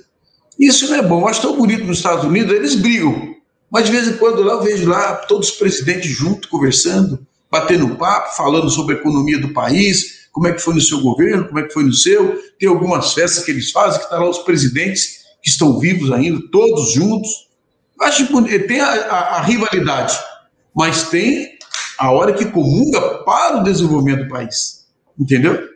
Isso 0.59 0.87
não 0.89 0.95
é 0.95 1.03
bom. 1.03 1.21
Eu 1.21 1.27
acho 1.27 1.43
tão 1.43 1.55
bonito 1.55 1.85
nos 1.85 1.97
Estados 1.97 2.25
Unidos, 2.25 2.51
eles 2.51 2.73
brigam. 2.73 3.35
Mas 3.69 3.85
de 3.85 3.91
vez 3.91 4.07
em 4.07 4.17
quando 4.17 4.41
lá 4.41 4.53
eu 4.53 4.63
vejo 4.63 4.89
lá 4.89 5.17
todos 5.17 5.49
os 5.49 5.55
presidentes 5.55 6.09
juntos 6.09 6.49
conversando, 6.49 7.25
batendo 7.49 7.95
papo, 7.95 8.35
falando 8.35 8.69
sobre 8.71 8.95
a 8.95 8.97
economia 8.97 9.39
do 9.39 9.53
país, 9.53 10.27
como 10.31 10.47
é 10.47 10.51
que 10.51 10.59
foi 10.59 10.73
no 10.73 10.81
seu 10.81 10.99
governo, 11.01 11.47
como 11.47 11.59
é 11.59 11.63
que 11.63 11.73
foi 11.73 11.83
no 11.83 11.93
seu. 11.93 12.41
Tem 12.59 12.67
algumas 12.67 13.13
festas 13.13 13.45
que 13.45 13.51
eles 13.51 13.69
fazem 13.69 13.99
que 13.99 14.05
estão 14.05 14.17
tá 14.17 14.23
lá 14.23 14.29
os 14.29 14.39
presidentes 14.39 15.20
que 15.41 15.49
estão 15.49 15.79
vivos 15.79 16.11
ainda, 16.11 16.39
todos 16.51 16.93
juntos. 16.93 17.29
Eu 17.99 18.07
acho 18.07 18.27
que 18.27 18.59
tem 18.59 18.81
a, 18.81 18.89
a, 18.89 19.37
a 19.37 19.41
rivalidade, 19.41 20.17
mas 20.75 21.09
tem 21.09 21.57
a 21.97 22.11
hora 22.11 22.33
que 22.33 22.45
comunga 22.45 23.23
para 23.23 23.57
o 23.57 23.63
desenvolvimento 23.63 24.23
do 24.23 24.29
país. 24.29 24.87
Entendeu? 25.19 25.71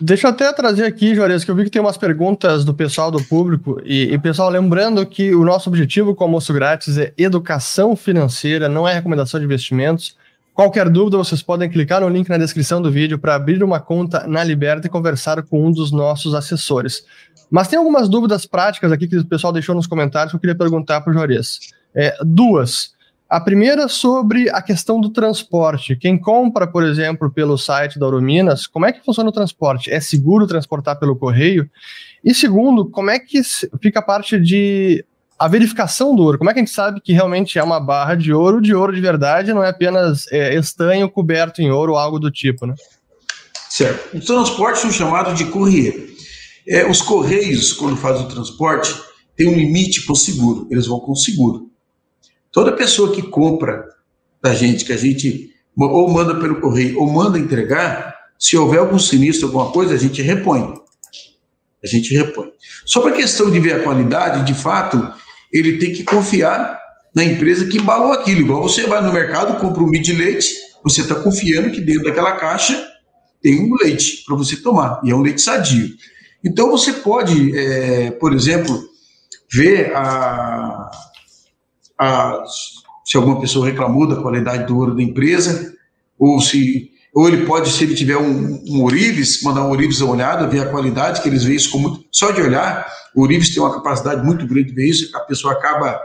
Deixa 0.00 0.28
eu 0.28 0.30
até 0.30 0.52
trazer 0.52 0.84
aqui, 0.84 1.12
Juarez, 1.12 1.42
que 1.42 1.50
eu 1.50 1.56
vi 1.56 1.64
que 1.64 1.70
tem 1.70 1.82
umas 1.82 1.96
perguntas 1.96 2.64
do 2.64 2.72
pessoal 2.72 3.10
do 3.10 3.22
público. 3.24 3.80
E, 3.84 4.14
e, 4.14 4.18
pessoal, 4.18 4.48
lembrando 4.48 5.04
que 5.04 5.34
o 5.34 5.44
nosso 5.44 5.68
objetivo 5.68 6.14
com 6.14 6.22
o 6.22 6.26
almoço 6.26 6.52
grátis 6.52 6.96
é 6.96 7.12
educação 7.18 7.96
financeira, 7.96 8.68
não 8.68 8.86
é 8.86 8.94
recomendação 8.94 9.40
de 9.40 9.46
investimentos. 9.46 10.16
Qualquer 10.58 10.90
dúvida, 10.90 11.16
vocês 11.16 11.40
podem 11.40 11.70
clicar 11.70 12.00
no 12.00 12.08
link 12.08 12.28
na 12.28 12.36
descrição 12.36 12.82
do 12.82 12.90
vídeo 12.90 13.16
para 13.16 13.36
abrir 13.36 13.62
uma 13.62 13.78
conta 13.78 14.26
na 14.26 14.42
Liberta 14.42 14.88
e 14.88 14.90
conversar 14.90 15.40
com 15.44 15.64
um 15.64 15.70
dos 15.70 15.92
nossos 15.92 16.34
assessores. 16.34 17.04
Mas 17.48 17.68
tem 17.68 17.78
algumas 17.78 18.08
dúvidas 18.08 18.44
práticas 18.44 18.90
aqui 18.90 19.06
que 19.06 19.18
o 19.18 19.24
pessoal 19.24 19.52
deixou 19.52 19.72
nos 19.72 19.86
comentários 19.86 20.32
que 20.32 20.36
eu 20.36 20.40
queria 20.40 20.58
perguntar 20.58 21.00
para 21.00 21.12
o 21.12 21.14
Juarez. 21.14 21.60
É, 21.94 22.12
duas. 22.24 22.90
A 23.30 23.40
primeira 23.40 23.86
sobre 23.86 24.50
a 24.50 24.60
questão 24.60 25.00
do 25.00 25.10
transporte. 25.10 25.94
Quem 25.94 26.18
compra, 26.18 26.66
por 26.66 26.82
exemplo, 26.82 27.30
pelo 27.30 27.56
site 27.56 27.96
da 27.96 28.08
Orominas, 28.08 28.66
como 28.66 28.84
é 28.84 28.90
que 28.90 29.04
funciona 29.04 29.30
o 29.30 29.32
transporte? 29.32 29.92
É 29.92 30.00
seguro 30.00 30.44
transportar 30.44 30.98
pelo 30.98 31.14
correio? 31.14 31.70
E 32.24 32.34
segundo, 32.34 32.90
como 32.90 33.10
é 33.10 33.20
que 33.20 33.40
fica 33.80 34.00
a 34.00 34.02
parte 34.02 34.40
de 34.40 35.04
a 35.38 35.46
verificação 35.46 36.16
do 36.16 36.22
ouro? 36.22 36.38
Como 36.38 36.50
é 36.50 36.52
que 36.52 36.58
a 36.58 36.62
gente 36.62 36.74
sabe 36.74 37.00
que 37.00 37.12
realmente 37.12 37.58
é 37.58 37.62
uma 37.62 37.78
barra 37.78 38.14
de 38.14 38.32
ouro, 38.32 38.60
de 38.60 38.74
ouro 38.74 38.94
de 38.94 39.00
verdade, 39.00 39.52
não 39.52 39.62
é 39.62 39.68
apenas 39.68 40.26
é, 40.32 40.54
estanho 40.54 41.08
coberto 41.08 41.62
em 41.62 41.70
ouro 41.70 41.92
ou 41.92 41.98
algo 41.98 42.18
do 42.18 42.30
tipo, 42.30 42.66
né? 42.66 42.74
Certo. 43.70 44.16
O 44.16 44.20
transporte 44.20 44.80
são 44.80 44.90
chamados 44.90 45.38
de 45.38 45.44
correio. 45.44 46.08
É, 46.66 46.90
os 46.90 47.00
correios, 47.00 47.72
quando 47.72 47.96
fazem 47.96 48.24
o 48.24 48.28
transporte, 48.28 48.94
tem 49.36 49.46
um 49.46 49.54
limite 49.54 50.02
para 50.02 50.12
o 50.12 50.16
seguro. 50.16 50.66
Eles 50.70 50.86
vão 50.86 50.98
com 50.98 51.14
seguro. 51.14 51.70
Toda 52.50 52.72
pessoa 52.72 53.14
que 53.14 53.22
compra 53.22 53.84
da 54.42 54.52
gente, 54.52 54.84
que 54.84 54.92
a 54.92 54.96
gente 54.96 55.50
ou 55.76 56.10
manda 56.10 56.34
pelo 56.34 56.60
correio 56.60 56.98
ou 56.98 57.06
manda 57.06 57.38
entregar, 57.38 58.16
se 58.38 58.56
houver 58.56 58.80
algum 58.80 58.98
sinistro, 58.98 59.46
alguma 59.46 59.70
coisa, 59.70 59.94
a 59.94 59.98
gente 59.98 60.20
repõe. 60.22 60.74
A 61.82 61.86
gente 61.86 62.12
repõe. 62.16 62.50
Sobre 62.84 63.12
a 63.12 63.16
questão 63.16 63.50
de 63.50 63.60
ver 63.60 63.74
a 63.74 63.82
qualidade, 63.84 64.44
de 64.44 64.54
fato, 64.54 65.12
ele 65.52 65.78
tem 65.78 65.92
que 65.92 66.04
confiar 66.04 66.78
na 67.14 67.24
empresa 67.24 67.66
que 67.66 67.78
embalou 67.78 68.12
aquilo. 68.12 68.40
Igual 68.40 68.62
você 68.62 68.86
vai 68.86 69.02
no 69.02 69.12
mercado, 69.12 69.60
compra 69.60 69.82
um 69.82 69.86
mid 69.86 70.08
leite, 70.08 70.48
você 70.82 71.00
está 71.00 71.14
confiando 71.14 71.70
que 71.70 71.80
dentro 71.80 72.04
daquela 72.04 72.32
caixa 72.32 72.86
tem 73.42 73.60
um 73.60 73.74
leite 73.82 74.24
para 74.26 74.36
você 74.36 74.56
tomar, 74.56 75.00
e 75.04 75.10
é 75.10 75.14
um 75.14 75.22
leite 75.22 75.40
sadio. 75.40 75.90
Então 76.44 76.70
você 76.70 76.92
pode, 76.92 77.56
é, 77.56 78.10
por 78.12 78.32
exemplo, 78.32 78.80
ver 79.52 79.94
a, 79.94 80.90
a, 81.98 82.44
se 83.04 83.16
alguma 83.16 83.40
pessoa 83.40 83.66
reclamou 83.66 84.06
da 84.06 84.20
qualidade 84.20 84.66
do 84.66 84.76
ouro 84.76 84.94
da 84.94 85.02
empresa, 85.02 85.74
ou 86.18 86.40
se 86.40 86.90
ou 87.18 87.26
ele 87.26 87.44
pode, 87.44 87.68
se 87.72 87.82
ele 87.82 87.96
tiver 87.96 88.16
um, 88.16 88.62
um 88.64 88.84
Orives, 88.84 89.42
mandar 89.42 89.64
um 89.64 89.70
Orives 89.70 90.00
a 90.00 90.04
olhada, 90.04 90.46
ver 90.46 90.60
a 90.60 90.70
qualidade, 90.70 91.20
que 91.20 91.28
eles 91.28 91.42
veem 91.42 91.56
isso 91.56 91.68
com 91.68 91.80
muito. 91.80 92.04
Só 92.12 92.30
de 92.30 92.40
olhar, 92.40 92.86
o 93.12 93.22
Orives 93.22 93.52
tem 93.52 93.60
uma 93.60 93.74
capacidade 93.74 94.24
muito 94.24 94.46
grande 94.46 94.68
de 94.68 94.72
ver 94.76 94.88
isso, 94.88 95.16
a 95.16 95.20
pessoa 95.22 95.54
acaba 95.54 96.00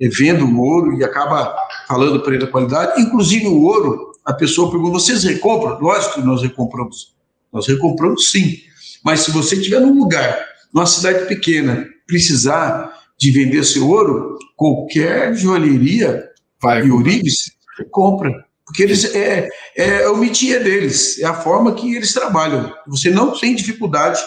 eh, 0.00 0.08
vendo 0.08 0.44
o 0.44 0.60
ouro 0.60 0.98
e 0.98 1.04
acaba 1.04 1.54
falando 1.86 2.20
para 2.20 2.34
ele 2.34 2.42
a 2.42 2.48
qualidade. 2.48 3.00
Inclusive 3.00 3.46
o 3.46 3.62
ouro, 3.62 4.10
a 4.24 4.32
pessoa 4.32 4.68
pergunta: 4.68 4.94
vocês 4.94 5.22
recompram? 5.22 5.78
Lógico 5.78 6.14
que 6.14 6.26
nós 6.26 6.42
recompramos. 6.42 7.14
Nós 7.52 7.68
recompramos 7.68 8.32
sim. 8.32 8.56
Mas 9.04 9.20
se 9.20 9.30
você 9.30 9.54
estiver 9.54 9.78
num 9.78 9.96
lugar, 9.96 10.36
numa 10.74 10.86
cidade 10.86 11.24
pequena, 11.28 11.86
precisar 12.04 12.92
de 13.16 13.30
vender 13.30 13.62
seu 13.62 13.88
ouro, 13.88 14.36
qualquer 14.56 15.36
joalheria 15.36 16.28
Vai, 16.60 16.84
e 16.84 16.90
Orives 16.90 17.52
compra. 17.92 18.44
Porque 18.72 18.84
eles 18.84 19.14
é, 19.14 19.50
é 19.76 20.08
o 20.08 20.16
métier 20.16 20.64
deles, 20.64 21.18
é 21.20 21.26
a 21.26 21.34
forma 21.34 21.74
que 21.74 21.94
eles 21.94 22.14
trabalham. 22.14 22.74
Você 22.86 23.10
não 23.10 23.38
tem 23.38 23.54
dificuldade 23.54 24.18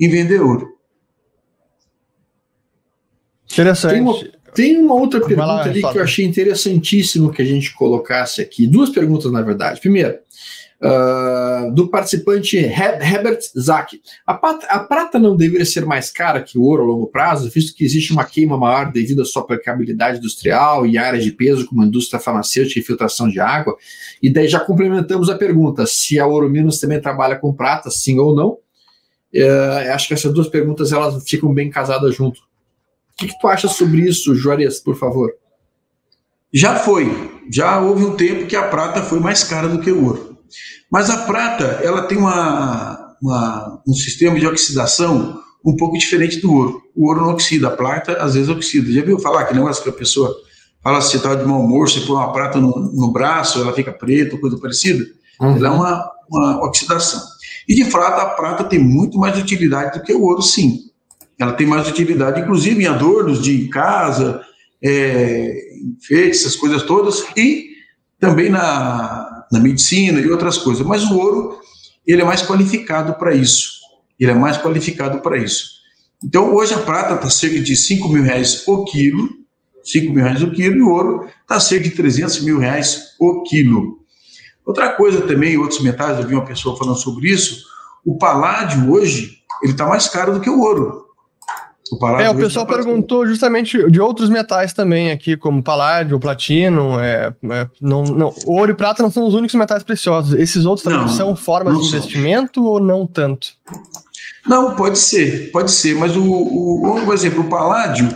em 0.00 0.08
vender 0.08 0.40
ouro. 0.40 0.76
Interessante. 3.52 3.92
Tem 3.92 4.02
uma, 4.02 4.24
tem 4.52 4.78
uma 4.78 4.94
outra 4.94 5.20
pergunta 5.20 5.46
lá, 5.46 5.62
ali 5.62 5.80
que 5.80 5.96
eu 5.96 6.02
achei 6.02 6.24
interessantíssimo 6.24 7.30
que 7.32 7.40
a 7.40 7.44
gente 7.44 7.72
colocasse 7.72 8.42
aqui. 8.42 8.66
Duas 8.66 8.90
perguntas, 8.90 9.30
na 9.30 9.42
verdade. 9.42 9.78
Primeiro, 9.78 10.18
Uh, 10.82 11.72
do 11.72 11.88
participante 11.88 12.58
Herbert 12.58 13.38
Zack. 13.58 14.02
A, 14.26 14.32
a, 14.32 14.80
prata 14.80 15.18
não 15.18 15.34
deveria 15.34 15.64
ser 15.64 15.86
mais 15.86 16.10
cara 16.10 16.42
que 16.42 16.58
o 16.58 16.62
ouro 16.62 16.82
a 16.82 16.86
longo 16.86 17.06
prazo, 17.06 17.48
visto 17.48 17.74
que 17.74 17.84
existe 17.84 18.12
uma 18.12 18.24
queima 18.24 18.58
maior 18.58 18.92
devido 18.92 19.22
à 19.22 19.24
sua 19.24 19.42
aplicabilidade 19.42 20.18
industrial 20.18 20.84
e 20.84 20.98
áreas 20.98 21.24
de 21.24 21.30
peso, 21.30 21.66
como 21.66 21.82
a 21.82 21.86
indústria 21.86 22.20
farmacêutica 22.20 22.80
e 22.80 22.82
filtração 22.82 23.28
de 23.28 23.40
água. 23.40 23.74
E 24.22 24.30
daí 24.30 24.46
já 24.46 24.60
complementamos 24.60 25.30
a 25.30 25.38
pergunta: 25.38 25.86
se 25.86 26.18
a 26.18 26.26
Ouro 26.26 26.50
Minas 26.50 26.78
também 26.78 27.00
trabalha 27.00 27.36
com 27.36 27.54
prata, 27.54 27.90
sim 27.90 28.18
ou 28.18 28.34
não? 28.34 28.58
Uh, 29.34 29.92
acho 29.92 30.08
que 30.08 30.14
essas 30.14 30.32
duas 30.34 30.48
perguntas 30.48 30.92
elas 30.92 31.22
ficam 31.28 31.52
bem 31.54 31.70
casadas 31.70 32.14
junto. 32.14 32.40
O 32.40 33.16
que, 33.16 33.28
que 33.28 33.38
tu 33.38 33.48
acha 33.48 33.68
sobre 33.68 34.02
isso, 34.02 34.34
Juarez, 34.34 34.80
por 34.80 34.96
favor? 34.96 35.32
Já 36.52 36.76
foi. 36.76 37.32
Já 37.50 37.80
houve 37.80 38.04
um 38.04 38.16
tempo 38.16 38.46
que 38.46 38.54
a 38.54 38.68
prata 38.68 39.02
foi 39.02 39.18
mais 39.18 39.42
cara 39.42 39.68
do 39.68 39.80
que 39.80 39.90
o 39.90 40.04
ouro. 40.04 40.33
Mas 40.90 41.10
a 41.10 41.18
prata, 41.18 41.80
ela 41.82 42.02
tem 42.02 42.18
uma, 42.18 43.16
uma, 43.20 43.82
um 43.86 43.94
sistema 43.94 44.38
de 44.38 44.46
oxidação 44.46 45.40
um 45.64 45.76
pouco 45.76 45.96
diferente 45.96 46.40
do 46.40 46.52
ouro. 46.52 46.82
O 46.94 47.08
ouro 47.08 47.22
não 47.22 47.30
oxida, 47.30 47.68
a 47.68 47.70
prata 47.70 48.12
às 48.22 48.34
vezes 48.34 48.48
oxida. 48.48 48.92
Já 48.92 49.02
viu 49.02 49.18
falar 49.18 49.44
que 49.44 49.54
negócio 49.54 49.82
que 49.82 49.88
a 49.88 49.92
pessoa 49.92 50.34
fala 50.82 51.00
se 51.00 51.16
está 51.16 51.34
de 51.34 51.44
mau 51.44 51.60
humor, 51.60 51.88
você 51.88 52.00
põe 52.00 52.16
uma 52.16 52.32
prata 52.32 52.60
no, 52.60 52.92
no, 52.92 53.10
braço, 53.10 53.60
ela 53.60 53.72
fica 53.72 53.90
preta, 53.90 54.36
coisa 54.36 54.58
parecida? 54.58 55.04
Uhum. 55.40 55.56
Ela 55.56 55.68
é 55.68 55.70
uma, 55.70 56.10
uma 56.30 56.64
oxidação. 56.66 57.22
E 57.66 57.74
de 57.74 57.86
fato, 57.86 58.20
a 58.20 58.26
prata 58.26 58.64
tem 58.64 58.78
muito 58.78 59.18
mais 59.18 59.38
utilidade 59.38 59.98
do 59.98 60.04
que 60.04 60.12
o 60.12 60.22
ouro, 60.22 60.42
sim. 60.42 60.80
Ela 61.38 61.54
tem 61.54 61.66
mais 61.66 61.88
utilidade, 61.88 62.40
inclusive 62.40 62.84
em 62.84 62.86
adornos 62.86 63.42
de 63.42 63.66
casa, 63.68 64.42
é, 64.82 65.72
enfeites, 65.98 66.40
essas 66.40 66.54
coisas 66.54 66.82
todas, 66.82 67.24
e 67.34 67.70
também 68.20 68.50
na, 68.50 69.33
na 69.54 69.60
medicina 69.60 70.20
e 70.20 70.30
outras 70.30 70.58
coisas. 70.58 70.84
Mas 70.84 71.04
o 71.04 71.16
ouro, 71.16 71.60
ele 72.06 72.22
é 72.22 72.24
mais 72.24 72.42
qualificado 72.42 73.14
para 73.14 73.34
isso. 73.34 73.70
Ele 74.18 74.30
é 74.30 74.34
mais 74.34 74.58
qualificado 74.58 75.20
para 75.20 75.38
isso. 75.38 75.74
Então, 76.22 76.54
hoje 76.54 76.74
a 76.74 76.78
prata 76.78 77.14
está 77.14 77.30
cerca 77.30 77.60
de 77.60 77.76
5 77.76 78.08
mil 78.08 78.22
reais 78.22 78.66
o 78.66 78.84
quilo, 78.84 79.28
5 79.82 80.12
mil 80.12 80.24
reais 80.24 80.42
o 80.42 80.50
quilo, 80.50 80.76
e 80.76 80.82
o 80.82 80.90
ouro 80.90 81.28
está 81.42 81.60
cerca 81.60 81.88
de 81.88 81.94
300 81.94 82.40
mil 82.42 82.58
reais 82.58 83.14
o 83.20 83.42
quilo. 83.42 83.98
Outra 84.64 84.90
coisa 84.90 85.20
também, 85.20 85.58
outros 85.58 85.82
metais, 85.82 86.18
eu 86.18 86.26
vi 86.26 86.34
uma 86.34 86.44
pessoa 86.44 86.76
falando 86.78 86.96
sobre 86.96 87.30
isso, 87.30 87.64
o 88.04 88.16
paládio 88.16 88.90
hoje, 88.90 89.38
ele 89.62 89.72
está 89.72 89.86
mais 89.86 90.08
caro 90.08 90.32
do 90.32 90.40
que 90.40 90.48
o 90.48 90.60
ouro. 90.60 91.03
O 91.92 92.06
é, 92.18 92.30
o 92.30 92.34
pessoal 92.34 92.66
tá 92.66 92.74
perguntou 92.74 93.26
justamente 93.26 93.90
de 93.90 94.00
outros 94.00 94.30
metais 94.30 94.72
também 94.72 95.10
aqui, 95.10 95.36
como 95.36 95.62
paládio, 95.62 96.18
platino, 96.18 96.98
é, 96.98 97.34
é, 97.50 97.68
não, 97.80 98.02
não, 98.04 98.34
ouro 98.46 98.72
e 98.72 98.74
prata 98.74 99.02
não 99.02 99.10
são 99.10 99.26
os 99.26 99.34
únicos 99.34 99.54
metais 99.54 99.82
preciosos. 99.82 100.38
Esses 100.38 100.64
outros 100.64 100.82
também 100.82 101.00
não, 101.00 101.08
são 101.08 101.36
formas 101.36 101.78
de 101.78 101.86
investimento 101.88 102.60
são. 102.60 102.64
ou 102.64 102.80
não 102.80 103.06
tanto? 103.06 103.48
Não, 104.46 104.74
pode 104.74 104.98
ser, 104.98 105.50
pode 105.50 105.70
ser, 105.70 105.94
mas 105.94 106.16
o, 106.16 106.22
o, 106.22 107.02
por 107.04 107.14
exemplo, 107.14 107.42
o 107.42 107.48
paládio, 107.50 108.08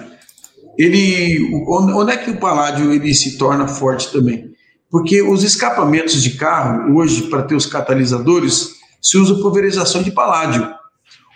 ele, 0.79 1.51
onde 1.69 2.13
é 2.13 2.17
que 2.17 2.31
o 2.31 2.41
paládio 2.41 2.93
ele 2.93 3.13
se 3.13 3.37
torna 3.37 3.69
forte 3.69 4.11
também? 4.11 4.51
Porque 4.91 5.21
os 5.21 5.43
escapamentos 5.43 6.23
de 6.23 6.31
carro, 6.31 6.97
hoje, 6.97 7.25
para 7.25 7.43
ter 7.43 7.55
os 7.55 7.67
catalisadores, 7.67 8.77
se 9.03 9.19
usa 9.19 9.35
pulverização 9.43 10.03
de 10.03 10.11
paládio. 10.11 10.78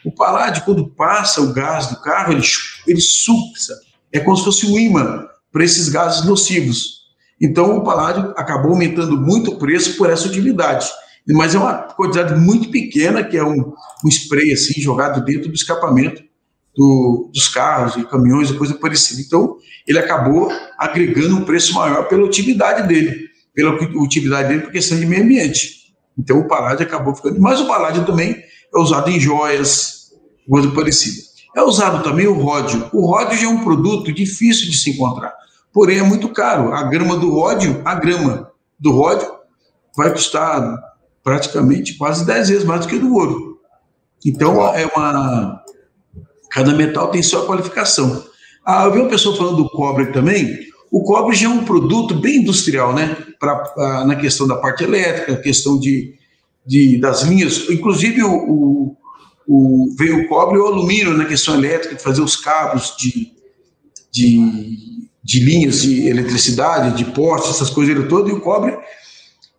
O 0.04 0.12
paládio, 0.12 0.64
quando 0.64 0.88
passa 0.88 1.40
o 1.40 1.52
gás 1.52 1.88
do 1.88 2.00
carro, 2.00 2.32
ele, 2.32 2.42
ele 2.86 3.00
suxa. 3.00 3.74
É 4.12 4.20
como 4.20 4.36
se 4.36 4.44
fosse 4.44 4.66
um 4.66 4.78
imã 4.78 5.26
para 5.52 5.64
esses 5.64 5.88
gases 5.88 6.24
nocivos. 6.24 7.02
Então, 7.40 7.78
o 7.78 7.84
paládio 7.84 8.32
acabou 8.36 8.72
aumentando 8.72 9.16
muito 9.16 9.52
o 9.52 9.58
preço 9.58 9.96
por 9.96 10.08
essa 10.08 10.28
utilidade. 10.28 10.88
Mas 11.28 11.54
é 11.54 11.58
uma 11.58 11.74
quantidade 11.74 12.34
muito 12.34 12.70
pequena, 12.70 13.22
que 13.22 13.36
é 13.36 13.44
um, 13.44 13.72
um 14.04 14.08
spray 14.08 14.52
assim, 14.52 14.80
jogado 14.80 15.24
dentro 15.24 15.48
do 15.48 15.54
escapamento 15.54 16.22
do, 16.74 17.30
dos 17.32 17.48
carros 17.48 17.96
e 17.96 18.04
caminhões 18.04 18.50
e 18.50 18.54
coisa 18.54 18.74
parecida. 18.74 19.20
Então, 19.20 19.56
ele 19.86 19.98
acabou 19.98 20.50
agregando 20.78 21.36
um 21.36 21.44
preço 21.44 21.74
maior 21.74 22.08
pela 22.08 22.24
utilidade 22.24 22.88
dele, 22.88 23.28
pela 23.54 23.72
utilidade 24.00 24.48
dele 24.48 24.62
por 24.62 24.72
questão 24.72 24.98
de 24.98 25.06
meio 25.06 25.22
ambiente. 25.22 25.94
Então, 26.18 26.40
o 26.40 26.48
paládio 26.48 26.86
acabou 26.86 27.14
ficando. 27.14 27.40
Mas 27.40 27.60
o 27.60 27.66
paládio 27.66 28.04
também 28.04 28.42
é 28.74 28.78
usado 28.78 29.10
em 29.10 29.20
joias, 29.20 30.12
coisa 30.48 30.70
parecida. 30.70 31.22
É 31.54 31.62
usado 31.62 32.02
também 32.02 32.26
o 32.26 32.34
ródio. 32.34 32.88
O 32.92 33.06
ródio 33.06 33.38
já 33.38 33.46
é 33.46 33.48
um 33.48 33.62
produto 33.62 34.12
difícil 34.12 34.70
de 34.70 34.78
se 34.78 34.90
encontrar, 34.90 35.34
porém 35.72 35.98
é 35.98 36.02
muito 36.02 36.28
caro. 36.28 36.72
A 36.72 36.82
grama 36.84 37.16
do 37.16 37.30
ródio, 37.30 37.82
a 37.84 37.94
grama 37.94 38.50
do 38.78 38.92
ródio 38.92 39.30
vai 39.96 40.10
custar 40.10 40.78
praticamente 41.22 41.94
quase 41.94 42.24
10 42.24 42.48
vezes 42.48 42.64
mais 42.64 42.80
do 42.80 42.88
que 42.88 42.98
do 42.98 43.14
ouro. 43.14 43.60
Então 44.24 44.74
é 44.74 44.86
uma 44.86 45.62
cada 46.50 46.72
metal 46.72 47.10
tem 47.10 47.22
sua 47.22 47.46
qualificação. 47.46 48.24
Ah, 48.64 48.84
eu 48.84 48.92
vi 48.92 49.00
uma 49.00 49.08
pessoa 49.08 49.36
falando 49.36 49.56
do 49.56 49.70
cobre 49.70 50.06
também. 50.12 50.58
O 50.90 51.02
cobre 51.02 51.34
já 51.34 51.46
é 51.46 51.50
um 51.50 51.64
produto 51.64 52.14
bem 52.14 52.36
industrial, 52.36 52.94
né? 52.94 53.16
Pra, 53.40 53.72
ah, 53.76 54.04
na 54.04 54.16
questão 54.16 54.46
da 54.46 54.56
parte 54.56 54.84
elétrica, 54.84 55.36
questão 55.36 55.78
de 55.78 56.14
de, 56.66 56.98
das 56.98 57.22
linhas, 57.22 57.68
inclusive 57.68 58.22
o, 58.22 58.32
o, 58.32 58.96
o, 59.46 59.94
veio 59.98 60.20
o 60.20 60.28
cobre 60.28 60.56
e 60.56 60.60
o 60.60 60.66
alumínio 60.66 61.16
na 61.16 61.24
questão 61.24 61.54
elétrica, 61.54 61.96
de 61.96 62.02
fazer 62.02 62.22
os 62.22 62.36
cabos 62.36 62.94
de, 62.96 63.32
de, 64.10 65.08
de 65.22 65.40
linhas 65.40 65.82
de 65.82 66.08
eletricidade, 66.08 66.96
de 66.96 67.10
postes, 67.12 67.50
essas 67.50 67.70
coisas 67.70 68.08
todas, 68.08 68.30
e 68.30 68.34
o 68.34 68.40
cobre 68.40 68.76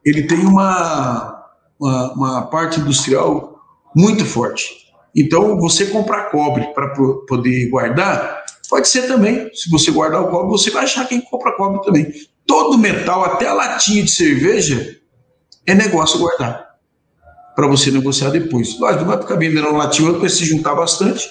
ele 0.05 0.23
tem 0.23 0.39
uma, 0.39 1.45
uma, 1.79 2.13
uma 2.13 2.41
parte 2.47 2.79
industrial 2.79 3.57
muito 3.95 4.25
forte. 4.25 4.83
Então, 5.15 5.57
você 5.59 5.85
comprar 5.85 6.29
cobre 6.29 6.73
para 6.73 6.89
poder 7.27 7.69
guardar, 7.69 8.43
pode 8.69 8.87
ser 8.89 9.03
também. 9.03 9.49
Se 9.53 9.69
você 9.69 9.91
guardar 9.91 10.21
o 10.21 10.29
cobre, 10.29 10.49
você 10.49 10.71
vai 10.71 10.83
achar 10.83 11.07
quem 11.07 11.21
compra 11.21 11.55
cobre 11.55 11.81
também. 11.83 12.11
Todo 12.45 12.77
metal, 12.77 13.23
até 13.23 13.47
a 13.47 13.53
latinha 13.53 14.03
de 14.03 14.11
cerveja, 14.11 14.99
é 15.65 15.73
negócio 15.73 16.19
guardar 16.19 16.72
para 17.55 17.67
você 17.67 17.91
negociar 17.91 18.29
depois. 18.29 18.77
Lógico, 18.79 19.03
não 19.03 19.11
vai 19.11 19.21
ficar 19.21 19.35
vendendo 19.35 19.67
um 19.67 19.77
latinha, 19.77 20.11
vai 20.13 20.29
se 20.29 20.45
juntar 20.45 20.75
bastante. 20.75 21.27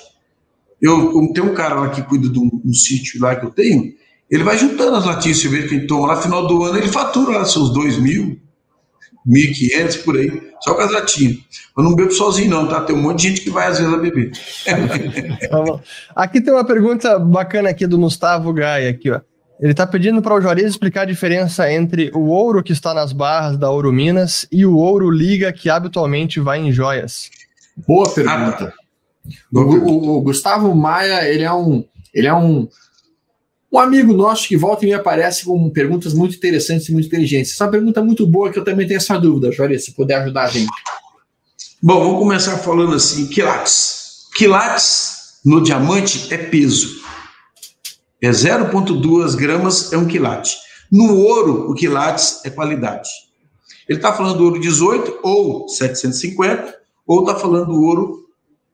Eu, 0.81 1.13
tenho 1.33 1.51
um 1.51 1.55
cara 1.55 1.77
lá 1.77 1.91
que 1.91 2.03
cuida 2.03 2.29
de 2.29 2.39
um, 2.39 2.51
um, 2.65 2.75
sítio 2.75 3.21
lá 3.21 3.37
que 3.37 3.47
eu 3.47 3.51
tenho, 3.51 3.93
ele 4.29 4.43
vai 4.43 4.59
juntando 4.59 4.97
as 4.97 5.05
latinhas 5.05 5.37
de 5.37 5.43
cerveja 5.45 5.69
que 5.69 5.75
ele 5.77 5.87
toma 5.87 6.09
lá 6.09 6.17
no 6.17 6.23
final 6.23 6.47
do 6.47 6.65
ano, 6.65 6.79
ele 6.79 6.89
fatura 6.89 7.39
lá 7.39 7.45
seus 7.45 7.73
dois 7.73 7.97
mil, 7.99 8.41
mil 9.25 9.45
e 9.45 9.53
quinhentos 9.53 9.99
por 9.99 10.17
aí, 10.17 10.43
só 10.61 10.75
com 10.75 10.81
as 10.81 10.91
latinhas. 10.91 11.39
Eu 11.77 11.85
não 11.85 11.95
bebo 11.95 12.11
sozinho 12.11 12.51
não, 12.51 12.67
tá? 12.67 12.81
Tem 12.81 12.97
um 12.97 13.01
monte 13.01 13.23
de 13.23 13.29
gente 13.29 13.41
que 13.43 13.51
vai 13.51 13.69
às 13.69 13.79
vezes 13.79 13.93
a 13.93 13.97
beber. 13.97 14.33
Tá 15.49 15.83
aqui 16.17 16.41
tem 16.41 16.53
uma 16.53 16.65
pergunta 16.65 17.19
bacana 17.19 17.71
aqui 17.71 17.87
do 17.87 17.99
Gustavo 17.99 18.53
Gaia, 18.53 18.91
aqui, 18.91 19.11
ó. 19.11 19.21
Ele 19.61 19.73
está 19.73 19.87
pedindo 19.87 20.21
para 20.21 20.35
o 20.35 20.41
Juarez 20.41 20.71
explicar 20.71 21.03
a 21.03 21.07
diferença 21.07 21.73
entre 21.73 22.11
o 22.15 22.29
ouro 22.29 22.63
que 22.63 22.73
está 22.73 22.93
nas 22.93 23.13
barras 23.13 23.57
da 23.57 23.71
Ouro 23.71 23.93
Minas 23.93 24.47
e 24.51 24.67
o 24.67 24.77
ouro 24.77 25.11
liga 25.11 25.53
que 25.53 25.71
habitualmente 25.71 26.41
vai 26.41 26.59
em 26.59 26.73
joias. 26.73 27.31
Boa 27.87 28.13
pergunta. 28.13 28.73
O, 29.53 29.61
o, 29.61 30.17
o, 30.17 30.21
Gustavo 30.21 30.75
Maia, 30.75 31.29
ele 31.29 31.45
é 31.45 31.53
um, 31.53 31.85
ele 32.13 32.27
é 32.27 32.35
um, 32.35 32.69
um 33.73 33.79
amigo 33.79 34.13
nosso 34.13 34.49
que 34.49 34.57
volta 34.57 34.85
e 34.85 34.89
me 34.89 34.95
aparece 34.95 35.45
com 35.45 35.71
perguntas 35.71 36.13
muito 36.13 36.37
interessantes 36.37 36.89
e 36.89 36.93
muito 36.93 37.07
inteligentes. 37.07 37.53
Essa 37.53 37.67
é 37.67 37.71
pergunta 37.71 38.01
é 38.01 38.03
muito 38.03 38.27
boa 38.27 38.51
que 38.51 38.59
eu 38.59 38.65
também 38.65 38.87
tenho 38.87 38.99
essa 38.99 39.19
dúvida, 39.19 39.53
Juarez, 39.53 39.85
se 39.85 39.93
puder 39.93 40.17
ajudar 40.23 40.45
a 40.45 40.49
gente. 40.49 40.73
Bom, 41.81 42.01
vamos 42.01 42.19
começar 42.19 42.59
falando 42.59 42.95
assim, 42.95 43.27
quilates. 43.27 44.27
Quilates 44.35 45.41
no 45.45 45.63
diamante 45.63 46.33
é 46.33 46.39
peso. 46.39 47.02
É 48.23 48.31
0,2 48.31 49.35
gramas 49.35 49.93
é 49.93 49.99
um 49.99 50.07
quilate. 50.07 50.57
No 50.93 51.17
ouro, 51.17 51.69
o 51.69 51.75
quilates 51.75 52.41
é 52.45 52.51
qualidade. 52.51 53.11
Ele 53.89 53.99
está 53.99 54.13
falando 54.13 54.39
do 54.39 54.45
ouro 54.45 54.61
18 54.61 55.19
ou 55.25 55.69
750, 55.69 56.73
ou 57.05 57.19
está 57.21 57.35
falando 57.35 57.67
do 57.67 57.83
ouro 57.83 58.29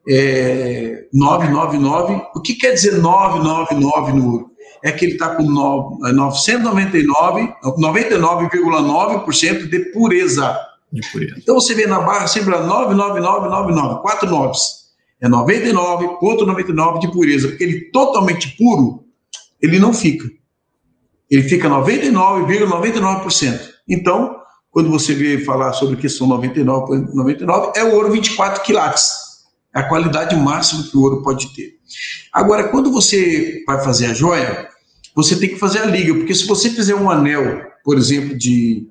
é, 0.06 1.06
999. 1.14 2.20
O 2.34 2.42
que 2.42 2.56
quer 2.56 2.72
dizer 2.72 2.98
999 2.98 4.12
no 4.12 4.32
ouro? 4.32 4.50
É 4.84 4.92
que 4.92 5.06
ele 5.06 5.14
está 5.14 5.34
com 5.34 5.44
999, 5.44 7.54
99,9% 7.64 9.66
de 9.66 9.78
pureza. 9.92 10.60
De 10.92 11.00
pureza. 11.10 11.36
Então 11.38 11.54
você 11.54 11.74
vê 11.74 11.86
na 11.86 12.00
barra 12.00 12.26
sempre 12.26 12.50
99999, 12.50 14.02
quatro 14.02 14.28
noves. 14.28 14.88
É 15.20 15.28
99,99 15.28 17.00
de 17.00 17.10
pureza, 17.10 17.48
porque 17.48 17.64
ele 17.64 17.78
é 17.78 17.90
totalmente 17.90 18.56
puro 18.56 19.07
ele 19.60 19.78
não 19.78 19.92
fica. 19.92 20.28
Ele 21.30 21.42
fica 21.42 21.68
99,99%. 21.68 22.46
,99%. 22.70 23.60
Então, 23.88 24.36
quando 24.70 24.90
você 24.90 25.14
vê 25.14 25.44
falar 25.44 25.72
sobre 25.72 25.96
questão 25.96 26.26
99, 26.26 27.14
99 27.14 27.72
é 27.76 27.84
o 27.84 27.94
ouro 27.94 28.12
24 28.12 28.62
quilates. 28.62 29.10
É 29.74 29.80
a 29.80 29.88
qualidade 29.88 30.36
máxima 30.36 30.82
que 30.84 30.96
o 30.96 31.02
ouro 31.02 31.22
pode 31.22 31.54
ter. 31.54 31.74
Agora, 32.32 32.68
quando 32.68 32.90
você 32.90 33.62
vai 33.66 33.82
fazer 33.82 34.06
a 34.06 34.14
joia, 34.14 34.68
você 35.14 35.36
tem 35.36 35.48
que 35.48 35.58
fazer 35.58 35.80
a 35.80 35.86
liga, 35.86 36.14
porque 36.14 36.34
se 36.34 36.46
você 36.46 36.70
fizer 36.70 36.94
um 36.94 37.10
anel, 37.10 37.62
por 37.84 37.98
exemplo, 37.98 38.36
de 38.36 38.86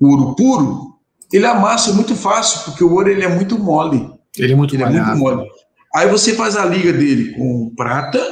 ouro 0.00 0.34
puro, 0.34 0.94
ele 1.32 1.46
amassa 1.46 1.92
muito 1.92 2.14
fácil, 2.14 2.60
porque 2.64 2.84
o 2.84 2.92
ouro 2.92 3.10
ele 3.10 3.24
é 3.24 3.28
muito 3.28 3.58
mole. 3.58 4.10
Ele 4.38 4.52
é 4.52 4.56
muito, 4.56 4.74
ele 4.74 4.84
é 4.84 4.88
muito 4.88 5.16
mole. 5.16 5.46
Aí 5.94 6.08
você 6.08 6.34
faz 6.34 6.56
a 6.56 6.64
liga 6.64 6.92
dele 6.92 7.32
com 7.34 7.72
prata, 7.74 8.22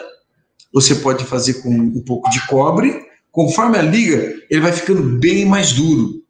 você 0.74 0.96
pode 0.96 1.24
fazer 1.24 1.62
com 1.62 1.70
um 1.70 2.02
pouco 2.04 2.28
de 2.30 2.44
cobre. 2.48 3.00
Conforme 3.30 3.78
a 3.78 3.82
liga, 3.82 4.34
ele 4.50 4.60
vai 4.60 4.72
ficando 4.72 5.02
bem 5.20 5.46
mais 5.46 5.72
duro. 5.72 6.22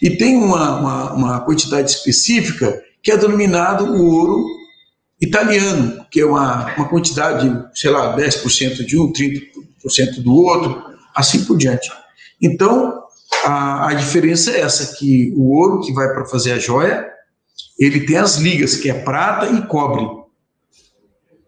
E 0.00 0.10
tem 0.10 0.36
uma, 0.36 0.78
uma, 0.80 1.12
uma 1.12 1.40
quantidade 1.40 1.90
específica 1.90 2.82
que 3.02 3.12
é 3.12 3.16
denominado 3.16 3.84
o 3.84 4.06
ouro 4.06 4.46
italiano, 5.20 6.04
que 6.10 6.20
é 6.20 6.24
uma, 6.24 6.74
uma 6.74 6.88
quantidade, 6.88 7.48
sei 7.74 7.90
lá, 7.90 8.16
10% 8.16 8.84
de 8.84 8.98
um, 8.98 9.12
30% 9.12 10.22
do 10.22 10.32
outro, 10.34 10.82
assim 11.14 11.44
por 11.44 11.56
diante. 11.56 11.90
Então, 12.40 13.02
a, 13.44 13.90
a 13.90 13.94
diferença 13.94 14.50
é 14.52 14.60
essa, 14.60 14.96
que 14.96 15.32
o 15.36 15.54
ouro 15.54 15.80
que 15.80 15.92
vai 15.92 16.08
para 16.12 16.24
fazer 16.26 16.52
a 16.52 16.58
joia, 16.58 17.06
ele 17.78 18.00
tem 18.00 18.16
as 18.16 18.36
ligas, 18.36 18.76
que 18.76 18.90
é 18.90 18.94
prata 18.94 19.46
e 19.46 19.66
cobre. 19.66 20.21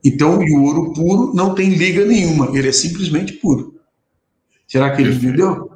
Então, 0.04 0.42
e 0.42 0.52
o 0.52 0.62
ouro 0.62 0.92
puro 0.92 1.32
não 1.34 1.54
tem 1.54 1.70
liga 1.70 2.04
nenhuma, 2.04 2.56
ele 2.56 2.68
é 2.68 2.72
simplesmente 2.72 3.32
puro. 3.34 3.80
Será 4.66 4.94
que 4.94 5.00
ele 5.00 5.10
Perfeito. 5.10 5.28
entendeu? 5.28 5.70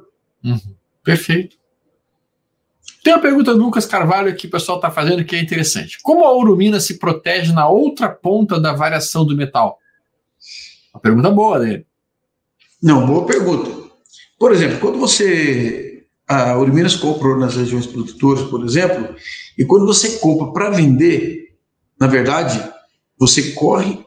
Uhum. 0.44 0.74
Perfeito. 1.02 1.56
Tem 3.02 3.14
uma 3.14 3.22
pergunta 3.22 3.54
do 3.54 3.62
Lucas 3.62 3.86
Carvalho 3.86 4.34
que 4.36 4.46
o 4.46 4.50
pessoal 4.50 4.76
está 4.78 4.90
fazendo 4.90 5.24
que 5.24 5.34
é 5.34 5.40
interessante. 5.40 5.98
Como 6.02 6.24
a 6.24 6.32
ourumina 6.32 6.78
se 6.80 6.98
protege 6.98 7.52
na 7.52 7.68
outra 7.68 8.08
ponta 8.08 8.60
da 8.60 8.72
variação 8.72 9.24
do 9.24 9.36
metal? 9.36 9.78
Uma 10.92 11.00
pergunta 11.00 11.30
boa 11.30 11.58
dele. 11.60 11.86
Não, 12.82 13.06
boa 13.06 13.24
pergunta. 13.24 13.70
Por 14.38 14.52
exemplo, 14.52 14.78
quando 14.78 14.98
você. 14.98 16.04
A 16.26 16.54
Ouro 16.56 16.70
compra 17.00 17.36
nas 17.36 17.56
regiões 17.56 17.86
produtoras, 17.86 18.44
por 18.50 18.62
exemplo, 18.62 19.16
e 19.56 19.64
quando 19.64 19.86
você 19.86 20.18
compra 20.18 20.52
para 20.52 20.70
vender, 20.76 21.56
na 21.98 22.06
verdade, 22.06 22.62
você 23.18 23.52
corre 23.52 24.04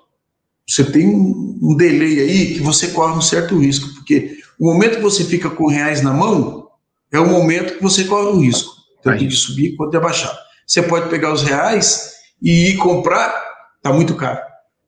você 0.68 0.84
tem 0.84 1.08
um, 1.08 1.76
delay 1.76 2.20
aí 2.20 2.54
que 2.54 2.62
você 2.62 2.90
corre 2.90 3.18
um 3.18 3.22
certo 3.22 3.58
risco, 3.58 3.94
porque 3.96 4.38
o 4.60 4.72
momento 4.72 4.98
que 4.98 5.02
você 5.02 5.24
fica 5.24 5.50
com 5.50 5.68
reais 5.68 6.02
na 6.02 6.14
mão 6.14 6.68
é 7.12 7.20
o 7.20 7.28
momento 7.28 7.76
que 7.76 7.84
você 7.84 8.06
corre 8.06 8.30
o 8.30 8.40
risco, 8.40 8.74
tanto 9.04 9.26
de 9.26 9.36
subir 9.36 9.76
quanto 9.76 9.92
de 9.92 9.98
abaixar. 9.98 10.36
Você 10.66 10.82
pode 10.82 11.10
pegar 11.10 11.34
os 11.34 11.44
reais 11.44 12.12
e 12.42 12.70
ir 12.70 12.78
comprar, 12.78 13.34
tá 13.82 13.92
muito 13.92 14.16
caro, 14.16 14.40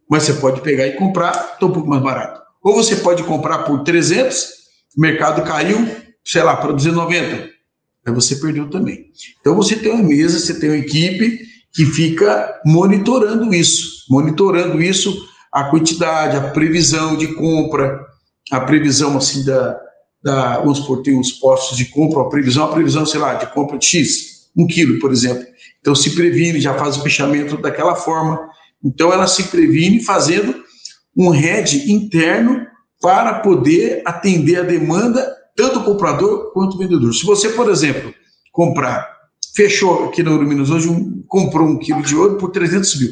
mas 0.09 0.23
você 0.23 0.33
pode 0.33 0.61
pegar 0.61 0.87
e 0.87 0.93
comprar, 0.93 1.33
tá 1.33 1.65
um 1.65 1.71
pouco 1.71 1.89
mais 1.89 2.01
barato. 2.01 2.41
Ou 2.63 2.73
você 2.73 2.95
pode 2.97 3.23
comprar 3.23 3.59
por 3.59 3.83
300, 3.83 4.45
o 4.97 5.01
mercado 5.01 5.43
caiu, 5.43 5.85
sei 6.23 6.43
lá, 6.43 6.55
para 6.55 6.71
290, 6.71 7.49
aí 8.05 8.13
você 8.13 8.37
perdeu 8.37 8.69
também. 8.69 9.07
Então 9.41 9.55
você 9.55 9.75
tem 9.75 9.91
uma 9.91 10.03
mesa, 10.03 10.39
você 10.39 10.57
tem 10.57 10.69
uma 10.69 10.77
equipe 10.77 11.39
que 11.73 11.85
fica 11.85 12.61
monitorando 12.65 13.53
isso, 13.53 14.05
monitorando 14.09 14.81
isso 14.81 15.32
a 15.53 15.65
quantidade, 15.65 16.35
a 16.35 16.49
previsão 16.49 17.15
de 17.15 17.27
compra, 17.35 18.03
a 18.51 18.59
previsão 18.61 19.15
assim 19.15 19.45
da, 19.45 19.79
da 20.23 20.59
vamos 20.59 20.79
supor, 20.79 21.03
tem 21.03 21.17
uns 21.17 21.31
postos 21.33 21.77
de 21.77 21.85
compra, 21.85 22.21
a 22.21 22.29
previsão, 22.29 22.65
a 22.65 22.73
previsão, 22.73 23.05
sei 23.05 23.19
lá, 23.19 23.35
de 23.35 23.45
compra 23.53 23.77
de 23.77 23.85
X, 23.85 24.49
um 24.57 24.65
quilo, 24.65 24.99
por 24.99 25.11
exemplo. 25.11 25.45
Então 25.79 25.93
se 25.93 26.15
previne, 26.15 26.59
já 26.59 26.73
faz 26.73 26.97
o 26.97 27.03
fechamento 27.03 27.57
daquela 27.57 27.95
forma. 27.95 28.49
Então 28.83 29.13
ela 29.13 29.27
se 29.27 29.43
previne 29.43 30.03
fazendo 30.03 30.55
um 31.15 31.29
head 31.29 31.91
interno 31.91 32.65
para 32.99 33.39
poder 33.39 34.01
atender 34.05 34.59
a 34.59 34.63
demanda 34.63 35.31
tanto 35.55 35.79
do 35.79 35.85
comprador 35.85 36.51
quanto 36.51 36.77
do 36.77 36.79
vendedor. 36.79 37.13
Se 37.13 37.23
você, 37.25 37.49
por 37.49 37.69
exemplo, 37.69 38.11
comprar, 38.51 39.07
fechou 39.55 40.05
aqui 40.05 40.23
na 40.23 40.31
Ouro 40.31 40.47
Minas 40.47 40.71
hoje, 40.71 40.87
um, 40.87 41.23
comprou 41.27 41.67
um 41.67 41.77
quilo 41.77 42.01
de 42.01 42.15
ouro 42.15 42.37
por 42.37 42.49
300 42.49 42.99
mil, 42.99 43.11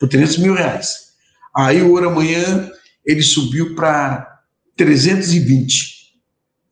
por 0.00 0.08
300 0.08 0.38
mil 0.38 0.54
reais. 0.54 1.11
Aí 1.54 1.82
o 1.82 1.90
ouro 1.90 2.08
amanhã 2.08 2.70
ele 3.04 3.22
subiu 3.22 3.74
para 3.74 4.40
320. 4.76 6.02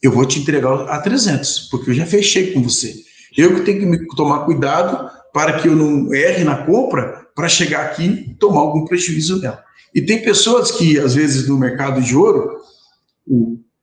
Eu 0.02 0.12
vou 0.12 0.24
te 0.24 0.38
entregar 0.40 0.88
a 0.88 0.98
300, 1.00 1.68
porque 1.70 1.90
eu 1.90 1.94
já 1.94 2.06
fechei 2.06 2.52
com 2.52 2.62
você. 2.62 2.94
Eu 3.36 3.54
que 3.54 3.60
tenho 3.62 3.90
que 3.90 4.16
tomar 4.16 4.44
cuidado 4.44 5.10
para 5.32 5.60
que 5.60 5.68
eu 5.68 5.76
não 5.76 6.12
erre 6.14 6.42
na 6.44 6.64
compra 6.64 7.26
para 7.34 7.48
chegar 7.48 7.86
aqui 7.86 8.26
e 8.30 8.34
tomar 8.34 8.60
algum 8.60 8.84
prejuízo 8.84 9.40
dela. 9.40 9.62
E 9.94 10.00
tem 10.00 10.22
pessoas 10.22 10.70
que, 10.70 10.98
às 10.98 11.14
vezes, 11.14 11.48
no 11.48 11.58
mercado 11.58 12.00
de 12.00 12.16
ouro, 12.16 12.60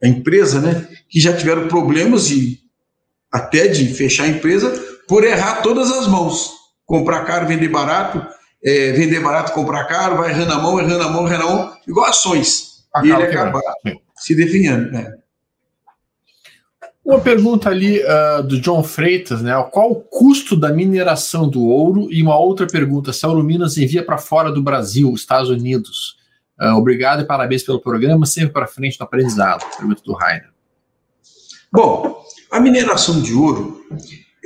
a 0.01 0.07
empresa, 0.07 0.59
né, 0.59 0.87
que 1.09 1.19
já 1.19 1.35
tiveram 1.35 1.67
problemas 1.67 2.27
de 2.27 2.59
até 3.31 3.67
de 3.67 3.87
fechar 3.93 4.23
a 4.23 4.29
empresa 4.29 4.71
por 5.07 5.23
errar 5.23 5.61
todas 5.61 5.91
as 5.91 6.07
mãos. 6.07 6.51
Comprar 6.85 7.25
caro, 7.25 7.47
vender 7.47 7.67
barato, 7.67 8.25
é, 8.63 8.91
vender 8.91 9.19
barato, 9.19 9.53
comprar 9.53 9.85
caro, 9.85 10.17
vai 10.17 10.31
errando 10.31 10.53
a 10.53 10.61
mão, 10.61 10.79
errando 10.79 11.03
a 11.03 11.09
mão, 11.09 11.27
errando 11.27 11.43
a 11.43 11.49
mão, 11.49 11.77
igual 11.87 12.09
ações. 12.09 12.85
Acaba 12.93 13.61
e 13.85 13.89
ele 13.89 14.01
se 14.15 14.35
definhando. 14.35 14.91
Né? 14.91 15.13
Uma 17.07 17.21
pergunta 17.21 17.69
ali 17.69 18.01
uh, 18.01 18.43
do 18.43 18.59
John 18.59 18.83
Freitas, 18.83 19.41
né? 19.41 19.53
Qual 19.71 19.91
o 19.91 20.01
custo 20.01 20.57
da 20.57 20.73
mineração 20.73 21.47
do 21.47 21.63
ouro? 21.63 22.11
E 22.11 22.21
uma 22.21 22.37
outra 22.37 22.67
pergunta: 22.67 23.13
se 23.13 23.25
a 23.25 23.29
Ouro 23.29 23.43
Minas 23.43 23.77
envia 23.77 24.03
para 24.03 24.17
fora 24.17 24.51
do 24.51 24.61
Brasil, 24.61 25.13
Estados 25.13 25.49
Unidos? 25.49 26.17
Uh, 26.59 26.75
obrigado 26.75 27.21
e 27.21 27.25
parabéns 27.25 27.63
pelo 27.63 27.79
programa, 27.79 28.25
sempre 28.25 28.51
para 28.51 28.67
frente 28.67 28.99
no 28.99 29.05
aprendizado. 29.05 29.63
Pergunta 29.77 30.01
do 30.03 30.13
Rainer. 30.13 30.49
Bom, 31.71 32.25
a 32.51 32.59
mineração 32.59 33.21
de 33.21 33.33
ouro, 33.33 33.81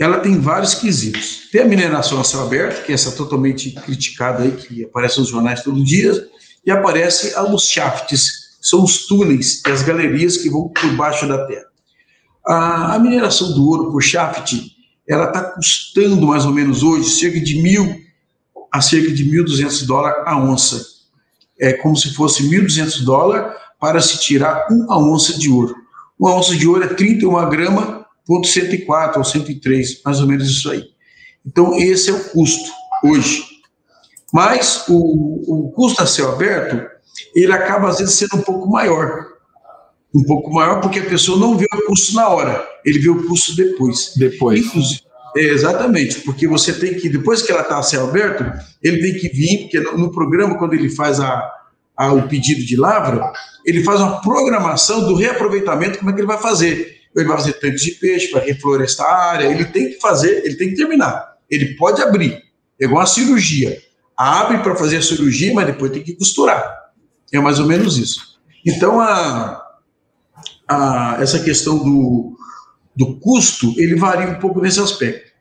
ela 0.03 0.19
tem 0.19 0.39
vários 0.39 0.73
quesitos. 0.73 1.49
Tem 1.51 1.61
a 1.61 1.65
mineração 1.65 2.19
a 2.19 2.23
céu 2.23 2.41
aberto, 2.41 2.83
que 2.85 2.91
é 2.91 2.95
essa 2.95 3.11
totalmente 3.11 3.71
criticada 3.71 4.43
aí, 4.43 4.51
que 4.51 4.83
aparece 4.83 5.19
nos 5.19 5.29
jornais 5.29 5.63
todo 5.63 5.83
dia, 5.83 6.27
e 6.65 6.71
aparece 6.71 7.33
os 7.39 7.63
shafts, 7.67 8.57
são 8.61 8.83
os 8.83 9.05
túneis 9.05 9.61
e 9.67 9.71
as 9.71 9.83
galerias 9.83 10.37
que 10.37 10.49
vão 10.49 10.69
por 10.69 10.91
baixo 10.95 11.27
da 11.27 11.45
terra. 11.45 11.65
A, 12.45 12.95
a 12.95 12.99
mineração 12.99 13.53
do 13.53 13.67
ouro 13.67 13.91
por 13.91 14.01
shaft, 14.01 14.53
ela 15.07 15.25
está 15.25 15.43
custando 15.43 16.25
mais 16.25 16.45
ou 16.45 16.51
menos 16.51 16.81
hoje 16.81 17.09
cerca 17.09 17.39
de 17.39 17.61
mil 17.61 18.01
a 18.71 18.81
cerca 18.81 19.11
de 19.11 19.25
1.200 19.25 19.85
dólares 19.85 20.23
a 20.25 20.37
onça. 20.37 20.81
É 21.59 21.73
como 21.73 21.95
se 21.95 22.13
fosse 22.13 22.41
1.200 22.43 23.03
dólares 23.03 23.53
para 23.79 23.99
se 23.99 24.19
tirar 24.19 24.67
uma 24.71 24.97
onça 24.97 25.37
de 25.37 25.49
ouro. 25.49 25.75
Uma 26.17 26.35
onça 26.35 26.55
de 26.55 26.67
ouro 26.67 26.83
é 26.83 26.87
31 26.87 27.49
grama, 27.49 28.00
ponto 28.25 28.47
104 28.47 29.19
ou 29.19 29.25
103, 29.25 30.01
mais 30.03 30.19
ou 30.19 30.27
menos 30.27 30.49
isso 30.49 30.69
aí. 30.69 30.83
Então, 31.45 31.75
esse 31.75 32.09
é 32.09 32.13
o 32.13 32.29
custo 32.29 32.71
hoje. 33.03 33.45
Mas 34.33 34.85
o, 34.87 35.67
o 35.67 35.71
custo 35.71 36.01
a 36.01 36.05
céu 36.05 36.31
aberto, 36.31 36.89
ele 37.35 37.51
acaba 37.51 37.89
às 37.89 37.99
vezes 37.99 38.15
sendo 38.15 38.37
um 38.37 38.41
pouco 38.41 38.69
maior 38.69 39.31
um 40.13 40.23
pouco 40.23 40.51
maior, 40.51 40.81
porque 40.81 40.99
a 40.99 41.05
pessoa 41.05 41.39
não 41.39 41.57
vê 41.57 41.65
o 41.73 41.85
custo 41.85 42.13
na 42.15 42.27
hora, 42.27 42.67
ele 42.85 42.99
vê 42.99 43.09
o 43.09 43.27
custo 43.27 43.55
depois. 43.55 44.13
Depois. 44.15 44.59
Inclusive, 44.59 45.01
é, 45.35 45.41
exatamente, 45.41 46.19
porque 46.21 46.47
você 46.47 46.73
tem 46.73 46.95
que, 46.95 47.07
depois 47.07 47.41
que 47.41 47.51
ela 47.51 47.61
está 47.61 47.79
a 47.79 47.83
céu 47.83 48.09
aberto, 48.09 48.43
ele 48.83 49.01
tem 49.01 49.13
que 49.13 49.29
vir, 49.29 49.61
porque 49.61 49.79
no, 49.79 49.97
no 49.97 50.11
programa, 50.11 50.57
quando 50.57 50.73
ele 50.73 50.89
faz 50.89 51.19
a, 51.21 51.49
a, 51.95 52.11
o 52.11 52.27
pedido 52.27 52.61
de 52.65 52.75
lavra, 52.75 53.31
ele 53.65 53.83
faz 53.83 54.01
uma 54.01 54.21
programação 54.21 55.07
do 55.07 55.15
reaproveitamento, 55.15 55.99
como 55.99 56.11
é 56.11 56.13
que 56.13 56.19
ele 56.19 56.27
vai 56.27 56.37
fazer. 56.37 57.00
Ele 57.15 57.27
vai 57.27 57.37
fazer 57.37 57.53
tanques 57.53 57.81
de 57.81 57.91
peixe, 57.91 58.31
vai 58.31 58.45
reflorestar 58.45 59.07
a 59.07 59.23
área, 59.31 59.45
ele 59.45 59.65
tem 59.65 59.89
que 59.89 59.99
fazer, 59.99 60.43
ele 60.45 60.55
tem 60.55 60.69
que 60.69 60.75
terminar. 60.75 61.35
Ele 61.49 61.75
pode 61.75 62.01
abrir, 62.01 62.41
é 62.79 62.85
igual 62.85 63.01
a 63.01 63.05
cirurgia. 63.05 63.81
Abre 64.17 64.59
para 64.59 64.75
fazer 64.75 64.97
a 64.97 65.01
cirurgia, 65.01 65.53
mas 65.53 65.65
depois 65.65 65.91
tem 65.91 66.03
que 66.03 66.13
costurar. 66.13 66.91
É 67.33 67.39
mais 67.39 67.59
ou 67.59 67.65
menos 67.65 67.97
isso. 67.97 68.39
Então, 68.65 68.99
a, 68.99 69.61
a, 70.67 71.17
essa 71.19 71.39
questão 71.39 71.77
do, 71.77 72.37
do 72.95 73.15
custo, 73.17 73.73
ele 73.77 73.95
varia 73.95 74.27
um 74.27 74.39
pouco 74.39 74.61
nesse 74.61 74.79
aspecto. 74.79 75.31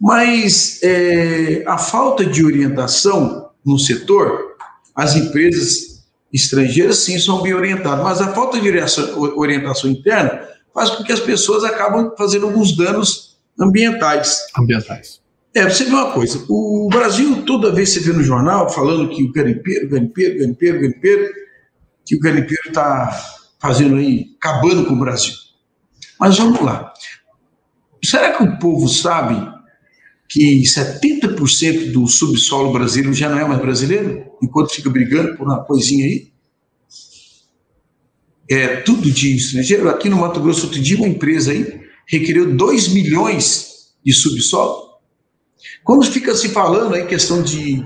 Mas 0.00 0.80
é, 0.82 1.62
a 1.66 1.78
falta 1.78 2.24
de 2.24 2.44
orientação 2.44 3.50
no 3.64 3.78
setor, 3.78 4.56
as 4.94 5.14
empresas 5.14 6.02
estrangeiras 6.32 6.98
sim 6.98 7.18
são 7.18 7.42
bem 7.42 7.54
orientadas, 7.54 8.02
mas 8.02 8.20
a 8.20 8.32
falta 8.32 8.58
de 8.58 8.68
orientação, 8.68 9.20
orientação 9.36 9.90
interna 9.90 10.48
faz 10.74 10.90
com 10.90 11.04
que 11.04 11.12
as 11.12 11.20
pessoas 11.20 11.64
acabam 11.64 12.12
fazendo 12.16 12.46
alguns 12.46 12.76
danos 12.76 13.36
ambientais. 13.58 14.38
Ambientais. 14.56 15.20
É, 15.54 15.68
você 15.68 15.84
vê 15.84 15.90
uma 15.90 16.12
coisa, 16.12 16.42
o 16.48 16.88
Brasil, 16.90 17.44
toda 17.44 17.72
vez 17.72 17.90
você 17.90 18.00
vê 18.00 18.12
no 18.12 18.22
jornal 18.22 18.70
falando 18.70 19.10
que 19.10 19.22
o 19.22 19.30
garimpeiro, 19.30 19.88
garimpeiro, 19.88 20.38
garimpeiro, 20.38 20.80
garimpeiro, 20.80 21.34
que 22.06 22.16
o 22.16 22.20
garimpeiro 22.20 22.68
está 22.68 23.10
fazendo 23.60 23.96
aí, 23.96 24.34
acabando 24.38 24.86
com 24.86 24.94
o 24.94 24.98
Brasil. 24.98 25.34
Mas 26.18 26.38
vamos 26.38 26.60
lá. 26.60 26.92
Será 28.02 28.32
que 28.32 28.42
o 28.42 28.58
povo 28.58 28.88
sabe 28.88 29.36
que 30.28 30.62
70% 30.62 31.92
do 31.92 32.08
subsolo 32.08 32.72
brasileiro 32.72 33.12
já 33.12 33.28
não 33.28 33.38
é 33.38 33.44
mais 33.44 33.60
brasileiro? 33.60 34.24
Enquanto 34.42 34.74
fica 34.74 34.88
brigando 34.88 35.36
por 35.36 35.46
uma 35.46 35.62
coisinha 35.62 36.06
aí? 36.06 36.31
É 38.52 38.76
tudo 38.76 39.10
de 39.10 39.34
estrangeiro. 39.34 39.88
Aqui 39.88 40.10
no 40.10 40.18
Mato 40.18 40.38
Grosso, 40.38 40.66
outro 40.66 40.78
dia, 40.78 40.98
uma 40.98 41.08
empresa 41.08 41.52
aí 41.52 41.80
requeriu 42.06 42.54
2 42.54 42.88
milhões 42.88 43.94
de 44.04 44.12
subsolo. 44.12 44.92
Quando 45.82 46.04
fica 46.04 46.34
se 46.34 46.50
falando 46.50 46.94
aí 46.94 47.06
questão 47.06 47.42
de, 47.42 47.82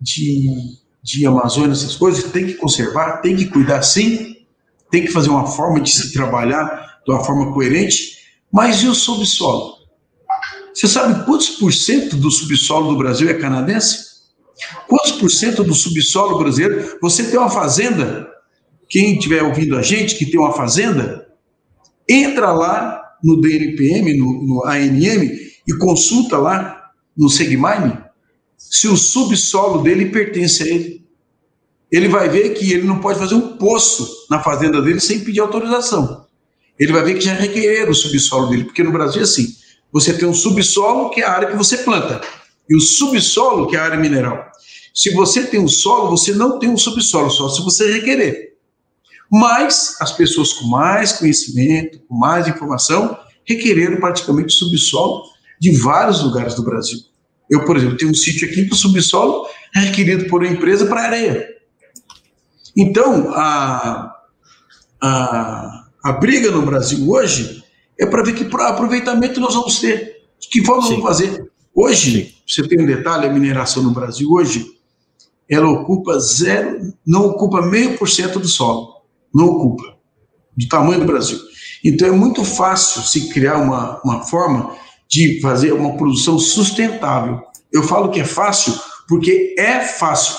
de, 0.00 0.50
de 1.02 1.26
Amazônia, 1.26 1.72
essas 1.72 1.96
coisas, 1.96 2.30
tem 2.30 2.46
que 2.46 2.54
conservar, 2.54 3.20
tem 3.22 3.34
que 3.34 3.46
cuidar 3.46 3.82
sim, 3.82 4.36
tem 4.88 5.04
que 5.04 5.10
fazer 5.10 5.30
uma 5.30 5.46
forma 5.46 5.80
de 5.80 5.90
se 5.90 6.12
trabalhar 6.12 7.00
de 7.04 7.10
uma 7.10 7.24
forma 7.24 7.52
coerente, 7.52 8.18
mas 8.52 8.82
e 8.82 8.86
o 8.86 8.94
subsolo? 8.94 9.78
Você 10.72 10.86
sabe 10.86 11.24
quantos 11.24 11.50
por 11.50 11.72
cento 11.72 12.14
do 12.14 12.30
subsolo 12.30 12.92
do 12.92 12.98
Brasil 12.98 13.28
é 13.28 13.34
canadense? 13.34 14.06
Quantos 14.86 15.12
por 15.12 15.28
cento 15.28 15.64
do 15.64 15.74
subsolo 15.74 16.38
brasileiro? 16.38 16.98
Você 17.02 17.24
tem 17.24 17.38
uma 17.38 17.50
fazenda? 17.50 18.27
Quem 18.88 19.14
estiver 19.14 19.42
ouvindo 19.42 19.76
a 19.76 19.82
gente 19.82 20.16
que 20.16 20.26
tem 20.26 20.40
uma 20.40 20.52
fazenda, 20.52 21.28
entra 22.08 22.52
lá 22.52 23.02
no 23.22 23.40
DNPM, 23.40 24.16
no, 24.16 24.42
no 24.46 24.64
ANM, 24.64 25.30
e 25.66 25.78
consulta 25.78 26.38
lá 26.38 26.90
no 27.16 27.28
Segmine 27.28 27.98
se 28.56 28.88
o 28.88 28.96
subsolo 28.96 29.82
dele 29.82 30.06
pertence 30.06 30.62
a 30.62 30.66
ele 30.66 30.98
ele 31.90 32.08
vai 32.08 32.28
ver 32.28 32.50
que 32.50 32.70
ele 32.72 32.86
não 32.86 33.00
pode 33.00 33.18
fazer 33.18 33.34
um 33.34 33.56
poço 33.56 34.26
na 34.30 34.42
fazenda 34.42 34.82
dele 34.82 35.00
sem 35.00 35.20
pedir 35.20 35.40
autorização. 35.40 36.26
Ele 36.78 36.92
vai 36.92 37.02
ver 37.02 37.14
que 37.14 37.22
já 37.22 37.32
requerer 37.32 37.88
o 37.88 37.94
subsolo 37.94 38.50
dele, 38.50 38.64
porque 38.64 38.82
no 38.82 38.92
Brasil 38.92 39.20
é 39.20 39.24
assim: 39.24 39.54
você 39.92 40.12
tem 40.12 40.28
um 40.28 40.34
subsolo, 40.34 41.10
que 41.10 41.22
é 41.22 41.24
a 41.24 41.30
área 41.30 41.48
que 41.48 41.56
você 41.56 41.78
planta, 41.78 42.20
e 42.68 42.76
o 42.76 42.80
subsolo, 42.80 43.66
que 43.66 43.74
é 43.74 43.78
a 43.78 43.84
área 43.84 43.98
mineral. 43.98 44.46
Se 44.94 45.14
você 45.14 45.44
tem 45.44 45.60
um 45.60 45.68
solo, 45.68 46.10
você 46.10 46.32
não 46.32 46.58
tem 46.58 46.68
um 46.68 46.76
subsolo, 46.76 47.30
só 47.30 47.48
se 47.48 47.62
você 47.62 47.90
requerer. 47.90 48.47
Mas 49.30 49.96
as 50.00 50.12
pessoas 50.12 50.52
com 50.52 50.66
mais 50.66 51.12
conhecimento, 51.12 52.00
com 52.08 52.14
mais 52.16 52.48
informação, 52.48 53.18
requereram 53.44 53.98
praticamente 53.98 54.52
subsolo 54.52 55.24
de 55.60 55.76
vários 55.76 56.22
lugares 56.22 56.54
do 56.54 56.62
Brasil. 56.62 57.00
Eu, 57.50 57.64
por 57.64 57.76
exemplo, 57.76 57.96
tenho 57.96 58.10
um 58.10 58.14
sítio 58.14 58.48
aqui 58.48 58.66
que 58.66 58.72
o 58.72 58.76
subsolo 58.76 59.46
é 59.74 59.80
requerido 59.80 60.26
por 60.28 60.42
uma 60.42 60.52
empresa 60.52 60.86
para 60.86 61.02
areia. 61.02 61.48
Então, 62.76 63.30
a, 63.34 64.14
a, 65.00 65.86
a 66.04 66.12
briga 66.12 66.50
no 66.50 66.62
Brasil 66.62 67.08
hoje 67.08 67.64
é 67.98 68.06
para 68.06 68.22
ver 68.22 68.34
que 68.34 68.48
aproveitamento 68.56 69.40
nós 69.40 69.54
vamos 69.54 69.80
ter. 69.80 70.22
Que 70.50 70.64
forma 70.64 70.82
Sim. 70.82 70.88
vamos 70.90 71.04
fazer? 71.04 71.50
Hoje, 71.74 72.36
você 72.46 72.66
tem 72.66 72.80
um 72.80 72.86
detalhe, 72.86 73.26
a 73.26 73.32
mineração 73.32 73.82
no 73.82 73.90
Brasil 73.90 74.30
hoje, 74.30 74.66
ela 75.48 75.68
ocupa 75.68 76.18
zero, 76.18 76.92
não 77.06 77.26
ocupa 77.26 77.62
meio 77.62 77.96
por 77.96 78.08
cento 78.08 78.38
do 78.38 78.46
solo. 78.46 78.97
Não 79.34 79.46
ocupa. 79.46 79.96
Do 80.56 80.68
tamanho 80.68 81.00
do 81.00 81.06
Brasil. 81.06 81.38
Então 81.84 82.08
é 82.08 82.10
muito 82.10 82.44
fácil 82.44 83.02
se 83.02 83.28
criar 83.28 83.58
uma, 83.58 84.00
uma 84.04 84.22
forma 84.22 84.74
de 85.08 85.40
fazer 85.40 85.72
uma 85.72 85.96
produção 85.96 86.38
sustentável. 86.38 87.40
Eu 87.72 87.82
falo 87.82 88.10
que 88.10 88.20
é 88.20 88.24
fácil 88.24 88.74
porque 89.08 89.54
é 89.58 89.80
fácil. 89.80 90.36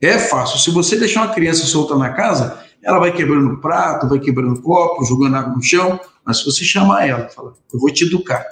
É 0.00 0.18
fácil. 0.18 0.58
Se 0.58 0.70
você 0.70 0.96
deixar 0.96 1.22
uma 1.22 1.34
criança 1.34 1.64
solta 1.64 1.96
na 1.96 2.10
casa, 2.10 2.60
ela 2.82 2.98
vai 2.98 3.12
quebrando 3.12 3.60
prato, 3.60 4.08
vai 4.08 4.18
quebrando 4.18 4.60
copo, 4.60 5.04
jogando 5.04 5.36
água 5.36 5.54
no 5.54 5.62
chão. 5.62 5.98
Mas 6.24 6.38
se 6.38 6.44
você 6.44 6.64
chamar 6.64 7.06
ela, 7.06 7.28
fala, 7.28 7.54
eu 7.72 7.80
vou 7.80 7.90
te 7.90 8.04
educar, 8.04 8.44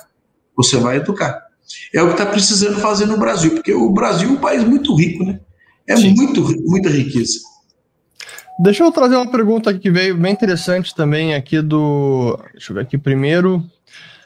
você 0.56 0.76
vai 0.76 0.96
educar. 0.96 1.44
É 1.92 2.02
o 2.02 2.06
que 2.06 2.12
está 2.12 2.26
precisando 2.26 2.80
fazer 2.80 3.06
no 3.06 3.18
Brasil, 3.18 3.52
porque 3.52 3.72
o 3.72 3.90
Brasil 3.90 4.28
é 4.28 4.32
um 4.32 4.36
país 4.36 4.64
muito 4.64 4.94
rico, 4.94 5.24
né? 5.24 5.40
É 5.86 5.96
muito, 5.96 6.42
muita 6.66 6.88
riqueza. 6.88 7.40
Deixa 8.58 8.84
eu 8.84 8.92
trazer 8.92 9.16
uma 9.16 9.30
pergunta 9.30 9.76
que 9.76 9.90
veio 9.90 10.16
bem 10.16 10.32
interessante 10.32 10.94
também 10.94 11.34
aqui 11.34 11.60
do. 11.60 12.38
Deixa 12.52 12.70
eu 12.70 12.76
ver 12.76 12.82
aqui 12.82 12.96
primeiro. 12.96 13.64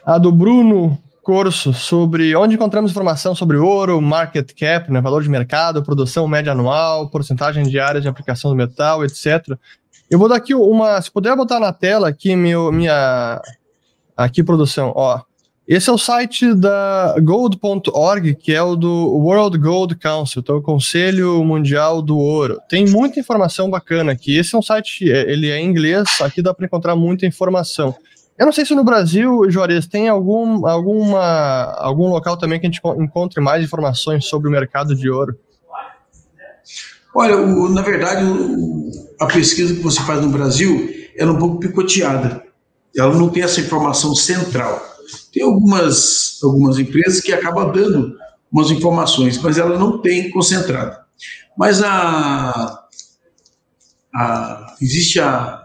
A 0.04 0.18
do 0.18 0.30
Bruno 0.30 0.98
curso 1.28 1.74
sobre 1.74 2.34
onde 2.34 2.54
encontramos 2.54 2.90
informação 2.90 3.34
sobre 3.34 3.58
ouro, 3.58 4.00
market 4.00 4.50
cap, 4.58 4.90
né, 4.90 4.98
valor 4.98 5.22
de 5.22 5.28
mercado, 5.28 5.82
produção 5.82 6.26
média 6.26 6.52
anual, 6.52 7.10
porcentagem 7.10 7.64
diária 7.64 8.00
de 8.00 8.08
aplicação 8.08 8.50
do 8.50 8.56
metal, 8.56 9.04
etc. 9.04 9.54
Eu 10.10 10.18
vou 10.18 10.26
dar 10.26 10.36
aqui 10.36 10.54
uma, 10.54 11.00
se 11.02 11.10
puder 11.10 11.36
botar 11.36 11.60
na 11.60 11.70
tela 11.70 12.08
aqui 12.08 12.34
meu, 12.34 12.72
minha, 12.72 13.42
aqui 14.16 14.42
produção, 14.42 14.90
ó. 14.96 15.20
Esse 15.68 15.90
é 15.90 15.92
o 15.92 15.98
site 15.98 16.54
da 16.54 17.14
gold.org, 17.22 18.34
que 18.36 18.54
é 18.54 18.62
o 18.62 18.74
do 18.74 18.88
World 18.88 19.58
Gold 19.58 19.96
Council, 19.96 20.40
então 20.40 20.56
o 20.56 20.62
Conselho 20.62 21.44
Mundial 21.44 22.00
do 22.00 22.16
Ouro. 22.16 22.58
Tem 22.70 22.86
muita 22.86 23.20
informação 23.20 23.68
bacana 23.68 24.12
aqui. 24.12 24.34
Esse 24.34 24.54
é 24.54 24.58
um 24.58 24.62
site, 24.62 25.12
é, 25.12 25.30
ele 25.30 25.50
é 25.50 25.60
em 25.60 25.66
inglês, 25.66 26.08
aqui 26.22 26.40
dá 26.40 26.54
para 26.54 26.64
encontrar 26.64 26.96
muita 26.96 27.26
informação. 27.26 27.94
Eu 28.38 28.46
não 28.46 28.52
sei 28.52 28.64
se 28.64 28.74
no 28.74 28.82
Brasil, 28.82 29.42
Juarez, 29.50 29.86
tem 29.86 30.08
algum, 30.08 30.66
alguma, 30.66 31.74
algum 31.74 32.08
local 32.08 32.38
também 32.38 32.58
que 32.58 32.66
a 32.66 32.70
gente 32.70 32.80
encontre 32.98 33.38
mais 33.38 33.62
informações 33.62 34.24
sobre 34.24 34.48
o 34.48 34.50
mercado 34.50 34.94
de 34.94 35.10
ouro. 35.10 35.38
Olha, 37.14 37.36
o, 37.36 37.68
na 37.68 37.82
verdade, 37.82 38.24
o, 38.24 38.90
a 39.20 39.26
pesquisa 39.26 39.74
que 39.74 39.82
você 39.82 40.00
faz 40.00 40.22
no 40.22 40.30
Brasil 40.30 40.88
é 41.14 41.26
um 41.26 41.36
pouco 41.36 41.58
picoteada. 41.60 42.42
ela 42.96 43.14
não 43.14 43.28
tem 43.28 43.42
essa 43.42 43.60
informação 43.60 44.14
central. 44.14 44.96
Tem 45.38 45.46
algumas, 45.46 46.40
algumas 46.42 46.80
empresas 46.80 47.20
que 47.20 47.32
acabam 47.32 47.70
dando 47.70 48.16
umas 48.50 48.72
informações, 48.72 49.38
mas 49.38 49.56
ela 49.56 49.78
não 49.78 50.02
tem 50.02 50.32
concentrada. 50.32 51.04
Mas 51.56 51.80
a, 51.80 52.88
a 54.12 54.76
existe 54.82 55.20
a, 55.20 55.62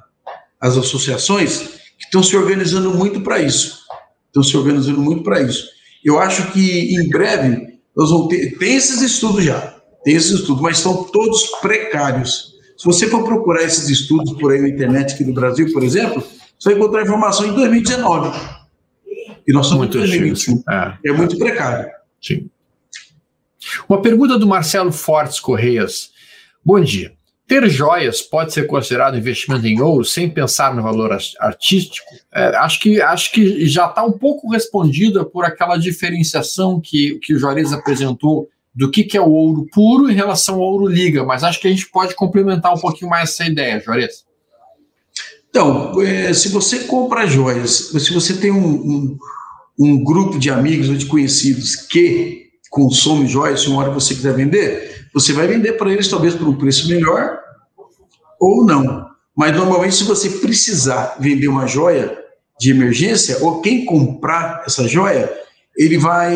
as 0.61 0.77
associações 0.77 1.57
que 1.97 2.05
estão 2.05 2.21
se 2.21 2.37
organizando 2.37 2.93
muito 2.93 3.21
para 3.21 3.41
isso. 3.41 3.79
Estão 4.27 4.43
se 4.43 4.55
organizando 4.55 5.01
muito 5.01 5.23
para 5.23 5.41
isso. 5.41 5.65
Eu 6.05 6.19
acho 6.19 6.51
que 6.51 6.95
em 6.95 7.09
breve 7.09 7.79
nós 7.97 8.11
vamos 8.11 8.27
ter. 8.27 8.55
Tem 8.59 8.75
esses 8.75 9.01
estudos 9.01 9.43
já, 9.43 9.59
tem 10.03 10.13
esses 10.13 10.33
estudos, 10.33 10.61
mas 10.61 10.77
estão 10.77 11.03
todos 11.05 11.47
precários. 11.61 12.53
Se 12.77 12.85
você 12.85 13.07
for 13.07 13.23
procurar 13.23 13.63
esses 13.63 13.89
estudos 13.89 14.33
por 14.33 14.51
aí 14.51 14.61
na 14.61 14.69
internet 14.69 15.15
aqui 15.15 15.23
no 15.23 15.33
Brasil, 15.33 15.73
por 15.73 15.81
exemplo, 15.83 16.23
você 16.59 16.69
vai 16.69 16.77
encontrar 16.77 17.01
informação 17.01 17.47
em 17.47 17.53
2019. 17.53 18.62
E 19.47 19.53
nós 19.53 19.67
somos 19.67 19.85
muito 19.85 19.97
em 19.97 20.01
2021. 20.01 20.63
É. 20.69 20.97
é 21.05 21.11
muito 21.11 21.37
precário. 21.37 21.89
Sim. 22.21 22.49
Uma 23.87 24.01
pergunta 24.01 24.37
do 24.37 24.47
Marcelo 24.47 24.91
Fortes 24.91 25.39
Correias. 25.39 26.11
Bom 26.63 26.79
dia. 26.79 27.13
Ter 27.45 27.69
joias 27.69 28.21
pode 28.21 28.53
ser 28.53 28.65
considerado 28.67 29.17
investimento 29.17 29.67
em 29.67 29.81
ouro 29.81 30.05
sem 30.05 30.29
pensar 30.29 30.73
no 30.73 30.81
valor 30.81 31.11
artístico? 31.39 32.07
É, 32.33 32.55
acho, 32.55 32.79
que, 32.79 33.01
acho 33.01 33.31
que 33.31 33.67
já 33.67 33.87
está 33.87 34.03
um 34.03 34.13
pouco 34.13 34.49
respondida 34.49 35.25
por 35.25 35.43
aquela 35.43 35.77
diferenciação 35.77 36.79
que, 36.79 37.19
que 37.21 37.33
o 37.33 37.39
Juarez 37.39 37.73
apresentou 37.73 38.49
do 38.73 38.89
que, 38.89 39.03
que 39.03 39.17
é 39.17 39.21
o 39.21 39.29
ouro 39.29 39.67
puro 39.71 40.09
em 40.09 40.15
relação 40.15 40.55
ao 40.55 40.61
ouro 40.61 40.87
liga, 40.87 41.23
mas 41.23 41.43
acho 41.43 41.59
que 41.59 41.67
a 41.67 41.69
gente 41.69 41.89
pode 41.89 42.15
complementar 42.15 42.73
um 42.73 42.79
pouquinho 42.79 43.11
mais 43.11 43.29
essa 43.29 43.45
ideia, 43.45 43.79
Juarez. 43.79 44.25
Então, 45.53 46.01
é, 46.01 46.33
se 46.33 46.49
você 46.49 46.79
compra 46.79 47.27
joias, 47.27 47.91
se 47.95 48.11
você 48.11 48.33
tem 48.33 48.49
um, 48.49 48.57
um, 48.57 49.17
um 49.79 50.03
grupo 50.03 50.39
de 50.39 50.49
amigos 50.49 50.89
ou 50.89 50.95
de 50.95 51.05
conhecidos 51.05 51.75
que 51.75 52.47
consome 52.71 53.27
joias, 53.27 53.61
se 53.61 53.67
uma 53.67 53.83
hora 53.83 53.91
você 53.91 54.15
quiser 54.15 54.33
vender, 54.33 55.05
você 55.13 55.31
vai 55.31 55.45
vender 55.45 55.73
para 55.73 55.93
eles 55.93 56.07
talvez 56.07 56.33
por 56.33 56.47
um 56.47 56.55
preço 56.55 56.89
melhor 56.89 57.37
ou 58.39 58.65
não. 58.65 59.05
Mas 59.37 59.55
normalmente, 59.55 59.93
se 59.93 60.05
você 60.05 60.27
precisar 60.27 61.17
vender 61.19 61.47
uma 61.47 61.67
joia 61.67 62.17
de 62.59 62.71
emergência, 62.71 63.37
ou 63.41 63.61
quem 63.61 63.85
comprar 63.85 64.63
essa 64.65 64.87
joia, 64.87 65.31
ele 65.77 65.99
vai 65.99 66.35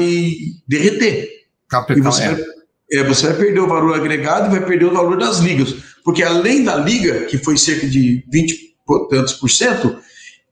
derreter. 0.68 1.28
Capital, 1.68 1.98
e 1.98 2.02
você, 2.02 2.22
é. 2.22 2.36
vai, 2.36 2.44
é, 2.92 3.04
você 3.04 3.26
vai 3.30 3.36
perder 3.36 3.62
o 3.62 3.68
valor 3.68 3.96
agregado 3.96 4.46
e 4.46 4.60
vai 4.60 4.64
perder 4.64 4.86
o 4.86 4.94
valor 4.94 5.18
das 5.18 5.40
ligas. 5.40 5.74
Porque 6.04 6.22
além 6.22 6.64
da 6.64 6.76
liga, 6.76 7.26
que 7.26 7.40
foi 7.40 7.58
cerca 7.58 7.88
de 7.88 8.24
20 8.32 8.52
e 8.52 8.67
tantos 9.10 9.34
por 9.34 9.50
cento, 9.50 9.98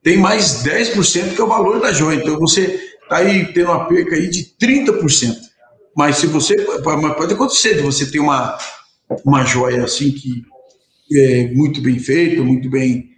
tem 0.04 0.18
mais 0.18 0.64
10% 0.64 1.34
que 1.34 1.42
é 1.42 1.44
o 1.44 1.48
valor 1.48 1.80
da 1.80 1.92
joia. 1.92 2.18
Então 2.18 2.38
você 2.38 2.80
está 3.02 3.18
aí 3.18 3.52
tendo 3.54 3.72
uma 3.72 3.86
perca 3.86 4.16
aí 4.16 4.30
de 4.30 4.56
30%. 4.62 5.36
Mas 5.96 6.18
se 6.18 6.28
você. 6.28 6.56
Pode 6.58 7.34
acontecer 7.34 7.76
de 7.76 7.82
você 7.82 8.06
ter 8.06 8.20
uma, 8.20 8.58
uma 9.24 9.46
joia 9.46 9.84
assim 9.84 10.12
que 10.12 10.44
é 11.14 11.48
muito 11.54 11.82
bem 11.82 11.98
feita, 12.00 12.44
muito 12.44 12.70
bem 12.70 13.10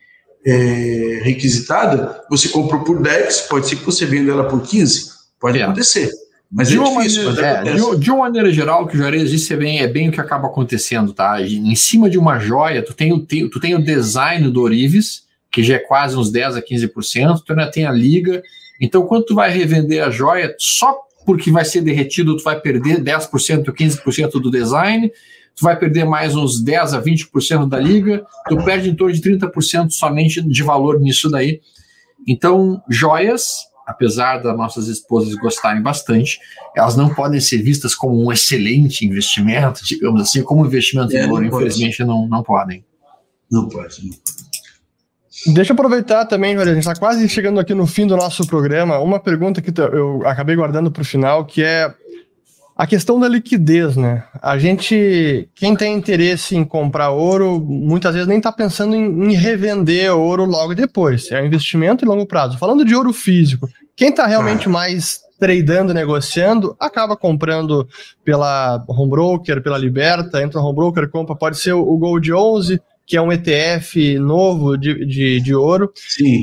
é, 0.45 1.22
requisitada, 1.24 2.24
você 2.30 2.49
comprou 2.49 2.84
por 2.84 3.01
10, 3.01 3.41
pode 3.41 3.68
ser 3.68 3.78
que 3.78 3.86
você 3.86 4.05
venda 4.05 4.32
ela 4.32 4.47
por 4.47 4.61
15. 4.61 5.09
Pode 5.39 5.59
é. 5.59 5.63
acontecer. 5.63 6.09
Mas 6.52 6.70
de 6.70 6.80
é 6.80 6.84
difícil. 6.84 7.26
Maneira, 7.26 7.48
é, 7.48 7.74
de, 7.74 8.00
de, 8.00 8.12
uma 8.12 8.20
maneira 8.20 8.52
geral, 8.52 8.84
o 8.84 8.88
que 8.88 8.95
o 8.95 8.98
Juarez 8.98 9.30
disse 9.30 9.54
é 9.54 9.58
bem, 9.58 9.80
é 9.80 9.88
bem 9.88 10.10
o 10.10 10.12
que 10.12 10.22
acaba 10.22 10.48
acontecendo, 10.48 11.14
tá? 11.14 11.41
Em 11.41 11.76
cima 11.76 12.10
de 12.10 12.18
uma 12.18 12.39
joia, 12.39 12.82
tu 12.82 12.93
tem 12.93 13.12
o, 13.12 13.20
tu 13.20 13.60
tem 13.60 13.76
o 13.76 13.84
design 13.84 14.50
do 14.50 14.62
Orives, 14.62 15.26
que 15.52 15.62
já 15.62 15.76
é 15.76 15.80
quase 15.80 16.16
uns 16.16 16.32
10 16.32 16.56
a 16.56 16.62
15%, 16.62 17.41
tu 17.45 17.52
ainda 17.52 17.70
tem 17.70 17.86
a 17.86 17.91
liga. 17.91 18.41
Então, 18.80 19.06
quando 19.06 19.26
tu 19.26 19.36
vai 19.36 19.52
revender 19.52 20.04
a 20.04 20.10
joia, 20.10 20.56
só 20.58 20.95
porque 21.26 21.52
vai 21.52 21.66
ser 21.66 21.82
derretido, 21.82 22.38
tu 22.38 22.43
vai 22.43 22.60
perder 22.60 23.04
10% 23.04 23.68
ou 23.68 23.74
15% 23.74 24.32
do 24.41 24.50
design, 24.50 25.12
tu 25.56 25.64
vai 25.64 25.78
perder 25.78 26.06
mais 26.06 26.36
uns 26.36 26.64
10 26.64 26.93
a 26.93 27.02
20% 27.02 27.68
da 27.68 27.80
liga, 27.80 28.26
tu 28.48 28.64
perde 28.64 28.89
em 28.89 28.95
torno 28.95 29.14
de 29.14 29.22
30% 29.22 29.89
somente 29.89 30.41
de 30.41 30.64
valor 30.64 31.00
nisso 31.00 31.30
daí. 31.30 31.60
Então, 32.26 32.82
joias, 32.89 33.68
apesar 33.88 34.39
das 34.39 34.55
nossas 34.57 34.89
esposas 34.89 35.33
gostarem 35.35 35.81
bastante, 35.81 36.39
elas 36.75 36.97
não 36.97 37.15
podem 37.15 37.39
ser 37.39 37.59
vistas 37.63 37.95
como 37.95 38.21
um 38.21 38.31
excelente 38.31 39.05
investimento, 39.05 39.83
digamos 39.85 40.21
assim, 40.21 40.43
como 40.43 40.65
investimento 40.65 41.15
é, 41.15 41.23
em 41.23 41.31
ouro, 41.31 41.45
infelizmente 41.45 42.03
não, 42.03 42.27
não 42.27 42.43
podem. 42.43 42.83
Não 43.49 43.69
pode, 43.69 44.03
não 44.03 44.11
pode. 44.11 44.47
Deixa 45.53 45.71
eu 45.71 45.75
aproveitar 45.75 46.25
também, 46.25 46.55
Jorge, 46.55 46.71
a 46.71 46.73
gente 46.73 46.88
está 46.88 46.99
quase 46.99 47.29
chegando 47.29 47.59
aqui 47.59 47.73
no 47.73 47.88
fim 47.88 48.05
do 48.05 48.17
nosso 48.17 48.45
programa. 48.45 48.99
Uma 48.99 49.19
pergunta 49.19 49.61
que 49.61 49.71
eu 49.79 50.21
acabei 50.25 50.55
guardando 50.55 50.91
para 50.91 51.01
o 51.01 51.05
final, 51.05 51.45
que 51.45 51.63
é 51.63 51.93
a 52.78 52.86
questão 52.86 53.19
da 53.19 53.28
liquidez, 53.28 53.97
né? 53.97 54.23
A 54.39 54.57
gente, 54.59 55.49
quem 55.55 55.75
tem 55.75 55.95
interesse 55.95 56.55
em 56.55 56.63
comprar 56.63 57.09
ouro, 57.09 57.59
muitas 57.59 58.13
vezes 58.13 58.28
nem 58.28 58.38
está 58.38 58.51
pensando 58.51 58.95
em, 58.95 59.32
em, 59.32 59.34
revender 59.34 60.13
ouro 60.13 60.45
logo 60.45 60.75
depois. 60.75 61.32
É 61.32 61.41
um 61.41 61.45
investimento 61.45 62.05
em 62.05 62.07
longo 62.07 62.28
prazo. 62.28 62.57
Falando 62.57 62.86
de 62.86 62.95
ouro 62.95 63.11
físico, 63.11 63.67
quem 63.95 64.09
está 64.09 64.28
realmente 64.28 64.67
ah. 64.67 64.69
mais 64.69 65.21
tradando, 65.39 65.93
negociando, 65.93 66.75
acaba 66.80 67.17
comprando 67.17 67.88
pela 68.23 68.84
home 68.88 69.09
broker, 69.09 69.61
pela 69.61 69.78
Liberta, 69.78 70.41
entra 70.41 70.59
no 70.59 70.67
home 70.67 70.75
broker, 70.75 71.09
compra, 71.09 71.36
pode 71.36 71.57
ser 71.57 71.73
o 71.73 71.97
Gold 71.97 72.32
11, 72.32 72.80
que 73.08 73.16
é 73.16 73.22
um 73.22 73.32
ETF 73.32 74.20
novo 74.20 74.78
de, 74.78 75.05
de, 75.05 75.39
de 75.39 75.55
ouro, 75.55 75.93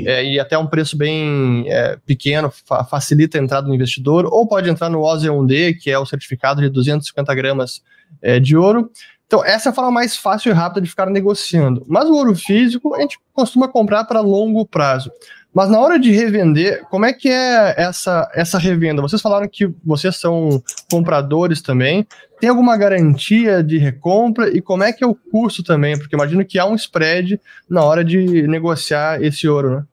é, 0.06 0.24
e 0.24 0.40
até 0.40 0.56
um 0.56 0.66
preço 0.66 0.96
bem 0.96 1.66
é, 1.68 1.98
pequeno, 2.06 2.50
fa 2.50 2.82
facilita 2.82 3.38
a 3.38 3.42
entrada 3.42 3.66
do 3.66 3.74
investidor, 3.74 4.24
ou 4.24 4.48
pode 4.48 4.70
entrar 4.70 4.88
no 4.88 5.00
OZE1D, 5.00 5.76
que 5.78 5.90
é 5.90 5.98
o 5.98 6.06
certificado 6.06 6.62
de 6.62 6.70
250 6.70 7.34
gramas 7.34 7.82
é, 8.22 8.40
de 8.40 8.56
ouro. 8.56 8.90
Então, 9.26 9.44
essa 9.44 9.68
é 9.68 9.70
a 9.72 9.74
forma 9.74 9.90
mais 9.90 10.16
fácil 10.16 10.50
e 10.50 10.54
rápida 10.54 10.80
de 10.80 10.88
ficar 10.88 11.10
negociando. 11.10 11.84
Mas 11.86 12.08
o 12.08 12.14
ouro 12.14 12.34
físico, 12.34 12.94
a 12.94 13.00
gente 13.00 13.18
costuma 13.34 13.68
comprar 13.68 14.04
para 14.04 14.20
longo 14.20 14.64
prazo. 14.64 15.10
Mas 15.54 15.70
na 15.70 15.78
hora 15.78 16.00
de 16.00 16.10
revender, 16.10 16.84
como 16.90 17.04
é 17.04 17.12
que 17.12 17.28
é 17.28 17.74
essa, 17.78 18.28
essa 18.34 18.58
revenda? 18.58 19.00
Vocês 19.00 19.22
falaram 19.22 19.48
que 19.48 19.70
vocês 19.84 20.16
são 20.16 20.60
compradores 20.90 21.62
também. 21.62 22.04
Tem 22.40 22.50
alguma 22.50 22.76
garantia 22.76 23.62
de 23.62 23.78
recompra 23.78 24.48
e 24.48 24.60
como 24.60 24.82
é 24.82 24.92
que 24.92 25.04
é 25.04 25.06
o 25.06 25.14
custo 25.14 25.62
também? 25.62 25.96
Porque 25.96 26.16
imagino 26.16 26.44
que 26.44 26.58
há 26.58 26.66
um 26.66 26.74
spread 26.74 27.40
na 27.70 27.84
hora 27.84 28.04
de 28.04 28.48
negociar 28.48 29.22
esse 29.22 29.46
ouro, 29.46 29.76
né? 29.76 29.84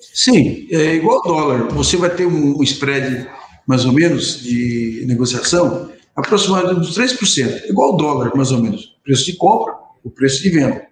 Sim, 0.00 0.66
é 0.72 0.96
igual 0.96 1.18
ao 1.18 1.22
dólar. 1.22 1.68
Você 1.68 1.96
vai 1.96 2.10
ter 2.10 2.26
um 2.26 2.60
spread 2.64 3.28
mais 3.68 3.84
ou 3.84 3.92
menos 3.92 4.42
de 4.42 5.04
negociação 5.06 5.92
aproximadamente 6.16 6.80
dos 6.80 6.98
3%, 6.98 7.68
igual 7.68 7.92
ao 7.92 7.96
dólar, 7.96 8.32
mais 8.34 8.50
ou 8.50 8.60
menos. 8.60 8.96
Preço 9.04 9.24
de 9.26 9.36
compra, 9.36 9.74
o 10.02 10.10
preço 10.10 10.42
de 10.42 10.50
venda. 10.50 10.82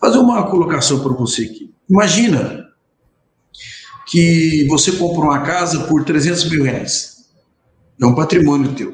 Fazer 0.00 0.16
uma 0.16 0.48
colocação 0.48 1.00
para 1.00 1.12
você 1.12 1.42
aqui. 1.42 1.70
Imagina 1.88 2.69
que 4.10 4.66
você 4.68 4.90
comprou 4.92 5.26
uma 5.26 5.40
casa 5.40 5.84
por 5.84 6.04
300 6.04 6.50
mil 6.50 6.64
reais. 6.64 7.26
É 8.00 8.04
um 8.04 8.14
patrimônio 8.14 8.74
teu. 8.74 8.92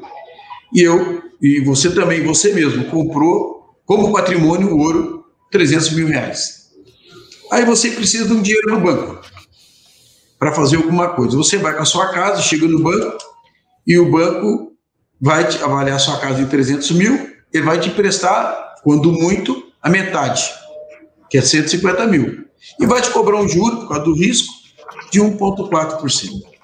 E 0.71 0.81
eu, 0.81 1.23
e 1.41 1.59
você 1.61 1.89
também, 1.89 2.23
você 2.23 2.53
mesmo, 2.53 2.85
comprou 2.85 3.75
como 3.83 4.13
patrimônio 4.13 4.75
o 4.75 4.79
ouro 4.79 5.25
300 5.51 5.91
mil 5.93 6.07
reais. 6.07 6.67
Aí 7.51 7.65
você 7.65 7.91
precisa 7.91 8.27
de 8.27 8.33
um 8.33 8.41
dinheiro 8.41 8.69
no 8.69 8.81
banco 8.81 9.21
para 10.37 10.53
fazer 10.53 10.75
alguma 10.75 11.09
coisa. 11.09 11.35
Você 11.35 11.57
vai 11.57 11.75
com 11.75 11.81
a 11.81 11.85
sua 11.85 12.09
casa, 12.09 12.41
chega 12.41 12.67
no 12.67 12.79
banco 12.79 13.17
e 13.87 13.97
o 13.97 14.11
banco 14.11 14.73
vai 15.19 15.45
avaliar 15.63 15.95
a 15.95 15.99
sua 15.99 16.19
casa 16.19 16.41
em 16.41 16.45
300 16.45 16.91
mil, 16.91 17.31
ele 17.51 17.63
vai 17.63 17.79
te 17.79 17.89
emprestar, 17.89 18.75
quando 18.83 19.11
muito, 19.11 19.63
a 19.81 19.89
metade, 19.89 20.43
que 21.27 21.39
é 21.39 21.41
150 21.41 22.05
mil. 22.05 22.45
E 22.79 22.85
vai 22.85 23.01
te 23.01 23.09
cobrar 23.09 23.37
um 23.37 23.47
juro, 23.47 23.77
por 23.77 23.87
causa 23.87 24.03
do 24.03 24.13
risco, 24.13 24.56
de 25.11 25.19
1,4%. 25.21 26.57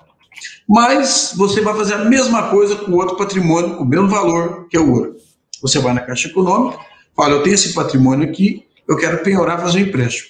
Mas 0.67 1.33
você 1.35 1.61
vai 1.61 1.75
fazer 1.75 1.95
a 1.95 2.05
mesma 2.05 2.49
coisa 2.49 2.75
com 2.75 2.93
outro 2.93 3.17
patrimônio, 3.17 3.75
com 3.75 3.83
o 3.83 3.87
mesmo 3.87 4.07
valor, 4.07 4.67
que 4.69 4.77
é 4.77 4.79
o 4.79 4.91
ouro. 4.91 5.15
Você 5.61 5.79
vai 5.79 5.93
na 5.93 6.01
Caixa 6.01 6.27
Econômica, 6.27 6.79
fala: 7.15 7.35
Eu 7.35 7.43
tenho 7.43 7.53
esse 7.53 7.73
patrimônio 7.73 8.27
aqui, 8.27 8.65
eu 8.87 8.97
quero 8.97 9.23
penhorar 9.23 9.61
fazer 9.61 9.79
um 9.79 9.81
empréstimo. 9.81 10.29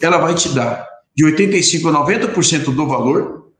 Ela 0.00 0.18
vai 0.18 0.34
te 0.34 0.48
dar 0.50 0.86
de 1.16 1.24
85% 1.24 1.88
a 1.88 2.06
90% 2.06 2.74
do 2.74 2.86
valor 2.86 3.50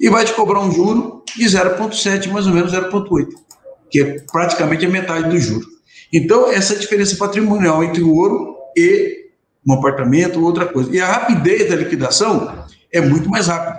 e 0.00 0.08
vai 0.10 0.24
te 0.24 0.32
cobrar 0.34 0.60
um 0.60 0.70
juro 0.70 1.22
de 1.36 1.44
0,7%, 1.44 2.28
mais 2.28 2.46
ou 2.46 2.52
menos 2.52 2.72
0,8%, 2.72 3.28
que 3.90 4.00
é 4.00 4.20
praticamente 4.30 4.84
a 4.84 4.88
metade 4.88 5.30
do 5.30 5.38
juro. 5.38 5.66
Então, 6.12 6.50
essa 6.50 6.76
diferença 6.76 7.16
patrimonial 7.16 7.82
entre 7.84 8.02
o 8.02 8.14
ouro 8.14 8.56
e 8.76 9.30
um 9.66 9.72
apartamento 9.72 10.38
ou 10.38 10.44
outra 10.44 10.66
coisa. 10.66 10.94
E 10.94 11.00
a 11.00 11.06
rapidez 11.06 11.68
da 11.68 11.76
liquidação 11.76 12.64
é 12.92 13.00
muito 13.00 13.28
mais 13.28 13.46
rápido. 13.46 13.78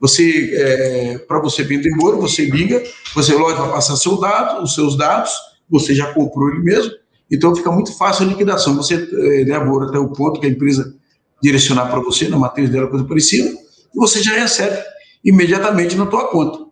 Você, 0.00 0.50
é, 0.54 1.18
para 1.18 1.40
você 1.40 1.62
vender 1.62 1.90
ouro, 2.02 2.20
você 2.20 2.44
liga, 2.44 2.82
você 3.14 3.32
logo 3.34 3.56
vai 3.56 3.70
passar 3.72 3.96
seu 3.96 4.18
dado, 4.18 4.62
os 4.62 4.74
seus 4.74 4.98
dados, 4.98 5.32
você 5.70 5.94
já 5.94 6.12
comprou 6.12 6.50
ele 6.50 6.62
mesmo, 6.62 6.92
então 7.30 7.54
fica 7.56 7.70
muito 7.70 7.96
fácil 7.96 8.26
a 8.26 8.28
liquidação. 8.28 8.76
Você 8.76 8.94
é, 8.94 9.44
leva 9.44 9.70
ouro 9.70 9.88
até 9.88 9.98
o 9.98 10.12
ponto 10.12 10.40
que 10.40 10.46
a 10.46 10.50
empresa 10.50 10.94
direcionar 11.42 11.90
para 11.90 12.00
você, 12.00 12.28
na 12.28 12.38
matriz 12.38 12.70
dela, 12.70 12.88
coisa 12.88 13.04
parecida, 13.04 13.50
e 13.50 13.96
você 13.96 14.22
já 14.22 14.32
recebe 14.32 14.82
imediatamente 15.24 15.96
na 15.96 16.06
tua 16.06 16.28
conta. 16.28 16.64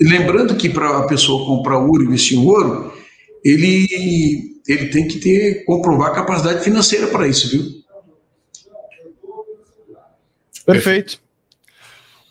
Lembrando 0.00 0.56
que 0.56 0.68
para 0.68 0.98
a 0.98 1.06
pessoa 1.06 1.44
comprar 1.44 1.78
ouro 1.78 2.02
e 2.02 2.06
investir 2.06 2.38
em 2.38 2.46
ouro, 2.46 2.92
ele, 3.44 4.60
ele 4.66 4.86
tem 4.88 5.06
que 5.06 5.18
ter, 5.18 5.64
comprovar 5.64 6.10
a 6.10 6.14
capacidade 6.14 6.64
financeira 6.64 7.06
para 7.08 7.28
isso, 7.28 7.50
viu? 7.50 7.79
Perfeito. 10.64 11.18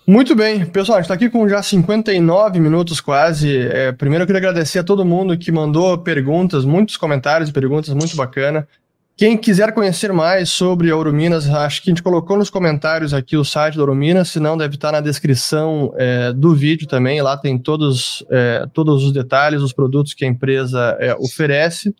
Muito 0.05 0.35
bem, 0.35 0.65
pessoal, 0.65 0.97
a 0.97 1.01
gente 1.01 1.05
está 1.05 1.13
aqui 1.13 1.29
com 1.29 1.47
já 1.47 1.61
59 1.61 2.59
minutos 2.59 2.99
quase. 2.99 3.59
É, 3.67 3.91
primeiro 3.91 4.23
eu 4.23 4.25
queria 4.25 4.39
agradecer 4.39 4.79
a 4.79 4.83
todo 4.83 5.05
mundo 5.05 5.37
que 5.37 5.51
mandou 5.51 5.97
perguntas, 5.99 6.65
muitos 6.65 6.97
comentários 6.97 7.49
e 7.49 7.53
perguntas, 7.53 7.93
muito 7.93 8.15
bacana. 8.15 8.67
Quem 9.15 9.37
quiser 9.37 9.73
conhecer 9.73 10.11
mais 10.13 10.49
sobre 10.49 10.89
a 10.89 11.11
Minas, 11.11 11.47
acho 11.47 11.83
que 11.83 11.89
a 11.89 11.91
gente 11.91 12.01
colocou 12.01 12.37
nos 12.37 12.49
comentários 12.49 13.13
aqui 13.13 13.35
o 13.35 13.43
site 13.43 13.77
da 13.77 13.85
Minas, 13.93 14.29
se 14.29 14.39
não 14.39 14.57
deve 14.57 14.75
estar 14.75 14.93
na 14.93 15.01
descrição 15.01 15.93
é, 15.97 16.31
do 16.31 16.55
vídeo 16.55 16.87
também, 16.87 17.21
lá 17.21 17.35
tem 17.37 17.57
todos, 17.59 18.25
é, 18.31 18.65
todos 18.73 19.03
os 19.03 19.11
detalhes, 19.11 19.61
os 19.61 19.73
produtos 19.73 20.13
que 20.13 20.23
a 20.23 20.27
empresa 20.27 20.97
é, 20.99 21.13
oferece. 21.15 21.93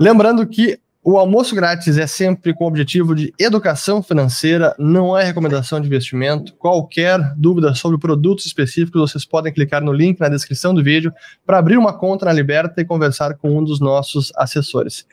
Lembrando 0.00 0.46
que 0.46 0.80
o 1.04 1.18
almoço 1.18 1.52
grátis 1.56 1.98
é 1.98 2.06
sempre 2.06 2.54
com 2.54 2.62
o 2.62 2.68
objetivo 2.68 3.12
de 3.12 3.34
educação 3.36 4.00
financeira, 4.00 4.72
não 4.78 5.18
é 5.18 5.24
recomendação 5.24 5.80
de 5.80 5.88
investimento. 5.88 6.54
Qualquer 6.54 7.18
dúvida 7.36 7.74
sobre 7.74 7.98
produtos 7.98 8.46
específicos, 8.46 9.10
vocês 9.10 9.24
podem 9.24 9.52
clicar 9.52 9.82
no 9.82 9.92
link 9.92 10.20
na 10.20 10.28
descrição 10.28 10.72
do 10.72 10.82
vídeo 10.82 11.12
para 11.44 11.58
abrir 11.58 11.76
uma 11.76 11.92
conta 11.92 12.26
na 12.26 12.32
Liberta 12.32 12.80
e 12.80 12.84
conversar 12.84 13.34
com 13.34 13.58
um 13.58 13.64
dos 13.64 13.80
nossos 13.80 14.30
assessores. 14.36 15.04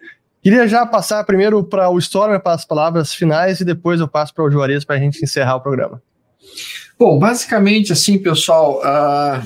Queria 0.43 0.67
já 0.67 0.85
passar 0.85 1.23
primeiro 1.23 1.63
para 1.63 1.89
o 1.89 1.97
Stormer 1.97 2.39
para 2.39 2.53
as 2.53 2.63
palavras 2.63 3.11
finais 3.11 3.59
e 3.59 3.65
depois 3.65 3.99
eu 3.99 4.07
passo 4.07 4.31
para 4.31 4.45
o 4.45 4.51
Juarez 4.51 4.85
para 4.85 4.95
a 4.95 4.99
gente 4.99 5.23
encerrar 5.23 5.55
o 5.55 5.61
programa. 5.61 5.99
Bom, 6.99 7.17
basicamente 7.17 7.91
assim, 7.91 8.19
pessoal, 8.19 8.79
uh, 8.79 9.43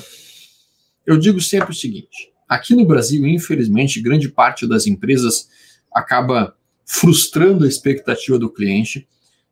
eu 1.07 1.17
digo 1.17 1.39
sempre 1.39 1.71
o 1.71 1.73
seguinte: 1.73 2.33
aqui 2.49 2.75
no 2.75 2.85
Brasil, 2.85 3.25
infelizmente, 3.25 4.01
grande 4.01 4.27
parte 4.27 4.67
das 4.67 4.85
empresas 4.85 5.47
acaba 5.93 6.55
frustrando 6.85 7.65
a 7.65 7.67
expectativa 7.67 8.37
do 8.37 8.49
cliente 8.49 9.07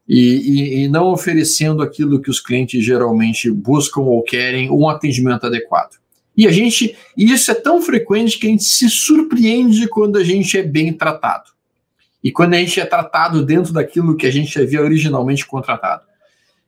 e, 0.08 0.20
e, 0.20 0.84
e, 0.84 0.88
não 0.88 1.12
oferecendo 1.12 1.82
aquilo 1.82 2.22
que 2.22 2.30
os 2.30 2.40
clientes 2.40 2.84
geralmente 2.84 3.50
buscam 3.50 4.02
ou 4.02 4.22
querem, 4.24 4.70
um 4.70 4.90
atendimento 4.90 5.46
adequado. 5.46 6.02
E 6.36 6.48
a 6.48 6.52
gente, 6.52 6.98
e 7.16 7.32
isso 7.32 7.52
é 7.52 7.54
tão 7.54 7.82
frequente 7.82 8.40
que 8.40 8.48
a 8.48 8.50
gente 8.50 8.64
se 8.64 8.90
surpreende 8.90 9.88
quando 9.88 10.18
a 10.18 10.24
gente 10.24 10.58
é 10.58 10.64
bem 10.64 10.92
tratado. 10.92 11.52
E 12.24 12.32
quando 12.32 12.54
a 12.54 12.58
gente 12.58 12.80
é 12.80 12.86
tratado 12.86 13.46
dentro 13.46 13.74
daquilo 13.74 14.16
que 14.16 14.28
a 14.28 14.32
gente 14.32 14.60
havia 14.60 14.82
originalmente 14.82 15.46
contratado. 15.46 16.04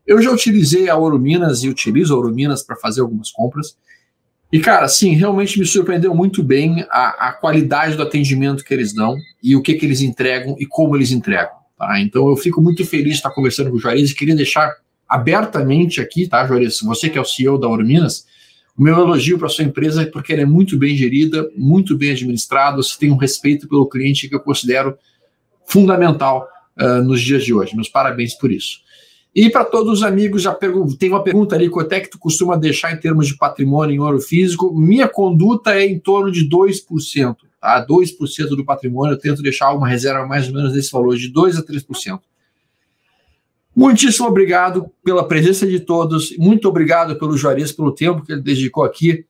Eu 0.05 0.21
já 0.21 0.31
utilizei 0.31 0.89
a 0.89 0.95
Ouro 0.95 1.17
Minas 1.17 1.63
e 1.63 1.69
utilizo 1.69 2.13
a 2.13 2.17
Ouro 2.17 2.33
Minas 2.33 2.61
para 2.61 2.75
fazer 2.75 3.01
algumas 3.01 3.31
compras. 3.31 3.77
E, 4.53 4.59
cara, 4.59 4.87
sim, 4.87 5.15
realmente 5.15 5.57
me 5.57 5.65
surpreendeu 5.65 6.13
muito 6.13 6.43
bem 6.43 6.85
a, 6.91 7.29
a 7.29 7.33
qualidade 7.33 7.97
do 7.97 8.03
atendimento 8.03 8.63
que 8.63 8.71
eles 8.71 8.93
dão 8.93 9.17
e 9.41 9.55
o 9.55 9.63
que, 9.63 9.73
que 9.73 9.83
eles 9.83 9.99
entregam 9.99 10.55
e 10.59 10.65
como 10.67 10.95
eles 10.95 11.11
entregam. 11.11 11.55
Tá? 11.75 11.99
Então, 11.99 12.29
eu 12.29 12.37
fico 12.37 12.61
muito 12.61 12.85
feliz 12.85 13.13
de 13.13 13.15
estar 13.15 13.31
conversando 13.31 13.71
com 13.71 13.77
o 13.77 13.79
Juarez 13.79 14.11
e 14.11 14.15
queria 14.15 14.35
deixar 14.35 14.71
abertamente 15.09 15.99
aqui, 15.99 16.27
tá, 16.27 16.45
Juarez? 16.45 16.81
Você 16.83 17.09
que 17.09 17.17
é 17.17 17.21
o 17.21 17.25
CEO 17.25 17.57
da 17.57 17.67
Ouro 17.67 17.83
Minas, 17.83 18.27
o 18.77 18.83
meu 18.83 18.95
elogio 18.95 19.39
para 19.39 19.49
sua 19.49 19.63
empresa 19.63 20.05
porque 20.05 20.33
ela 20.33 20.43
é 20.43 20.45
muito 20.45 20.77
bem 20.77 20.95
gerida, 20.95 21.49
muito 21.57 21.97
bem 21.97 22.11
administrada, 22.11 22.77
você 22.77 22.95
tem 22.99 23.09
um 23.09 23.17
respeito 23.17 23.67
pelo 23.67 23.89
cliente 23.89 24.29
que 24.29 24.35
eu 24.35 24.39
considero 24.39 24.95
fundamental 25.65 26.47
uh, 26.79 27.01
nos 27.01 27.19
dias 27.19 27.43
de 27.43 27.55
hoje. 27.55 27.75
Meus 27.75 27.89
parabéns 27.89 28.35
por 28.35 28.51
isso. 28.51 28.82
E 29.35 29.49
para 29.49 29.65
todos 29.65 29.99
os 29.99 30.03
amigos, 30.03 30.43
já 30.43 30.53
tem 30.53 31.09
uma 31.09 31.23
pergunta 31.23 31.55
ali, 31.55 31.67
quanto 31.67 31.91
é 31.93 31.99
que 31.99 32.09
tu 32.09 32.19
costuma 32.19 32.55
deixar 32.55 32.93
em 32.93 32.99
termos 32.99 33.25
de 33.27 33.35
patrimônio 33.35 33.95
em 33.95 33.99
ouro 33.99 34.19
físico? 34.19 34.71
Minha 34.75 35.07
conduta 35.07 35.73
é 35.73 35.85
em 35.85 35.97
torno 35.97 36.31
de 36.31 36.47
2%, 36.47 37.35
tá? 37.59 37.85
2% 37.87 38.49
do 38.49 38.63
patrimônio, 38.63 39.13
eu 39.13 39.19
tento 39.19 39.41
deixar 39.41 39.73
uma 39.73 39.87
reserva 39.87 40.27
mais 40.27 40.47
ou 40.47 40.53
menos 40.53 40.73
desse 40.73 40.91
valor, 40.91 41.17
de 41.17 41.33
2% 41.33 41.57
a 41.57 41.63
3%. 41.63 42.19
Muitíssimo 43.75 44.27
obrigado 44.27 44.91
pela 45.03 45.27
presença 45.27 45.65
de 45.65 45.79
todos, 45.79 46.37
muito 46.37 46.69
obrigado 46.69 47.17
pelo 47.17 47.35
Juarez, 47.35 47.71
pelo 47.71 47.91
tempo 47.91 48.23
que 48.23 48.33
ele 48.33 48.41
dedicou 48.41 48.83
aqui, 48.83 49.25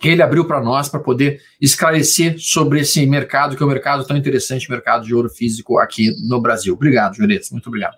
que 0.00 0.08
ele 0.08 0.22
abriu 0.22 0.44
para 0.44 0.62
nós, 0.62 0.88
para 0.88 1.00
poder 1.00 1.40
esclarecer 1.60 2.36
sobre 2.38 2.80
esse 2.80 3.04
mercado, 3.06 3.56
que 3.56 3.62
é 3.62 3.66
um 3.66 3.68
mercado 3.68 4.06
tão 4.06 4.16
interessante, 4.16 4.70
mercado 4.70 5.04
de 5.04 5.12
ouro 5.12 5.28
físico 5.28 5.78
aqui 5.78 6.14
no 6.28 6.40
Brasil. 6.40 6.74
Obrigado, 6.74 7.16
Juarez, 7.16 7.50
muito 7.50 7.66
obrigado. 7.66 7.96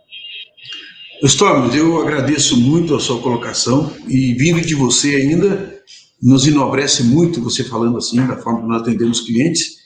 Storm, 1.27 1.75
eu 1.75 2.03
agradeço 2.03 2.55
muito 2.55 2.95
a 2.95 3.01
sua 3.01 3.18
colocação 3.18 3.91
e 4.07 4.35
vindo 4.35 4.61
de 4.61 4.75
você 4.75 5.16
ainda, 5.16 5.83
nos 6.22 6.47
enobrece 6.47 7.03
muito 7.03 7.41
você 7.41 7.64
falando 7.64 7.97
assim, 7.97 8.27
da 8.27 8.37
forma 8.37 8.61
que 8.61 8.66
nós 8.66 8.83
atendemos 8.83 9.22
clientes 9.22 9.77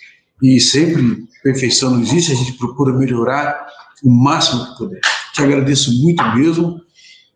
e 0.42 0.58
sempre 0.58 1.28
perfeição 1.42 1.92
não 1.92 2.00
existe, 2.00 2.32
a 2.32 2.34
gente 2.34 2.54
procura 2.54 2.92
melhorar 2.92 3.66
o 4.02 4.10
máximo 4.10 4.66
que 4.66 4.78
puder. 4.78 5.00
Te 5.32 5.42
agradeço 5.42 5.92
muito 6.02 6.24
mesmo 6.34 6.80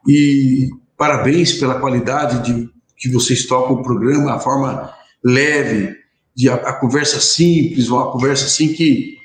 e 0.08 0.68
parabéns 0.96 1.52
pela 1.52 1.78
qualidade 1.78 2.44
de 2.44 2.68
que 2.96 3.08
vocês 3.08 3.46
tocam 3.46 3.76
o 3.76 3.82
programa, 3.82 4.34
a 4.34 4.40
forma 4.40 4.92
leve, 5.24 5.94
de 6.34 6.48
a, 6.48 6.54
a 6.54 6.72
conversa 6.72 7.20
simples, 7.20 7.88
uma 7.88 8.10
conversa 8.10 8.46
assim 8.46 8.72
que 8.72 9.16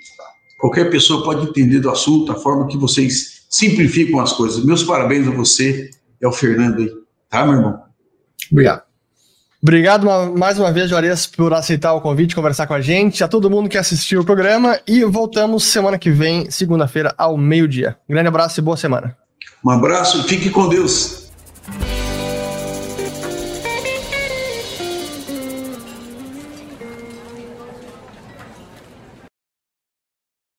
qualquer 0.60 0.92
pessoa 0.92 1.24
pode 1.24 1.50
entender 1.50 1.80
do 1.80 1.90
assunto, 1.90 2.32
a 2.32 2.36
forma 2.36 2.68
que 2.68 2.78
vocês 2.78 3.37
simplificam 3.50 4.20
as 4.20 4.34
coisas. 4.34 4.64
Meus 4.64 4.84
parabéns 4.84 5.28
a 5.28 5.32
você 5.32 5.90
e 6.22 6.26
ao 6.26 6.32
Fernando 6.32 6.80
aí, 6.80 6.92
tá, 7.30 7.46
meu 7.46 7.56
irmão? 7.56 7.80
Obrigado. 8.52 8.88
Obrigado 9.62 10.06
mais 10.38 10.60
uma 10.60 10.72
vez, 10.72 10.90
Juarez, 10.90 11.26
por 11.26 11.54
aceitar 11.54 11.94
o 11.94 12.02
convite, 12.02 12.36
conversar 12.36 12.68
com 12.68 12.76
a 12.76 12.82
gente, 12.82 13.24
a 13.24 13.28
todo 13.28 13.50
mundo 13.50 13.68
que 13.68 13.78
assistiu 13.78 14.22
o 14.22 14.26
programa 14.26 14.80
e 14.88 15.04
voltamos 15.04 15.64
semana 15.64 15.98
que 15.98 16.12
vem, 16.12 16.50
segunda-feira, 16.52 17.14
ao 17.18 17.36
meio-dia. 17.36 17.98
Grande 18.08 18.28
abraço 18.28 18.60
e 18.60 18.64
boa 18.64 18.78
semana. 18.78 19.18
Um 19.66 19.72
abraço, 19.72 20.24
fique 20.24 20.52
com 20.52 20.70
Deus. 20.70 21.28